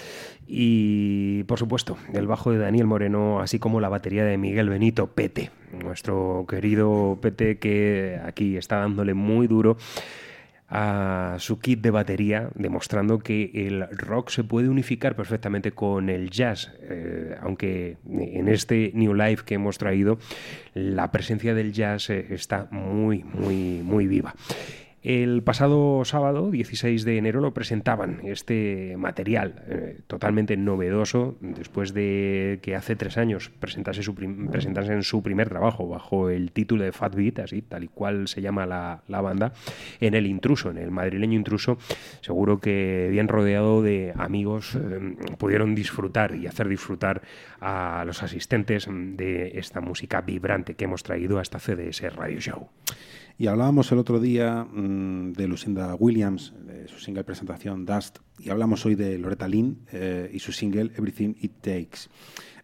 y, 0.49 1.45
por 1.45 1.61
supuesto, 1.61 1.97
el 2.13 2.27
bajo 2.27 2.51
de 2.51 2.59
Daniel 2.59 2.89
Moreno, 2.89 3.39
así 3.39 3.61
como 3.61 3.81
la 3.81 3.89
batería 3.89 4.25
de 4.25 4.39
Miguel 4.39 4.69
Benito 4.69 5.07
Pete, 5.07 5.53
nuestro 5.71 6.45
querido 6.49 7.21
Pete 7.23 7.61
que 7.61 8.19
aquí 8.25 8.57
está 8.57 8.79
dándole 8.79 9.15
muy 9.15 9.47
duro 9.47 9.77
a 10.75 11.37
su 11.39 11.59
kit 11.59 11.83
de 11.83 11.91
batería, 11.91 12.49
demostrando 12.55 13.19
que 13.19 13.51
el 13.53 13.87
rock 13.91 14.31
se 14.31 14.43
puede 14.43 14.71
unificar 14.71 15.15
perfectamente 15.15 15.73
con 15.73 16.09
el 16.09 16.31
jazz, 16.31 16.73
eh, 16.81 17.37
aunque 17.43 17.99
en 18.09 18.49
este 18.49 18.91
New 18.95 19.13
Life 19.13 19.45
que 19.45 19.57
hemos 19.57 19.77
traído 19.77 20.19
la 20.73 21.11
presencia 21.13 21.53
del 21.53 21.75
jazz 21.75 22.09
eh, 22.09 22.27
está 22.31 22.69
muy, 22.71 23.23
muy, 23.23 23.83
muy 23.85 24.07
viva. 24.07 24.35
El 25.03 25.43
pasado 25.43 26.05
sábado, 26.05 26.53
16 26.53 27.05
de 27.05 27.19
enero, 27.19 27.41
lo 27.41 27.53
presentaban 27.53 28.21
este 28.23 28.95
material 28.97 29.65
eh, 29.67 30.01
totalmente 30.07 30.57
novedoso 30.57 31.37
después 31.41 31.93
de 31.93 32.61
que 32.63 32.77
hace 32.77 32.95
tres 32.95 33.19
años 33.19 33.51
presentase, 33.59 34.05
su 34.05 34.15
presentase 34.15 34.93
en 34.93 35.03
su 35.03 35.21
primer 35.21 35.49
trabajo 35.49 35.89
bajo 35.89 36.31
el 36.31 36.53
título 36.53 36.85
de 36.85 36.93
Fat 36.93 37.17
Beat, 37.17 37.41
así 37.41 37.63
tal 37.63 37.83
y 37.83 37.89
cual 37.89 38.29
se 38.29 38.43
llama 38.43 38.65
la, 38.65 39.03
la 39.09 39.21
banda, 39.21 39.53
en 39.99 40.15
el 40.15 40.25
intruso, 40.29 40.71
en 40.71 40.79
el 40.79 40.93
madrileño 40.93 41.37
intruso. 41.37 41.79
Seguro 42.21 42.61
que 42.61 43.09
bien 43.11 43.27
rodeado 43.27 43.83
de 43.83 44.13
amigos 44.17 44.77
eh, 44.77 45.17
pudieron 45.37 45.75
disfrutar 45.75 46.37
y 46.37 46.47
hacer 46.47 46.69
disfrutar 46.69 47.23
a 47.61 48.05
los 48.07 48.23
asistentes 48.23 48.87
de 48.89 49.59
esta 49.59 49.81
música 49.81 50.21
vibrante 50.21 50.75
que 50.75 50.85
hemos 50.85 51.03
traído 51.03 51.41
a 51.41 51.43
esta 51.43 51.59
CDS 51.59 52.15
Radio 52.15 52.39
Show. 52.39 52.69
Y 53.39 53.47
hablábamos 53.47 53.91
el 53.93 53.99
otro 53.99 54.21
día 54.21 54.65
mm, 54.65 55.33
de 55.33 55.49
Lucinda 55.49 55.95
Williams, 55.95 56.53
de 56.67 56.87
su 56.89 56.99
single 56.99 57.25
presentación 57.25 57.85
Dust, 57.85 58.19
y 58.39 58.51
hablamos 58.51 58.85
hoy 58.85 58.95
de 58.95 59.19
Loretta 59.19 59.49
Lynn 59.49 59.87
eh, 59.93 60.31
y 60.33 60.39
su 60.39 60.53
single 60.53 60.93
Everything 60.97 61.35
It 61.41 61.53
Takes. 61.61 62.09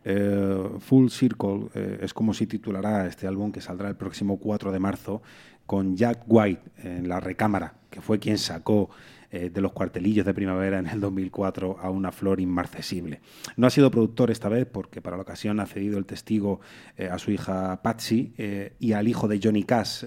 Eh, 0.04 0.68
Full 0.78 1.08
Circle 1.08 1.68
eh, 1.74 1.98
es 2.02 2.14
como 2.14 2.32
si 2.32 2.46
titulará 2.46 3.06
este 3.06 3.26
álbum 3.26 3.50
que 3.50 3.60
saldrá 3.60 3.88
el 3.88 3.96
próximo 3.96 4.38
4 4.38 4.70
de 4.70 4.78
marzo 4.78 5.22
con 5.66 5.96
Jack 5.96 6.22
White 6.26 6.62
en 6.78 7.08
la 7.08 7.20
recámara, 7.20 7.74
que 7.90 8.00
fue 8.00 8.18
quien 8.18 8.38
sacó 8.38 8.90
eh, 9.30 9.50
de 9.50 9.60
los 9.60 9.72
cuartelillos 9.72 10.24
de 10.24 10.32
primavera 10.32 10.78
en 10.78 10.86
el 10.86 11.00
2004 11.00 11.78
a 11.80 11.90
una 11.90 12.12
flor 12.12 12.40
inmarcesible. 12.40 13.20
No 13.58 13.66
ha 13.66 13.70
sido 13.70 13.90
productor 13.90 14.30
esta 14.30 14.48
vez 14.48 14.64
porque 14.64 15.02
para 15.02 15.16
la 15.16 15.22
ocasión 15.22 15.60
ha 15.60 15.66
cedido 15.66 15.98
el 15.98 16.06
testigo 16.06 16.60
eh, 16.96 17.08
a 17.08 17.18
su 17.18 17.30
hija 17.30 17.82
Patsy 17.82 18.32
eh, 18.38 18.72
y 18.78 18.92
al 18.92 19.06
hijo 19.06 19.28
de 19.28 19.38
Johnny 19.42 19.64
Cash, 19.64 20.04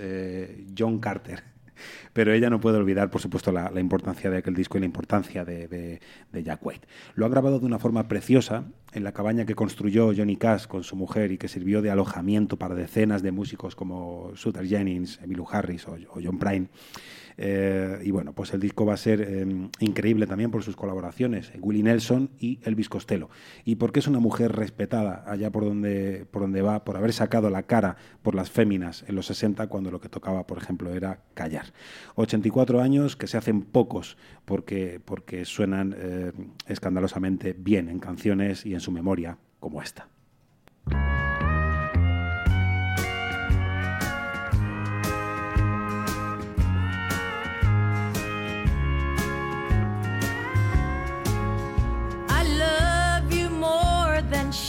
John 0.76 0.98
Carter. 0.98 1.44
Pero 2.14 2.34
ella 2.34 2.50
no 2.50 2.60
puede 2.60 2.78
olvidar, 2.78 3.12
por 3.12 3.22
supuesto, 3.22 3.52
la, 3.52 3.72
importancia 3.80 4.32
de 4.32 4.38
aquel 4.38 4.56
disco 4.56 4.78
y 4.78 4.82
la 4.82 4.88
importancia 4.88 5.46
de 5.46 6.00
Jack 6.34 6.66
White. 6.66 6.88
Lo 7.14 7.28
ha 7.28 7.30
grabado 7.30 7.60
de 7.60 7.66
una 7.68 7.78
forma 7.78 8.08
preciosa 8.08 8.66
en 8.92 9.04
la 9.04 9.14
cabaña 9.14 9.46
que 9.46 9.54
construyó 9.54 10.14
Johnny 10.16 10.36
Cash 10.36 10.66
con 10.66 10.84
su 10.84 10.96
mujer 10.96 11.32
y 11.32 11.38
que 11.38 11.48
sirvió 11.48 11.84
de 11.84 11.92
alojamiento 11.92 12.58
para 12.58 12.74
decenas 12.74 13.22
de 13.22 13.32
músicos 13.32 13.76
como 13.76 14.32
Sutter 14.36 14.68
Jennings, 14.68 15.20
Emmylou 15.22 15.48
Harris 15.50 15.88
o, 15.88 15.94
o 15.94 16.20
John 16.24 16.40
Prine. 16.40 16.70
Eh, 17.38 18.00
y 18.04 18.12
bueno, 18.12 18.34
pues 18.34 18.54
el 18.54 18.60
disco 18.60 18.86
va 18.86 18.94
a 18.94 18.98
ser 18.98 19.22
eh, 19.22 19.46
increíble 19.80 20.28
también 20.28 20.52
por 20.52 20.64
sus 20.64 20.76
colaboraciones, 20.76 21.52
Willie 21.60 21.84
Nelson 21.84 22.30
y 22.40 22.60
Elvis 22.64 22.90
Costello. 22.90 23.30
Y 23.66 23.76
porque 23.76 24.00
es 24.00 24.08
una 24.08 24.20
mujer 24.20 24.54
respetada 24.54 25.24
allá 25.28 25.52
por 25.52 25.66
donde, 25.66 26.26
por 26.32 26.42
donde 26.42 26.62
va, 26.62 26.84
por 26.84 26.98
haber 26.98 27.14
sacado 27.14 27.50
la 27.50 27.64
cara 27.64 27.98
por 28.22 28.36
las 28.36 28.50
féminas 28.50 29.04
en 29.08 29.16
los 29.16 29.26
60, 29.28 29.68
cuando 29.68 29.92
lo 29.92 30.00
que 30.00 30.10
tocaba, 30.10 30.48
por 30.48 30.58
ejemplo, 30.58 30.94
era 30.94 31.22
callar. 31.34 31.74
84 32.16 32.82
años 32.82 33.16
que 33.16 33.28
se 33.28 33.38
hacen 33.38 33.62
pocos 33.62 34.18
porque, 34.46 35.00
porque 35.04 35.46
suenan 35.46 35.96
eh, 35.98 36.32
escandalosamente 36.68 37.54
bien 37.54 37.90
en 37.90 38.00
canciones 38.00 38.66
y 38.66 38.74
en 38.74 38.80
su 38.80 38.92
memoria, 38.92 39.38
como 39.60 39.82
esta. 39.82 40.08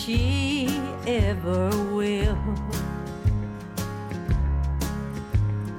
She 0.05 0.67
ever 1.07 1.71
will. 1.95 2.37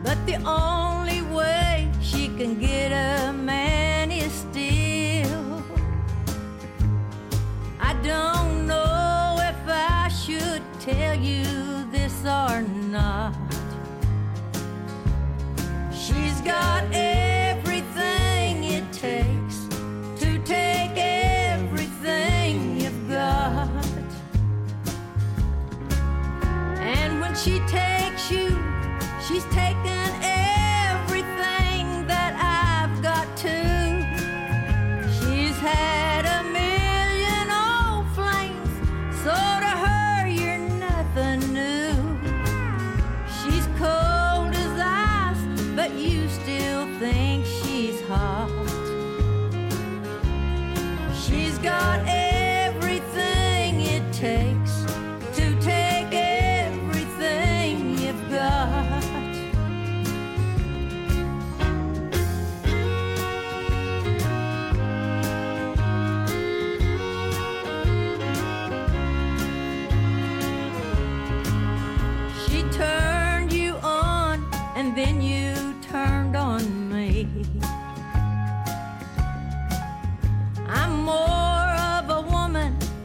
But 0.01 0.17
the 0.25 0.37
only 0.45 1.21
way 1.23 1.91
she 2.01 2.27
can 2.29 2.57
get 2.57 2.91
a 2.91 3.33
man 3.33 4.11
is 4.11 4.31
still. 4.31 5.63
I 7.81 7.93
don't 8.01 8.65
know 8.65 9.39
if 9.39 9.59
I 9.67 10.07
should 10.07 10.63
tell 10.79 11.15
you 11.15 11.43
this 11.91 12.15
or 12.23 12.61
not. 12.61 13.35
She's 15.91 16.39
got 16.41 16.85
everything 16.93 18.63
it 18.63 18.85
takes 18.93 19.42
she 27.35 27.59
takes 27.61 28.29
you, 28.31 28.57
she's 29.27 29.45
taken 29.45 29.92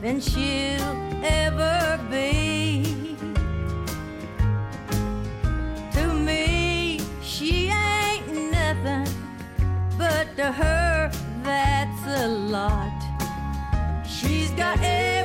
than 0.09 0.21
she'll 0.23 0.97
ever 1.23 2.01
be. 2.11 3.15
To 5.93 6.05
me, 6.29 6.99
she 7.23 7.69
ain't 7.69 8.27
nothing, 8.51 9.07
but 9.99 10.25
to 10.37 10.51
her, 10.51 11.11
that's 11.43 12.23
a 12.23 12.27
lot. 12.27 12.99
She's 14.07 14.51
got 14.53 14.79
everything 14.81 15.18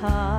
heart. 0.00 0.29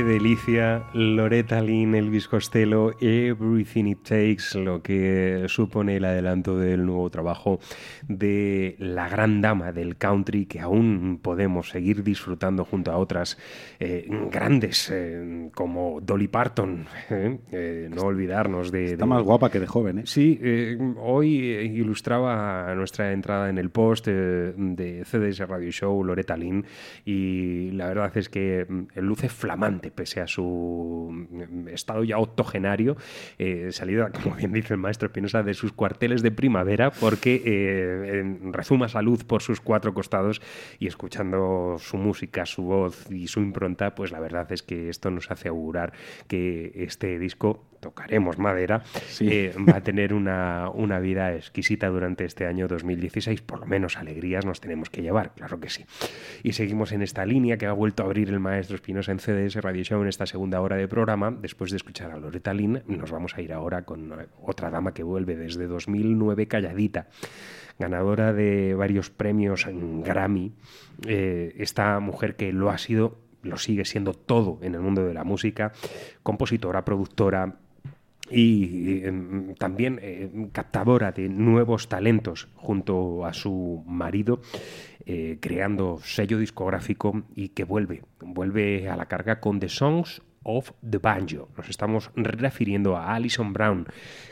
Delicia, 0.00 0.84
Loretta 0.94 1.60
Lynn, 1.60 1.94
Elvis 1.94 2.26
Costello, 2.26 2.92
Everything 3.00 3.84
It 3.86 3.98
Takes, 4.02 4.54
lo 4.58 4.82
que 4.82 5.44
supone 5.48 5.96
el 5.96 6.04
adelanto 6.06 6.58
del 6.58 6.86
nuevo 6.86 7.10
trabajo 7.10 7.60
de 8.08 8.74
la 8.78 9.08
gran 9.10 9.42
dama 9.42 9.70
del 9.72 9.96
country 9.96 10.46
que 10.46 10.60
aún 10.60 11.20
podemos 11.22 11.68
seguir 11.68 12.02
disfrutando 12.02 12.64
junto 12.64 12.90
a 12.90 12.96
otras 12.96 13.36
eh, 13.80 14.08
grandes 14.30 14.90
eh, 14.90 15.50
como 15.54 16.00
Dolly 16.00 16.28
Parton. 16.28 16.86
eh, 17.10 17.88
no 17.94 18.02
olvidarnos 18.02 18.72
de... 18.72 18.84
Está 18.92 19.04
de- 19.04 19.08
más 19.10 19.22
guapa 19.22 19.50
que 19.50 19.60
de 19.60 19.66
joven, 19.66 19.98
¿eh? 20.00 20.02
Sí, 20.06 20.40
hoy 21.00 21.36
ilustraba 21.36 22.74
nuestra 22.74 23.12
entrada 23.12 23.50
en 23.50 23.58
el 23.58 23.68
post 23.70 24.06
de 24.06 25.02
CDS 25.04 25.46
Radio 25.48 25.70
Show 25.70 26.02
Loretta 26.02 26.36
Lynn 26.36 26.64
y 27.04 27.70
la 27.72 27.88
verdad 27.88 28.16
es 28.16 28.28
que 28.30 28.64
mm, 28.66 28.98
luce 29.00 29.28
flamante 29.28 29.81
pese 29.90 30.20
a 30.20 30.26
su 30.26 31.10
mm, 31.10 31.68
estado 31.68 32.04
ya 32.04 32.18
octogenario, 32.18 32.96
eh, 33.38 33.68
salida, 33.72 34.10
como 34.22 34.36
bien 34.36 34.52
dice 34.52 34.74
el 34.74 34.80
maestro 34.80 35.06
Espinosa, 35.06 35.42
de 35.42 35.54
sus 35.54 35.72
cuarteles 35.72 36.22
de 36.22 36.30
primavera 36.30 36.90
porque 36.90 37.42
eh, 37.44 38.38
rezuma 38.52 38.88
salud 38.88 39.24
por 39.26 39.42
sus 39.42 39.60
cuatro 39.60 39.94
costados 39.94 40.40
y 40.78 40.86
escuchando 40.86 41.76
su 41.78 41.96
música, 41.96 42.46
su 42.46 42.62
voz 42.62 43.10
y 43.10 43.28
su 43.28 43.40
impronta, 43.40 43.94
pues 43.94 44.12
la 44.12 44.20
verdad 44.20 44.50
es 44.52 44.62
que 44.62 44.88
esto 44.88 45.10
nos 45.10 45.30
hace 45.30 45.48
augurar 45.48 45.92
que 46.28 46.72
este 46.74 47.18
disco, 47.18 47.64
tocaremos 47.82 48.38
madera, 48.38 48.82
eh, 49.20 49.52
va 49.68 49.78
a 49.78 49.82
tener 49.82 50.14
una, 50.14 50.70
una 50.70 51.00
vida 51.00 51.34
exquisita 51.34 51.88
durante 51.88 52.24
este 52.24 52.46
año 52.46 52.68
2016. 52.68 53.42
Por 53.42 53.60
lo 53.60 53.66
menos 53.66 53.98
alegrías 53.98 54.46
nos 54.46 54.60
tenemos 54.60 54.88
que 54.88 55.02
llevar, 55.02 55.34
claro 55.34 55.60
que 55.60 55.68
sí. 55.68 55.84
Y 56.44 56.52
seguimos 56.52 56.92
en 56.92 57.02
esta 57.02 57.26
línea 57.26 57.58
que 57.58 57.66
ha 57.66 57.72
vuelto 57.72 58.04
a 58.04 58.06
abrir 58.06 58.28
el 58.28 58.38
maestro 58.38 58.76
Espinosa 58.76 59.12
en 59.12 59.18
CDS 59.18 59.56
Radio 59.56 59.82
Show 59.82 60.00
en 60.00 60.08
esta 60.08 60.26
segunda 60.26 60.60
hora 60.60 60.76
de 60.76 60.86
programa. 60.86 61.30
Después 61.32 61.72
de 61.72 61.76
escuchar 61.76 62.12
a 62.12 62.16
Loretta 62.16 62.54
Lynn, 62.54 62.84
nos 62.86 63.10
vamos 63.10 63.36
a 63.36 63.42
ir 63.42 63.52
ahora 63.52 63.82
con 63.82 64.14
otra 64.40 64.70
dama 64.70 64.94
que 64.94 65.02
vuelve 65.02 65.36
desde 65.36 65.66
2009 65.66 66.46
calladita 66.46 67.08
ganadora 67.78 68.32
de 68.32 68.74
varios 68.74 69.10
premios 69.10 69.66
en 69.66 70.02
Grammy, 70.02 70.52
eh, 71.06 71.54
esta 71.58 71.98
mujer 72.00 72.36
que 72.36 72.52
lo 72.52 72.70
ha 72.70 72.78
sido, 72.78 73.18
lo 73.42 73.56
sigue 73.56 73.84
siendo 73.84 74.14
todo 74.14 74.58
en 74.62 74.74
el 74.74 74.80
mundo 74.80 75.04
de 75.04 75.14
la 75.14 75.24
música, 75.24 75.72
compositora, 76.22 76.84
productora, 76.84 77.56
y 78.32 79.02
eh, 79.04 79.54
también 79.58 79.98
eh, 80.02 80.48
captadora 80.52 81.12
de 81.12 81.28
nuevos 81.28 81.88
talentos 81.88 82.48
junto 82.54 83.26
a 83.26 83.32
su 83.32 83.84
marido, 83.86 84.40
eh, 85.04 85.38
creando 85.40 85.98
sello 86.02 86.38
discográfico 86.38 87.22
y 87.34 87.50
que 87.50 87.64
vuelve, 87.64 88.02
vuelve 88.20 88.88
a 88.88 88.96
la 88.96 89.06
carga 89.06 89.40
con 89.40 89.60
The 89.60 89.68
Songs 89.68 90.22
of 90.44 90.72
the 90.88 90.98
Banjo. 90.98 91.48
Nos 91.56 91.68
estamos 91.68 92.10
refiriendo 92.14 92.96
a 92.96 93.14
Alison 93.14 93.52
Brown, 93.52 93.86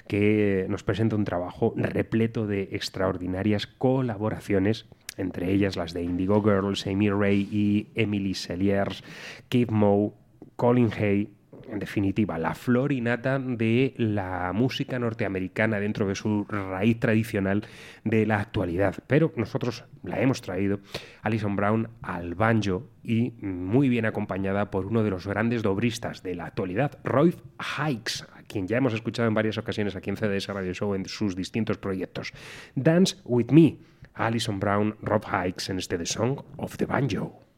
que 0.09 0.67
nos 0.69 0.83
presenta 0.83 1.17
un 1.17 1.25
trabajo 1.25 1.75
repleto 1.77 2.47
de 2.47 2.71
extraordinarias 2.73 3.67
colaboraciones 3.67 4.87
entre 5.17 5.53
ellas 5.53 5.77
las 5.77 5.93
de 5.93 6.03
Indigo 6.03 6.43
Girls, 6.43 6.87
Amy 6.87 7.11
Ray 7.11 7.49
y 7.53 7.89
Emily 7.95 8.33
Saliers, 8.33 9.05
Keith 9.51 9.71
Moe, 9.71 10.13
Colin 10.57 10.91
Hay, 10.99 11.31
en 11.71 11.79
definitiva, 11.79 12.39
la 12.39 12.55
flor 12.55 12.93
y 12.93 13.01
nata 13.01 13.39
de 13.39 13.95
la 13.97 14.53
música 14.53 14.99
norteamericana 14.99 15.81
dentro 15.81 16.07
de 16.09 16.15
su 16.15 16.45
raíz 16.49 16.99
tradicional 16.99 17.65
de 18.05 18.27
la 18.27 18.41
actualidad. 18.41 18.97
Pero 19.07 19.33
nosotros 19.37 19.85
la 20.03 20.21
hemos 20.21 20.41
traído, 20.43 20.81
Alison 21.23 21.57
Brown, 21.57 21.89
al 22.03 22.35
banjo 22.35 22.89
y 23.03 23.33
muy 23.41 23.89
bien 23.89 24.07
acompañada 24.07 24.71
por 24.71 24.87
uno 24.87 25.03
de 25.03 25.11
los 25.11 25.27
grandes 25.27 25.63
dobristas 25.63 26.23
de 26.23 26.35
la 26.35 26.47
actualidad, 26.47 26.99
Roy 27.05 27.35
Hikes, 27.59 28.25
a 28.37 28.43
quien 28.43 28.67
ya 28.67 28.79
hemos 28.79 28.95
escuchado 28.95 29.29
en 29.29 29.35
varias 29.35 29.59
ocasiones 29.59 29.97
aquí 29.97 30.11
en 30.11 30.17
CDS 30.17 30.49
Radio 30.49 30.75
Show 30.75 30.95
en 30.95 31.07
sus 31.07 31.37
distintos 31.37 31.79
proyectos. 31.79 32.33
Dance 32.75 33.17
With 33.25 33.51
Me, 33.51 33.79
Alison 34.15 34.59
Brown, 34.59 34.97
Rob 35.03 35.25
Hikes 35.25 35.71
en 35.71 35.79
este 35.79 35.99
The 35.99 36.07
Song 36.07 36.43
of 36.57 36.77
the 36.77 36.87
Banjo. 36.87 37.50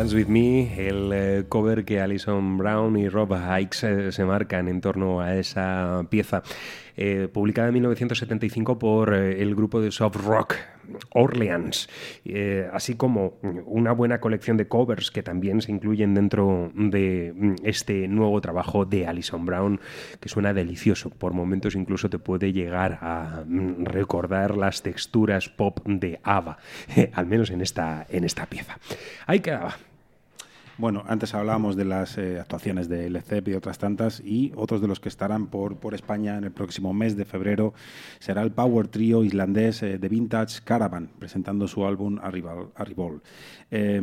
Dance 0.00 0.16
With 0.16 0.28
Me, 0.28 0.88
el 0.88 1.12
eh, 1.12 1.44
cover 1.46 1.84
que 1.84 2.00
Alison 2.00 2.56
Brown 2.56 2.96
y 2.96 3.10
Rob 3.10 3.34
Hikes 3.34 3.86
eh, 3.86 4.12
se 4.12 4.24
marcan 4.24 4.66
en 4.68 4.80
torno 4.80 5.20
a 5.20 5.36
esa 5.36 6.06
pieza, 6.08 6.42
eh, 6.96 7.28
publicada 7.30 7.68
en 7.68 7.74
1975 7.74 8.78
por 8.78 9.12
el 9.12 9.54
grupo 9.54 9.78
de 9.82 9.90
soft 9.90 10.16
rock 10.16 10.54
Orleans, 11.10 11.88
así 12.72 12.94
como 12.94 13.38
una 13.66 13.92
buena 13.92 14.20
colección 14.20 14.56
de 14.56 14.66
covers 14.68 15.10
que 15.10 15.22
también 15.22 15.60
se 15.60 15.70
incluyen 15.70 16.14
dentro 16.14 16.72
de 16.74 17.34
mm, 17.36 17.54
este 17.62 18.08
nuevo 18.08 18.40
trabajo 18.40 18.86
de 18.86 19.06
Alison 19.06 19.44
Brown, 19.44 19.80
que 20.18 20.30
suena 20.30 20.54
delicioso. 20.54 21.10
Por 21.10 21.34
momentos 21.34 21.74
incluso 21.74 22.08
te 22.08 22.18
puede 22.18 22.54
llegar 22.54 22.98
a 23.02 23.44
mm, 23.46 23.84
recordar 23.84 24.56
las 24.56 24.82
texturas 24.82 25.50
pop 25.50 25.80
de 25.84 26.20
ABBA, 26.22 26.56
al 27.12 27.26
menos 27.26 27.50
en 27.50 27.60
esta, 27.60 28.06
en 28.08 28.24
esta 28.24 28.46
pieza. 28.46 28.78
Ahí 29.26 29.40
quedaba. 29.40 29.76
Bueno, 30.80 31.04
antes 31.06 31.34
hablábamos 31.34 31.76
de 31.76 31.84
las 31.84 32.16
eh, 32.16 32.40
actuaciones 32.40 32.88
de 32.88 33.10
LCEP 33.10 33.48
y 33.48 33.52
otras 33.52 33.76
tantas, 33.76 34.22
y 34.24 34.50
otros 34.56 34.80
de 34.80 34.88
los 34.88 34.98
que 34.98 35.10
estarán 35.10 35.48
por, 35.48 35.76
por 35.76 35.92
España 35.92 36.38
en 36.38 36.44
el 36.44 36.52
próximo 36.52 36.94
mes 36.94 37.18
de 37.18 37.26
febrero 37.26 37.74
será 38.18 38.40
el 38.40 38.50
Power 38.50 38.88
Trio 38.88 39.22
islandés 39.22 39.82
eh, 39.82 39.98
de 39.98 40.08
Vintage 40.08 40.62
Caravan, 40.64 41.10
presentando 41.18 41.68
su 41.68 41.84
álbum 41.84 42.18
Arrival. 42.22 42.68
Arrival. 42.76 43.20
Eh, 43.70 44.00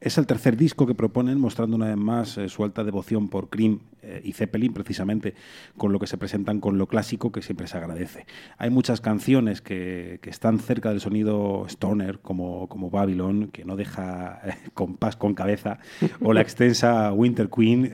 es 0.00 0.18
el 0.18 0.26
tercer 0.26 0.56
disco 0.56 0.86
que 0.86 0.94
proponen, 0.94 1.40
mostrando 1.40 1.76
una 1.76 1.86
vez 1.86 1.96
más 1.96 2.36
eh, 2.36 2.50
su 2.50 2.62
alta 2.64 2.84
devoción 2.84 3.28
por 3.28 3.48
Cream 3.48 3.80
eh, 4.02 4.20
y 4.22 4.32
Zeppelin, 4.32 4.74
precisamente 4.74 5.34
con 5.78 5.90
lo 5.92 5.98
que 5.98 6.06
se 6.06 6.18
presentan 6.18 6.60
con 6.60 6.76
lo 6.76 6.86
clásico, 6.86 7.32
que 7.32 7.40
siempre 7.40 7.66
se 7.66 7.78
agradece. 7.78 8.26
Hay 8.58 8.68
muchas 8.68 9.00
canciones 9.00 9.62
que, 9.62 10.20
están 10.26 10.58
cerca 10.58 10.90
del 10.90 11.00
sonido 11.00 11.64
stoner, 11.68 12.18
como, 12.18 12.68
como 12.68 12.90
Babylon, 12.90 13.48
que 13.48 13.64
no 13.64 13.76
deja 13.76 14.40
eh, 14.44 14.54
compás 14.74 15.16
con 15.16 15.34
cabeza, 15.34 15.78
o 16.20 16.34
la 16.34 16.42
extensa 16.42 17.12
Winter 17.12 17.48
Queen, 17.48 17.90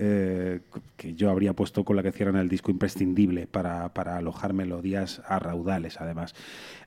que 0.97 1.15
yo 1.15 1.31
habría 1.31 1.53
puesto 1.53 1.85
con 1.85 1.95
la 1.95 2.03
que 2.03 2.11
cierran 2.11 2.37
el 2.37 2.49
disco 2.49 2.71
imprescindible 2.71 3.47
para 3.47 4.17
alojar 4.17 4.55
melodías 4.55 5.23
a 5.29 5.39
raudales, 5.39 6.01
además. 6.01 6.35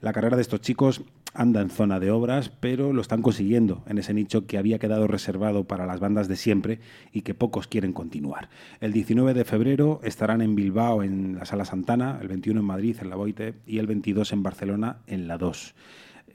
La 0.02 0.12
carrera 0.12 0.36
de 0.36 0.42
estos 0.42 0.62
chicos 0.62 1.04
anda 1.36 1.62
en 1.62 1.70
zona 1.70 2.00
de 2.00 2.12
obras, 2.12 2.50
pero 2.50 2.94
lo 2.94 3.02
están 3.02 3.22
consiguiendo 3.22 3.84
en 3.88 3.98
ese 3.98 4.14
nicho 4.14 4.48
que 4.48 4.58
había 4.58 4.80
quedado 4.80 5.08
reservado 5.08 5.66
para 5.66 5.86
las 5.86 6.00
bandas 6.00 6.28
de 6.28 6.36
siempre 6.36 6.80
y 7.12 7.22
que 7.22 7.34
pocos 7.34 7.68
quieren 7.68 7.94
continuar. 7.94 8.50
El 8.80 8.94
19 8.94 9.34
de 9.34 9.46
febrero 9.46 10.00
estarán 10.04 10.42
en 10.42 10.56
Bilbao 10.56 11.04
en 11.04 11.36
la 11.36 11.46
Sala 11.46 11.66
Santana, 11.66 12.20
el 12.22 12.28
21 12.28 12.60
en 12.60 12.66
Madrid 12.66 12.98
en 13.02 13.10
la 13.10 13.16
Boite 13.16 13.56
y 13.68 13.80
el 13.80 13.88
22 13.88 14.32
en 14.34 14.44
Barcelona 14.44 14.98
en 15.08 15.28
la 15.28 15.38
2. 15.38 15.76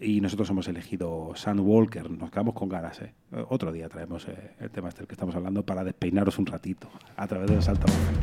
Y 0.01 0.21
nosotros 0.23 0.49
hemos 0.49 0.67
elegido 0.69 1.33
Sun 1.35 1.61
Walker, 1.61 2.11
nos 2.11 2.31
quedamos 2.31 2.55
con 2.55 2.69
ganas. 2.69 3.03
¿eh? 3.03 3.13
Otro 3.49 3.71
día 3.71 3.89
traemos 3.89 4.27
eh, 4.29 4.53
el 4.61 4.71
tema 4.71 4.89
este 4.89 5.01
del 5.01 5.09
que 5.09 5.15
estamos 5.15 5.35
hablando 5.35 5.65
para 5.65 5.85
despeinaros 5.85 6.39
un 6.39 6.47
ratito 6.47 6.89
a 7.17 7.27
través 7.27 7.51
de 7.51 7.57
los 7.57 7.69
altavoces. 7.69 8.17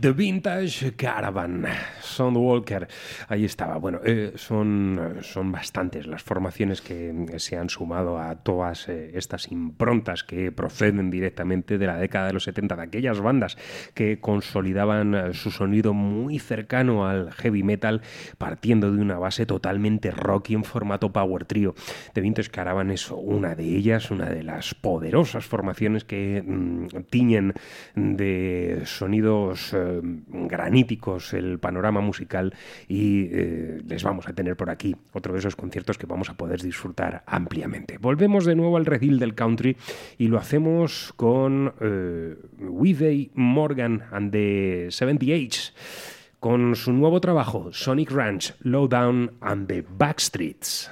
The 0.00 0.14
Vintage 0.14 0.96
Caravan, 0.96 1.68
Soundwalker, 2.00 2.88
ahí 3.30 3.44
estaba. 3.44 3.76
Bueno, 3.78 4.00
eh, 4.04 4.32
son, 4.34 5.18
son 5.22 5.52
bastantes 5.52 6.06
las 6.06 6.22
formaciones 6.22 6.82
que 6.82 7.10
eh, 7.10 7.38
se 7.38 7.56
han 7.56 7.70
sumado 7.70 8.18
a 8.18 8.34
todas 8.36 8.88
eh, 8.88 9.12
estas 9.14 9.50
improntas 9.52 10.24
que 10.24 10.52
proceden 10.52 11.10
directamente 11.10 11.78
de 11.78 11.86
la 11.86 11.96
década 11.96 12.26
de 12.26 12.32
los 12.32 12.44
70, 12.44 12.76
de 12.76 12.82
aquellas 12.82 13.20
bandas 13.20 13.56
que 13.94 14.20
consolidaban 14.20 15.14
eh, 15.14 15.34
su 15.34 15.50
sonido 15.50 15.94
muy 15.94 16.38
cercano 16.38 17.06
al 17.06 17.32
heavy 17.32 17.62
metal, 17.62 18.02
partiendo 18.38 18.92
de 18.92 19.00
una 19.00 19.18
base 19.18 19.46
totalmente 19.46 20.10
rocky 20.10 20.54
en 20.54 20.64
formato 20.64 21.12
power 21.12 21.44
trio. 21.44 21.74
The 22.14 22.20
Vintage 22.20 22.50
Caravan 22.50 22.90
es 22.90 23.10
una 23.10 23.54
de 23.54 23.64
ellas, 23.64 24.10
una 24.10 24.26
de 24.26 24.42
las 24.42 24.74
poderosas 24.74 25.46
formaciones 25.46 26.04
que 26.04 26.42
mm, 26.44 26.86
tiñen 27.10 27.54
de 27.94 28.82
sonidos 28.84 29.72
eh, 29.72 30.00
graníticos 30.02 31.32
el 31.34 31.58
panorama 31.58 32.00
musical 32.00 32.54
y 32.88 33.19
eh, 33.30 33.82
les 33.86 34.02
vamos 34.02 34.28
a 34.28 34.32
tener 34.32 34.56
por 34.56 34.70
aquí 34.70 34.94
otro 35.12 35.32
de 35.32 35.40
esos 35.40 35.56
conciertos 35.56 35.98
que 35.98 36.06
vamos 36.06 36.30
a 36.30 36.34
poder 36.34 36.60
disfrutar 36.60 37.22
ampliamente. 37.26 37.98
Volvemos 37.98 38.44
de 38.44 38.54
nuevo 38.54 38.76
al 38.76 38.86
redil 38.86 39.18
del 39.18 39.34
country 39.34 39.76
y 40.18 40.28
lo 40.28 40.38
hacemos 40.38 41.12
con 41.16 41.74
eh, 41.80 42.36
Morgan 43.34 44.02
and 44.12 44.32
the 44.32 44.88
78 44.90 45.72
con 46.40 46.74
su 46.74 46.92
nuevo 46.92 47.20
trabajo 47.20 47.70
Sonic 47.72 48.10
Ranch, 48.10 48.54
Lowdown 48.60 49.32
and 49.40 49.68
the 49.68 49.82
Backstreets. 49.82 50.90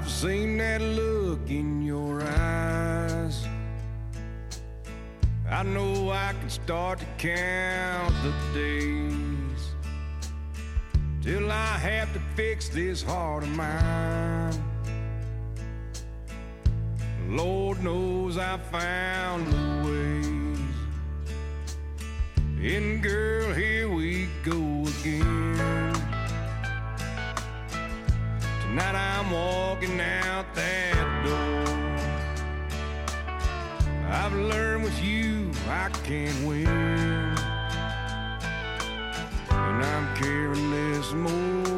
I've 0.00 0.08
in 1.50 1.82
your 1.82 2.22
eyes. 2.22 3.44
I 5.50 5.64
know 5.64 6.10
I 6.10 6.32
can 6.38 6.48
start 6.48 7.00
to 7.00 7.06
count 7.18 8.14
the 8.22 8.32
days 8.54 9.74
till 11.20 11.50
I 11.50 11.76
have 11.78 12.12
to 12.14 12.20
fix 12.36 12.68
this 12.68 13.02
heart 13.02 13.42
of 13.42 13.48
mine. 13.50 14.54
Lord 17.26 17.82
knows 17.82 18.38
I 18.38 18.56
found 18.56 19.48
the 19.48 19.88
ways. 19.88 20.60
And 22.62 23.02
girl, 23.02 23.52
here 23.54 23.88
we 23.88 24.28
go 24.44 24.84
again. 25.00 25.89
Tonight 28.70 28.94
I'm 28.94 29.32
walking 29.32 30.00
out 30.00 30.46
that 30.54 31.24
door. 31.24 31.64
I've 34.08 34.32
learned 34.32 34.84
with 34.84 35.02
you 35.02 35.50
I 35.68 35.88
can 36.04 36.46
win. 36.46 36.68
And 39.50 39.84
I'm 39.84 40.14
more 40.14 41.12
more. 41.14 41.69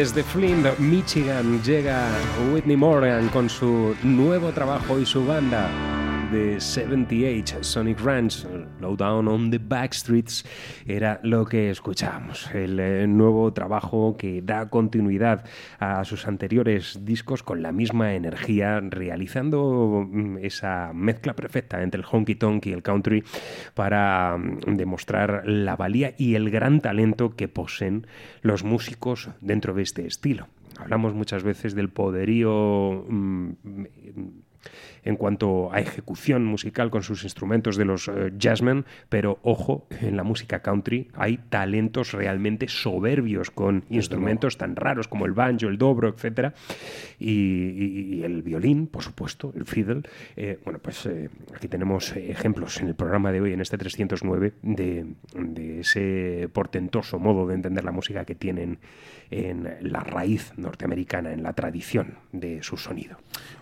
Desde 0.00 0.22
Flint, 0.22 0.66
Michigan, 0.78 1.62
llega 1.62 2.08
Whitney 2.50 2.74
Morgan 2.74 3.28
con 3.28 3.50
su 3.50 3.94
nuevo 4.02 4.50
trabajo 4.50 4.98
y 4.98 5.04
su 5.04 5.26
banda 5.26 5.68
de 6.32 6.58
78 6.58 7.62
Sonic 7.62 8.00
Ranch, 8.00 8.46
Lowdown 8.80 9.28
on 9.28 9.50
the 9.50 9.58
Backstreets, 9.58 10.42
era 10.96 11.20
lo 11.22 11.46
que 11.46 11.70
escuchábamos. 11.70 12.52
El 12.54 12.78
eh, 12.80 13.06
nuevo 13.06 13.52
trabajo 13.52 14.16
que 14.16 14.42
da 14.42 14.68
continuidad 14.68 15.44
a 15.78 16.04
sus 16.04 16.26
anteriores 16.26 17.04
discos 17.04 17.42
con 17.42 17.62
la 17.62 17.72
misma 17.72 18.14
energía, 18.14 18.80
realizando 18.80 20.06
mm, 20.08 20.38
esa 20.38 20.92
mezcla 20.94 21.34
perfecta 21.34 21.82
entre 21.82 22.00
el 22.00 22.06
honky 22.10 22.34
tonk 22.34 22.66
y 22.66 22.72
el 22.72 22.82
country 22.82 23.24
para 23.74 24.36
mm, 24.36 24.76
demostrar 24.76 25.42
la 25.46 25.76
valía 25.76 26.14
y 26.18 26.34
el 26.34 26.50
gran 26.50 26.80
talento 26.80 27.36
que 27.36 27.48
poseen 27.48 28.06
los 28.42 28.64
músicos 28.64 29.30
dentro 29.40 29.74
de 29.74 29.82
este 29.82 30.06
estilo. 30.06 30.48
Hablamos 30.78 31.14
muchas 31.14 31.42
veces 31.42 31.74
del 31.74 31.90
poderío 31.90 33.04
mm, 33.08 33.52
en 35.04 35.16
cuanto 35.16 35.72
a 35.72 35.80
ejecución 35.80 36.44
musical 36.44 36.90
con 36.90 37.02
sus 37.02 37.24
instrumentos 37.24 37.76
de 37.76 37.84
los 37.86 38.08
eh, 38.08 38.32
jazzmen, 38.36 38.84
pero 39.08 39.38
ojo, 39.42 39.86
en 40.02 40.16
la 40.16 40.22
música 40.24 40.60
country 40.60 41.08
hay 41.14 41.38
talentos 41.48 42.12
realmente 42.12 42.68
soberbios 42.68 43.50
con 43.50 43.84
instrumentos 43.88 44.58
tan 44.58 44.76
raros 44.76 45.08
como 45.08 45.24
el 45.26 45.32
banjo, 45.32 45.68
el 45.68 45.78
dobro, 45.78 46.08
etcétera, 46.08 46.52
y, 47.18 47.30
y- 47.30 48.14
y 48.16 48.22
el 48.24 48.42
violín, 48.42 48.86
por 48.86 49.02
supuesto, 49.02 49.52
el 49.56 49.64
fiddle. 49.64 50.02
Eh, 50.36 50.58
bueno, 50.64 50.78
pues 50.80 51.06
eh, 51.06 51.30
aquí 51.54 51.68
tenemos 51.68 52.14
ejemplos 52.16 52.78
en 52.80 52.88
el 52.88 52.94
programa 52.94 53.32
de 53.32 53.40
hoy, 53.40 53.52
en 53.52 53.60
este 53.60 53.78
309, 53.78 54.52
de, 54.62 55.06
de 55.34 55.80
ese 55.80 56.48
portentoso 56.52 57.18
modo 57.18 57.46
de 57.46 57.54
entender 57.54 57.84
la 57.84 57.92
música 57.92 58.24
que 58.24 58.34
tienen 58.34 58.78
en 59.30 59.76
la 59.80 60.00
raíz 60.00 60.52
norteamericana, 60.56 61.32
en 61.32 61.42
la 61.42 61.52
tradición 61.52 62.14
de 62.32 62.62
su 62.62 62.76
sonido. 62.76 63.16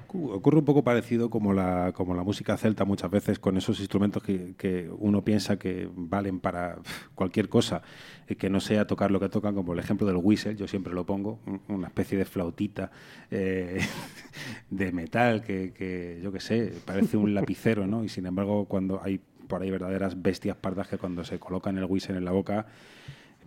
Ocu- 0.08 0.32
Ocurre 0.32 0.58
un 0.58 0.64
poco 0.64 0.82
parecido 0.82 1.28
como 1.30 1.52
la, 1.52 1.92
como 1.94 2.14
la 2.14 2.22
música 2.22 2.56
celta 2.56 2.84
muchas 2.84 3.10
veces 3.10 3.38
con 3.38 3.56
esos 3.56 3.78
instrumentos 3.80 4.22
que, 4.22 4.54
que 4.56 4.90
uno 4.98 5.22
piensa 5.22 5.58
que 5.58 5.88
valen 5.94 6.40
para 6.40 6.78
cualquier 7.14 7.48
cosa, 7.48 7.82
eh, 8.26 8.34
que 8.36 8.48
no 8.50 8.58
sea 8.60 8.86
tocar 8.86 9.10
lo 9.10 9.20
que 9.20 9.28
tocan, 9.28 9.54
como 9.54 9.74
el 9.74 9.78
ejemplo 9.78 10.06
del 10.06 10.16
whistle, 10.16 10.56
yo 10.56 10.66
siempre 10.66 10.94
lo 10.94 11.04
pongo, 11.04 11.40
un- 11.46 11.60
una 11.68 11.88
especie 11.88 12.16
de 12.16 12.24
flautita 12.24 12.90
eh, 13.30 13.78
de 14.70 14.92
metal 14.92 15.42
que, 15.42 15.72
que, 15.72 16.20
yo 16.22 16.32
qué 16.32 16.40
sé, 16.40 16.72
parece 16.84 17.16
un 17.16 17.34
lapicero, 17.34 17.86
¿no? 17.86 18.02
Y 18.04 18.08
sin 18.08 18.26
embargo, 18.26 18.64
cuando 18.64 19.00
hay 19.02 19.20
por 19.46 19.62
ahí 19.62 19.70
verdaderas 19.70 20.20
bestias 20.20 20.56
pardas 20.56 20.88
que 20.88 20.98
cuando 20.98 21.24
se 21.24 21.38
colocan 21.38 21.78
el 21.78 21.84
whistle 21.84 22.16
en 22.18 22.24
la 22.24 22.32
boca, 22.32 22.66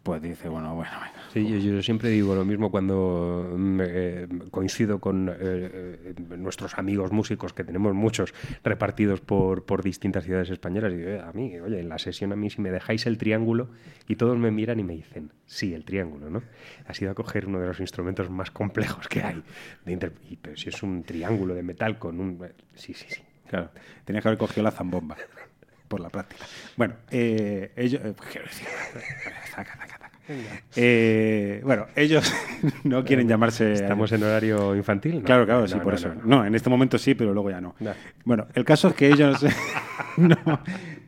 pues 0.04 0.22
dice, 0.22 0.50
bueno, 0.50 0.74
bueno, 0.76 0.92
bueno. 0.98 1.14
Sí, 1.32 1.48
yo, 1.48 1.58
yo 1.76 1.82
siempre 1.84 2.10
digo 2.10 2.34
lo 2.34 2.44
mismo 2.44 2.72
cuando 2.72 3.54
mm, 3.56 3.80
eh, 3.84 4.28
coincido 4.50 5.00
con 5.00 5.30
eh, 5.30 5.34
eh, 5.40 6.14
nuestros 6.38 6.78
amigos 6.78 7.12
músicos, 7.12 7.54
que 7.54 7.64
tenemos 7.64 7.94
muchos 7.94 8.34
repartidos 8.64 9.22
por, 9.22 9.64
por 9.66 9.84
distintas 9.84 10.24
ciudades 10.26 10.50
españolas. 10.50 10.94
Y 10.94 10.98
digo, 10.98 11.10
"Eh, 11.10 11.22
a 11.22 11.32
mí, 11.34 11.60
oye, 11.60 11.80
en 11.80 11.90
la 11.90 12.00
sesión 12.00 12.32
a 12.34 12.36
mí 12.36 12.50
si 12.50 12.62
me 12.62 12.72
dejáis 12.72 13.06
el 13.06 13.18
triángulo 13.18 13.70
y 14.08 14.16
todos 14.16 14.38
me 14.38 14.50
miran 14.50 14.80
y 14.80 14.84
me 14.84 14.94
dicen, 14.96 15.32
sí, 15.46 15.74
el 15.74 15.86
triángulo, 15.86 16.30
¿no? 16.30 16.42
Ha 16.88 16.94
sido 16.94 17.12
a 17.12 17.14
coger 17.14 17.46
uno 17.46 17.60
de 17.60 17.68
los 17.68 17.80
instrumentos 17.80 18.30
más 18.30 18.50
complejos 18.52 19.08
que 19.08 19.22
hay. 19.22 19.44
de 19.86 19.92
inter- 19.92 20.14
y, 20.30 20.36
pero 20.38 20.58
si 20.58 20.70
es 20.70 20.82
un 20.82 21.04
triángulo 21.04 21.54
de 21.54 21.64
metal 21.64 22.00
con 22.00 22.20
un... 22.20 22.40
Sí, 22.74 22.94
sí, 22.94 23.06
sí. 23.08 23.22
Claro, 23.48 23.70
tenías 24.06 24.24
que 24.24 24.30
haber 24.30 24.38
cogido 24.40 24.64
la 24.64 24.72
zambomba 24.72 25.18
por 25.92 26.00
la 26.00 26.10
práctica. 26.10 26.46
Bueno, 26.78 26.96
eh, 27.12 27.72
ellos. 27.76 28.02
eh. 28.04 28.14
Eh, 30.76 31.62
bueno, 31.66 31.88
ellos 31.96 32.34
no 32.86 33.04
quieren 33.04 33.28
llamarse. 33.28 33.74
¿Estamos 33.74 34.10
en 34.14 34.24
horario 34.24 34.74
infantil? 34.76 35.16
No. 35.16 35.24
Claro, 35.24 35.46
claro, 35.46 35.68
sí, 35.68 35.76
no, 35.76 35.84
por 35.84 35.94
no, 35.94 36.00
eso. 36.00 36.14
no. 36.24 36.46
En 36.46 36.56
este 36.56 36.70
momento 36.70 36.98
sí, 36.98 37.14
pero 37.14 37.34
luego 37.34 37.50
ya 37.50 37.60
no. 37.60 37.76
No. 37.80 37.92
Bueno, 38.24 38.48
el 38.54 38.64
caso 38.64 38.88
es 38.88 38.94
que 38.96 39.10
ellos 39.10 39.44
no, 40.18 40.38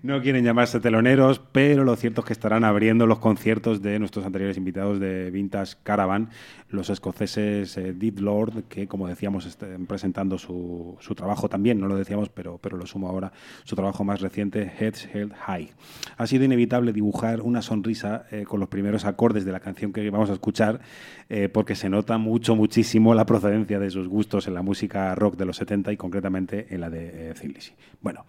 no 0.03 0.21
quieren 0.21 0.43
llamarse 0.43 0.81
teloneros, 0.81 1.39
pero 1.39 1.85
lo 1.85 1.95
cierto 1.95 2.21
es 2.21 2.27
que 2.27 2.33
estarán 2.33 2.65
abriendo 2.65 3.07
los 3.07 3.19
conciertos 3.19 3.81
de 3.81 3.97
nuestros 3.99 4.25
anteriores 4.25 4.57
invitados 4.57 4.99
de 4.99 5.31
Vintage 5.31 5.75
Caravan, 5.81 6.29
los 6.67 6.89
escoceses 6.89 7.77
eh, 7.77 7.93
Deep 7.93 8.19
Lord, 8.19 8.63
que 8.67 8.85
como 8.85 9.07
decíamos 9.07 9.45
están 9.45 9.85
presentando 9.85 10.37
su, 10.37 10.97
su 10.99 11.15
trabajo 11.15 11.47
también, 11.47 11.79
no 11.79 11.87
lo 11.87 11.95
decíamos, 11.95 12.27
pero, 12.27 12.57
pero 12.57 12.75
lo 12.75 12.85
sumo 12.85 13.07
ahora, 13.07 13.31
su 13.63 13.77
trabajo 13.77 14.03
más 14.03 14.19
reciente, 14.19 14.73
Heads 14.77 15.07
Held 15.13 15.33
High. 15.35 15.71
Ha 16.17 16.27
sido 16.27 16.43
inevitable 16.43 16.91
dibujar 16.91 17.41
una 17.41 17.61
sonrisa 17.61 18.25
eh, 18.29 18.43
con 18.43 18.59
los 18.59 18.67
primeros 18.67 19.05
acordes 19.05 19.45
de 19.45 19.53
la 19.53 19.61
canción 19.61 19.93
que 19.93 20.09
vamos 20.09 20.29
a 20.29 20.33
escuchar, 20.33 20.81
eh, 21.29 21.47
porque 21.47 21.75
se 21.75 21.89
nota 21.89 22.17
mucho, 22.17 22.57
muchísimo 22.57 23.13
la 23.13 23.25
procedencia 23.25 23.79
de 23.79 23.89
sus 23.89 24.09
gustos 24.09 24.47
en 24.47 24.53
la 24.53 24.63
música 24.63 25.15
rock 25.15 25.37
de 25.37 25.45
los 25.45 25.55
70 25.55 25.93
y 25.93 25.97
concretamente 25.97 26.67
en 26.71 26.81
la 26.81 26.89
de 26.89 27.29
eh, 27.29 27.33
Thin. 27.39 27.53
Bueno, 28.01 28.25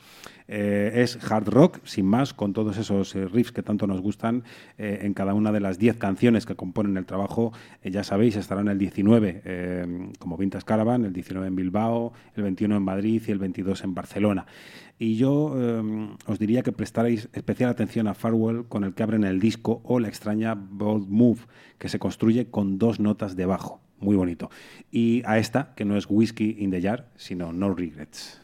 es 0.46 1.18
hard 1.30 1.48
rock, 1.48 1.63
sin 1.84 2.06
más, 2.06 2.34
con 2.34 2.52
todos 2.52 2.76
esos 2.78 3.14
eh, 3.14 3.26
riffs 3.26 3.52
que 3.52 3.62
tanto 3.62 3.86
nos 3.86 4.00
gustan 4.00 4.44
eh, 4.78 5.00
en 5.02 5.14
cada 5.14 5.34
una 5.34 5.52
de 5.52 5.60
las 5.60 5.78
10 5.78 5.96
canciones 5.96 6.46
que 6.46 6.54
componen 6.54 6.96
el 6.96 7.06
trabajo. 7.06 7.52
Eh, 7.82 7.90
ya 7.90 8.04
sabéis, 8.04 8.36
estarán 8.36 8.68
el 8.68 8.78
19 8.78 9.42
eh, 9.44 10.10
como 10.18 10.36
Vintage 10.36 10.64
Caravan, 10.64 11.04
el 11.04 11.12
19 11.12 11.46
en 11.46 11.56
Bilbao, 11.56 12.12
el 12.34 12.42
21 12.42 12.76
en 12.76 12.82
Madrid 12.82 13.22
y 13.26 13.30
el 13.30 13.38
22 13.38 13.84
en 13.84 13.94
Barcelona. 13.94 14.46
Y 14.96 15.16
yo 15.16 15.52
os 16.26 16.38
diría 16.38 16.62
que 16.62 16.70
prestarais 16.70 17.28
especial 17.32 17.68
atención 17.68 18.06
a 18.06 18.14
Farwell 18.14 18.66
con 18.68 18.84
el 18.84 18.94
que 18.94 19.02
abren 19.02 19.24
el 19.24 19.40
disco 19.40 19.80
o 19.84 19.98
la 19.98 20.06
extraña 20.06 20.54
Bold 20.54 21.08
Move, 21.08 21.40
que 21.78 21.88
se 21.88 21.98
construye 21.98 22.46
con 22.46 22.78
dos 22.78 23.00
notas 23.00 23.34
de 23.34 23.44
bajo. 23.44 23.80
Muy 23.98 24.14
bonito. 24.14 24.50
Y 24.92 25.22
a 25.26 25.38
esta, 25.38 25.74
que 25.74 25.84
no 25.84 25.96
es 25.96 26.06
Whiskey 26.08 26.56
in 26.60 26.70
the 26.70 26.80
Jar, 26.80 27.08
sino 27.16 27.52
No 27.52 27.74
Regrets. 27.74 28.43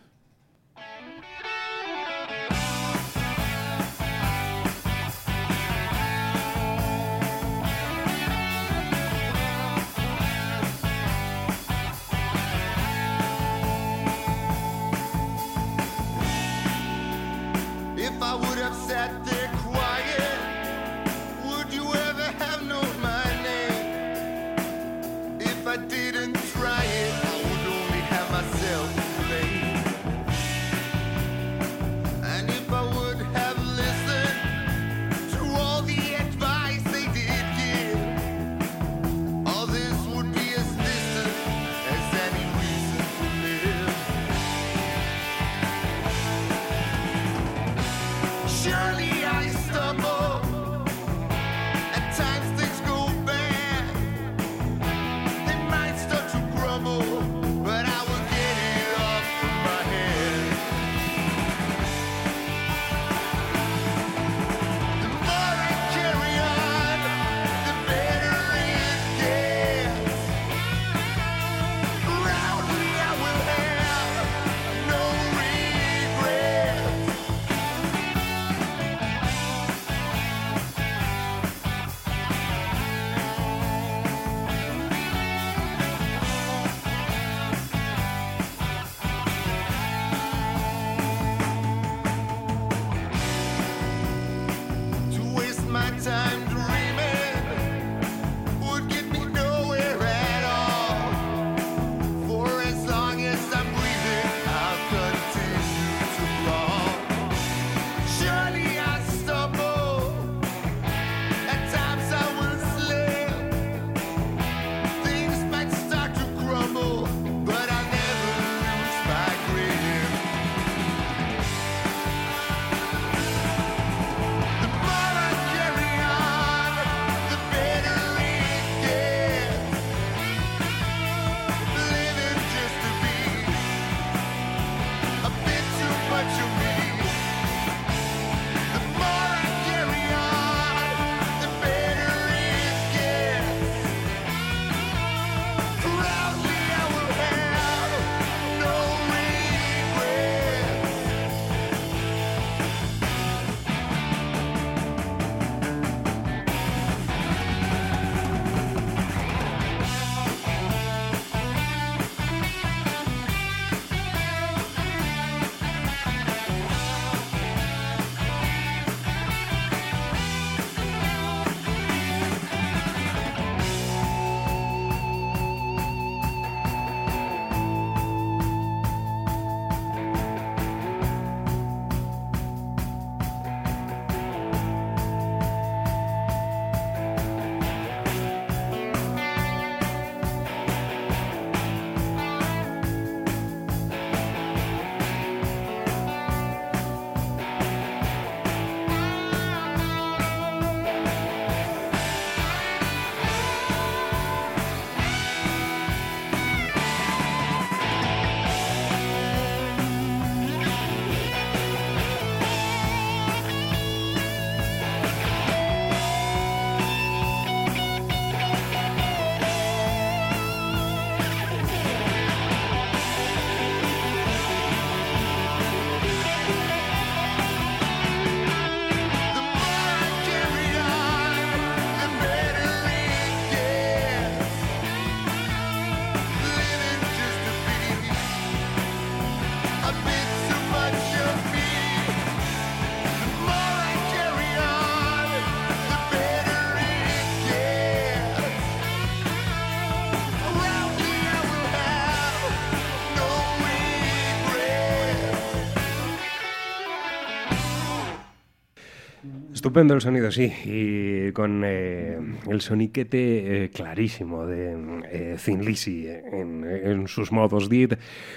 Estupendo 259.71 259.95
el 259.95 260.01
sonido, 260.01 260.33
sí, 260.33 260.53
y 260.65 261.31
con 261.31 261.63
eh, 261.65 262.19
el 262.49 262.61
soniquete 262.61 263.67
eh, 263.67 263.71
clarísimo 263.71 264.45
de 264.45 265.05
eh, 265.09 265.37
Thin 265.45 265.65
Lizzy 265.65 266.09
en, 266.09 266.65
en 266.65 267.07
sus 267.07 267.31
modos 267.31 267.69
did 267.69 267.93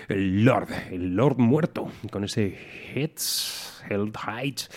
el 0.09 0.45
Lord, 0.45 0.67
el 0.91 1.15
Lord 1.15 1.39
muerto, 1.39 1.89
con 2.11 2.23
ese 2.23 2.55
Heads, 2.93 3.83
Held 3.89 4.15
Heights, 4.15 4.69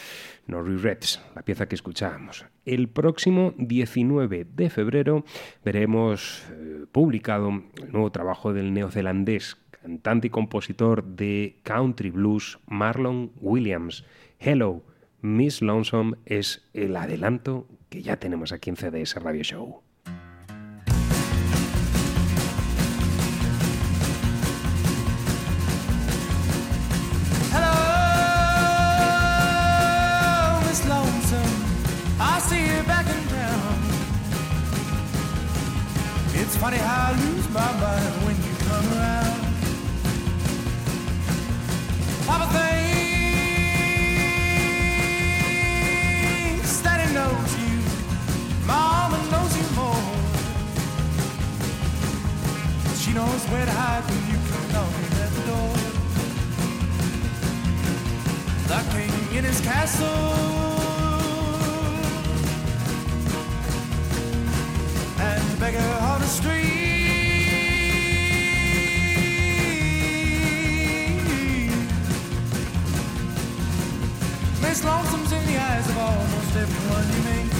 No 0.47 0.63
Regrets, 0.63 1.21
la 1.35 1.43
pieza 1.43 1.69
que 1.69 1.75
escuchábamos. 1.75 2.47
El 2.65 2.89
próximo 2.89 3.53
19 3.59 4.47
de 4.51 4.71
febrero 4.71 5.27
veremos 5.63 6.43
eh, 6.53 6.87
publicado 6.91 7.51
el 7.51 7.93
nuevo 7.93 8.11
trabajo 8.13 8.55
del 8.55 8.73
neozelandés, 8.73 9.59
cantante 9.83 10.29
y 10.29 10.31
compositor 10.31 11.05
de 11.05 11.59
country 11.65 12.09
blues 12.09 12.59
Marlon 12.67 13.33
Williams. 13.43 14.07
Hello, 14.39 14.83
Miss 15.27 15.61
Lonesome 15.61 16.17
es 16.25 16.63
el 16.73 16.97
adelanto 16.97 17.67
que 17.89 18.01
ya 18.01 18.17
tenemos 18.17 18.53
aquí 18.53 18.71
en 18.71 18.77
CDS 18.77 19.17
Radio 19.17 19.43
Show. 19.43 19.83
It's 36.39 36.57
funny 36.59 36.77
how 36.77 37.11
I 37.11 37.17
lose 37.19 37.49
my 37.49 37.73
mind 37.81 38.25
when 38.25 38.37
you 38.37 38.55
come 38.69 38.87
around. 38.97 39.43
Papa 42.27 42.76
knows 53.17 53.45
where 53.49 53.65
to 53.65 53.71
hide 53.71 54.05
when 54.11 54.23
you 54.31 54.37
come 54.51 54.67
knocking 54.75 55.13
at 55.25 55.31
the 55.37 55.45
door. 55.51 55.73
The 58.71 58.81
king 58.93 59.37
in 59.39 59.45
his 59.45 59.61
castle 59.63 60.07
and 65.29 65.43
beggar 65.59 65.91
on 66.11 66.21
the 66.21 66.27
street. 66.27 66.77
Miss 74.61 74.85
Lonesome's 74.85 75.33
in 75.33 75.47
the 75.47 75.57
eyes 75.59 75.89
of 75.89 75.97
almost 75.97 76.57
everyone 76.57 77.07
you 77.15 77.23
meet. 77.31 77.56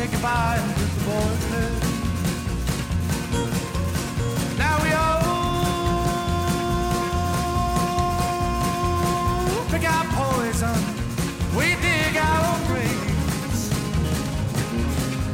Said 0.00 0.10
goodbye 0.12 0.56
and 0.58 0.70
the 0.76 0.86
boy. 1.04 1.32
Now 4.56 4.76
we 4.82 4.90
all 4.92 5.20
pick 9.68 9.84
our 9.84 10.06
poison, 10.20 10.80
we 11.54 11.66
dig 11.82 12.16
our 12.16 12.42
own 12.50 12.60
graves. 12.66 13.60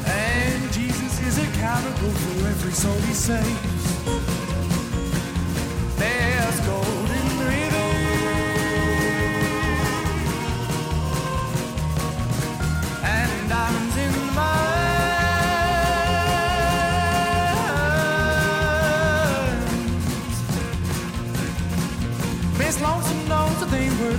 And 0.05 0.73
Jesus 0.73 1.15
is 1.29 1.39
accountable 1.39 2.11
for 2.11 2.49
every 2.49 2.73
soul 2.73 2.99
he 3.07 3.15
saves. 3.15 3.76
same 23.77 24.01
were 24.01 24.16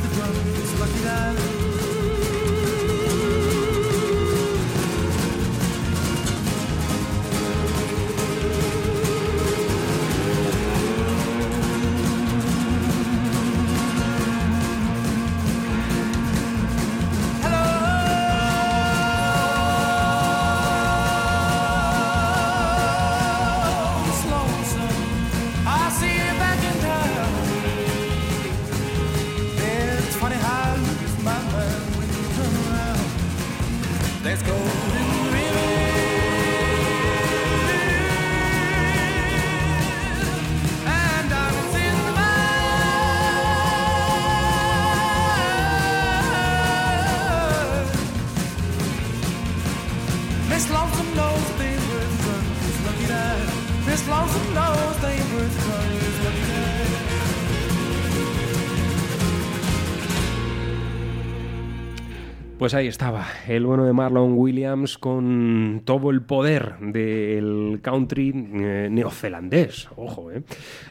Pues 62.67 62.75
ahí 62.75 62.87
estaba, 62.87 63.25
el 63.47 63.65
bueno 63.65 63.85
de 63.85 63.93
Marlon 63.93 64.33
Williams 64.33 64.97
con 64.97 65.83
todo 65.85 66.09
el 66.09 66.21
poder 66.21 66.75
del 66.81 67.79
country 67.81 68.33
eh, 68.35 68.89
neozelandés. 68.91 69.87
Ojo, 69.95 70.33
¿eh? 70.33 70.43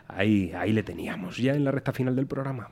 Ahí, 0.09 0.53
ahí 0.57 0.73
le 0.73 0.82
teníamos, 0.82 1.36
ya 1.36 1.53
en 1.53 1.65
la 1.65 1.73
recta 1.73 1.93
final 1.93 2.16
del 2.16 2.27
programa. 2.27 2.70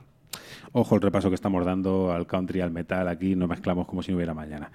Ojo 0.77 0.95
el 0.95 1.01
repaso 1.01 1.29
que 1.29 1.35
estamos 1.35 1.63
dando 1.63 2.11
al 2.11 2.27
country, 2.27 2.59
al 2.59 2.69
metal, 2.69 3.07
aquí 3.07 3.33
nos 3.33 3.47
mezclamos 3.47 3.87
como 3.87 4.03
si 4.03 4.11
no 4.11 4.17
hubiera 4.17 4.33
mañana. 4.33 4.69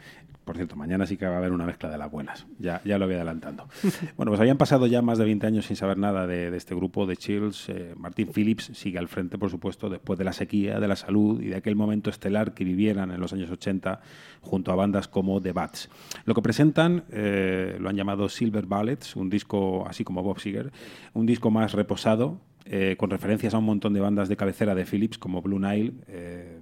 Por 0.47 0.57
cierto, 0.57 0.75
mañana 0.75 1.05
sí 1.05 1.19
que 1.19 1.27
va 1.27 1.35
a 1.35 1.37
haber 1.37 1.53
una 1.53 1.67
mezcla 1.67 1.91
de 1.91 1.99
las 1.99 2.11
buenas, 2.11 2.47
ya, 2.59 2.81
ya 2.87 2.97
lo 2.97 3.05
voy 3.05 3.17
adelantando. 3.17 3.69
bueno, 4.17 4.31
pues 4.31 4.41
habían 4.41 4.57
pasado 4.57 4.87
ya 4.87 5.03
más 5.03 5.19
de 5.19 5.27
20 5.27 5.47
años 5.47 5.67
sin 5.67 5.77
saber 5.77 5.99
nada 5.99 6.27
de, 6.27 6.51
de 6.51 6.57
este 6.57 6.75
grupo 6.75 7.05
de 7.05 7.19
Chills. 7.19 7.69
Eh, 7.69 7.95
Martin 7.99 8.29
Phillips 8.33 8.71
sigue 8.73 8.99
al 8.99 9.09
frente, 9.09 9.37
por 9.37 9.51
supuesto, 9.51 9.91
después 9.91 10.19
de 10.19 10.25
la 10.25 10.33
sequía, 10.33 10.81
de 10.81 10.89
la 10.89 10.97
salud 10.97 11.39
y 11.43 11.49
de 11.49 11.57
aquel 11.57 11.77
momento 11.77 12.09
estelar 12.09 12.55
que 12.55 12.65
vivieran 12.65 13.11
en 13.11 13.21
los 13.21 13.35
años 13.35 13.51
80 13.51 14.01
junto 14.41 14.73
a 14.73 14.77
bandas 14.77 15.07
como 15.07 15.43
The 15.43 15.53
Bats. 15.53 15.91
Lo 16.25 16.33
que 16.33 16.41
presentan 16.41 17.05
eh, 17.11 17.77
lo 17.79 17.91
han 17.91 17.97
llamado 17.97 18.31
Silver 18.31 18.65
Ballets, 18.65 19.17
un 19.17 19.29
disco 19.29 19.87
así 19.87 20.03
como 20.03 20.23
Bob 20.23 20.41
Seger, 20.41 20.73
un 21.13 21.27
disco 21.27 21.51
más 21.51 21.75
reposado, 21.75 22.41
eh, 22.73 22.95
con 22.97 23.11
referencias 23.11 23.53
a 23.53 23.59
un 23.59 23.65
montón 23.65 23.93
de 23.95 24.01
bandas 24.01 24.29
de 24.29 24.37
cabecera 24.37 24.77
de 24.77 24.85
Phillips 24.85 25.19
como 25.19 25.43
Blue 25.43 25.59
Nile, 25.59 25.93
eh, 26.07 26.61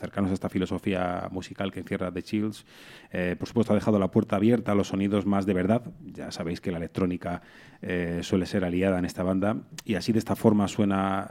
cercanos 0.00 0.32
a 0.32 0.34
esta 0.34 0.48
filosofía 0.48 1.28
musical 1.30 1.70
que 1.70 1.78
encierra 1.78 2.10
The 2.10 2.24
Chills. 2.24 2.66
Eh, 3.12 3.36
por 3.38 3.46
supuesto, 3.46 3.72
ha 3.72 3.76
dejado 3.76 4.00
la 4.00 4.10
puerta 4.10 4.34
abierta 4.34 4.72
a 4.72 4.74
los 4.74 4.88
sonidos 4.88 5.26
más 5.26 5.46
de 5.46 5.54
verdad. 5.54 5.82
Ya 6.12 6.32
sabéis 6.32 6.60
que 6.60 6.72
la 6.72 6.78
electrónica 6.78 7.40
eh, 7.82 8.18
suele 8.22 8.46
ser 8.46 8.64
aliada 8.64 8.98
en 8.98 9.04
esta 9.04 9.22
banda. 9.22 9.58
Y 9.84 9.94
así 9.94 10.10
de 10.10 10.18
esta 10.18 10.34
forma 10.34 10.66
suena 10.66 11.30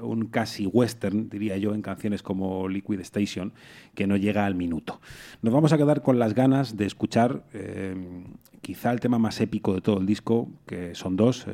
un 0.00 0.26
casi 0.26 0.66
western, 0.66 1.28
diría 1.28 1.56
yo, 1.56 1.74
en 1.74 1.82
canciones 1.82 2.22
como 2.22 2.68
Liquid 2.68 3.00
Station, 3.00 3.52
que 3.96 4.06
no 4.06 4.16
llega 4.16 4.46
al 4.46 4.54
minuto. 4.54 5.00
Nos 5.42 5.52
vamos 5.52 5.72
a 5.72 5.76
quedar 5.76 6.02
con 6.02 6.20
las 6.20 6.34
ganas 6.34 6.76
de 6.76 6.86
escuchar 6.86 7.42
quizá 8.62 8.92
el 8.92 9.00
tema 9.00 9.18
más 9.18 9.40
épico 9.40 9.74
de 9.74 9.80
todo 9.80 9.98
el 9.98 10.06
disco, 10.06 10.48
que 10.66 10.94
son 10.94 11.16
dos. 11.16 11.44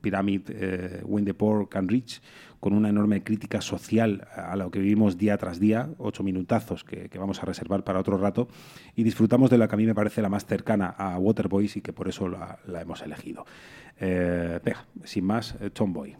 Pyramid, 0.00 0.42
eh, 0.48 1.02
When 1.04 1.24
the 1.24 1.34
Can 1.68 1.88
Reach, 1.88 2.20
con 2.58 2.74
una 2.74 2.88
enorme 2.88 3.22
crítica 3.22 3.60
social 3.60 4.28
a 4.34 4.54
lo 4.56 4.70
que 4.70 4.80
vivimos 4.80 5.16
día 5.16 5.38
tras 5.38 5.58
día, 5.60 5.88
ocho 5.98 6.22
minutazos 6.22 6.84
que, 6.84 7.10
vamos 7.18 7.42
a 7.42 7.46
reservar 7.46 7.84
para 7.84 8.00
otro 8.00 8.18
rato, 8.18 8.48
y 8.94 9.02
disfrutamos 9.02 9.50
de 9.50 9.58
la 9.58 9.68
que 9.68 9.74
a 9.74 9.78
mí 9.78 9.86
me 9.86 9.94
parece 9.94 10.22
la 10.22 10.28
más 10.28 10.44
cercana 10.46 10.88
a 10.88 11.18
Waterboys 11.18 11.76
y 11.76 11.80
que 11.80 11.92
por 11.92 12.08
eso 12.08 12.28
la, 12.28 12.58
la 12.66 12.82
hemos 12.82 13.02
elegido. 13.02 13.46
Eh, 14.00 14.60
venga, 14.64 14.86
sin 15.04 15.24
más, 15.24 15.56
eh. 15.60 15.70
Tomboy, 15.70 16.16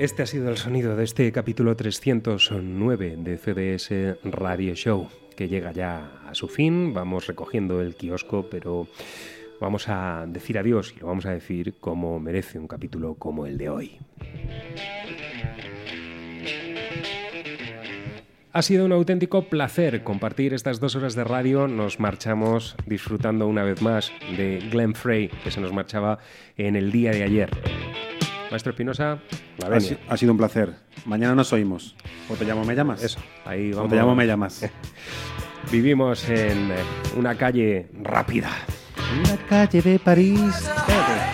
Este 0.00 0.22
ha 0.22 0.26
sido 0.26 0.48
el 0.48 0.56
sonido 0.56 0.96
de 0.96 1.04
este 1.04 1.30
capítulo 1.30 1.76
309 1.76 3.18
de 3.18 3.36
CDS 3.36 4.18
Radio 4.24 4.74
Show, 4.74 5.08
que 5.36 5.46
llega 5.46 5.72
ya 5.72 6.22
a 6.26 6.34
su 6.34 6.48
fin. 6.48 6.94
Vamos 6.94 7.26
recogiendo 7.26 7.82
el 7.82 7.94
kiosco, 7.96 8.48
pero 8.50 8.88
vamos 9.60 9.90
a 9.90 10.24
decir 10.26 10.56
adiós 10.56 10.94
y 10.96 11.00
lo 11.00 11.08
vamos 11.08 11.26
a 11.26 11.32
decir 11.32 11.74
como 11.80 12.18
merece 12.18 12.58
un 12.58 12.66
capítulo 12.66 13.16
como 13.16 13.44
el 13.44 13.58
de 13.58 13.68
hoy. 13.68 13.98
Ha 18.54 18.62
sido 18.62 18.86
un 18.86 18.92
auténtico 18.92 19.50
placer 19.50 20.02
compartir 20.02 20.54
estas 20.54 20.80
dos 20.80 20.96
horas 20.96 21.14
de 21.14 21.24
radio. 21.24 21.68
Nos 21.68 22.00
marchamos 22.00 22.74
disfrutando 22.86 23.46
una 23.46 23.64
vez 23.64 23.82
más 23.82 24.10
de 24.34 24.66
Glenn 24.72 24.94
Frey, 24.94 25.28
que 25.44 25.50
se 25.50 25.60
nos 25.60 25.74
marchaba 25.74 26.20
en 26.56 26.74
el 26.74 26.90
día 26.90 27.10
de 27.10 27.22
ayer. 27.22 27.50
Maestro 28.50 28.70
Espinosa, 28.70 29.18
Ha, 29.64 29.68
venia. 29.68 29.80
si- 29.88 29.96
ha 30.08 30.16
sido 30.16 30.32
un 30.32 30.38
placer. 30.38 30.74
Mañana 31.04 31.34
nos 31.34 31.52
oímos. 31.52 31.94
O 32.28 32.34
te 32.34 32.44
llamo, 32.44 32.64
me 32.64 32.74
llamas. 32.74 33.02
Eso, 33.02 33.20
ahí 33.44 33.72
O 33.72 33.76
vamos. 33.76 33.90
te 33.90 33.96
llamo, 33.96 34.14
me 34.14 34.26
llamas. 34.26 34.68
Vivimos 35.70 36.28
en 36.28 36.72
eh, 36.72 36.76
una 37.16 37.34
calle 37.36 37.88
rápida. 38.02 38.50
En 39.14 39.22
la 39.24 39.36
calle 39.48 39.82
de 39.82 39.98
París. 39.98 40.40
Espérate. 40.40 41.29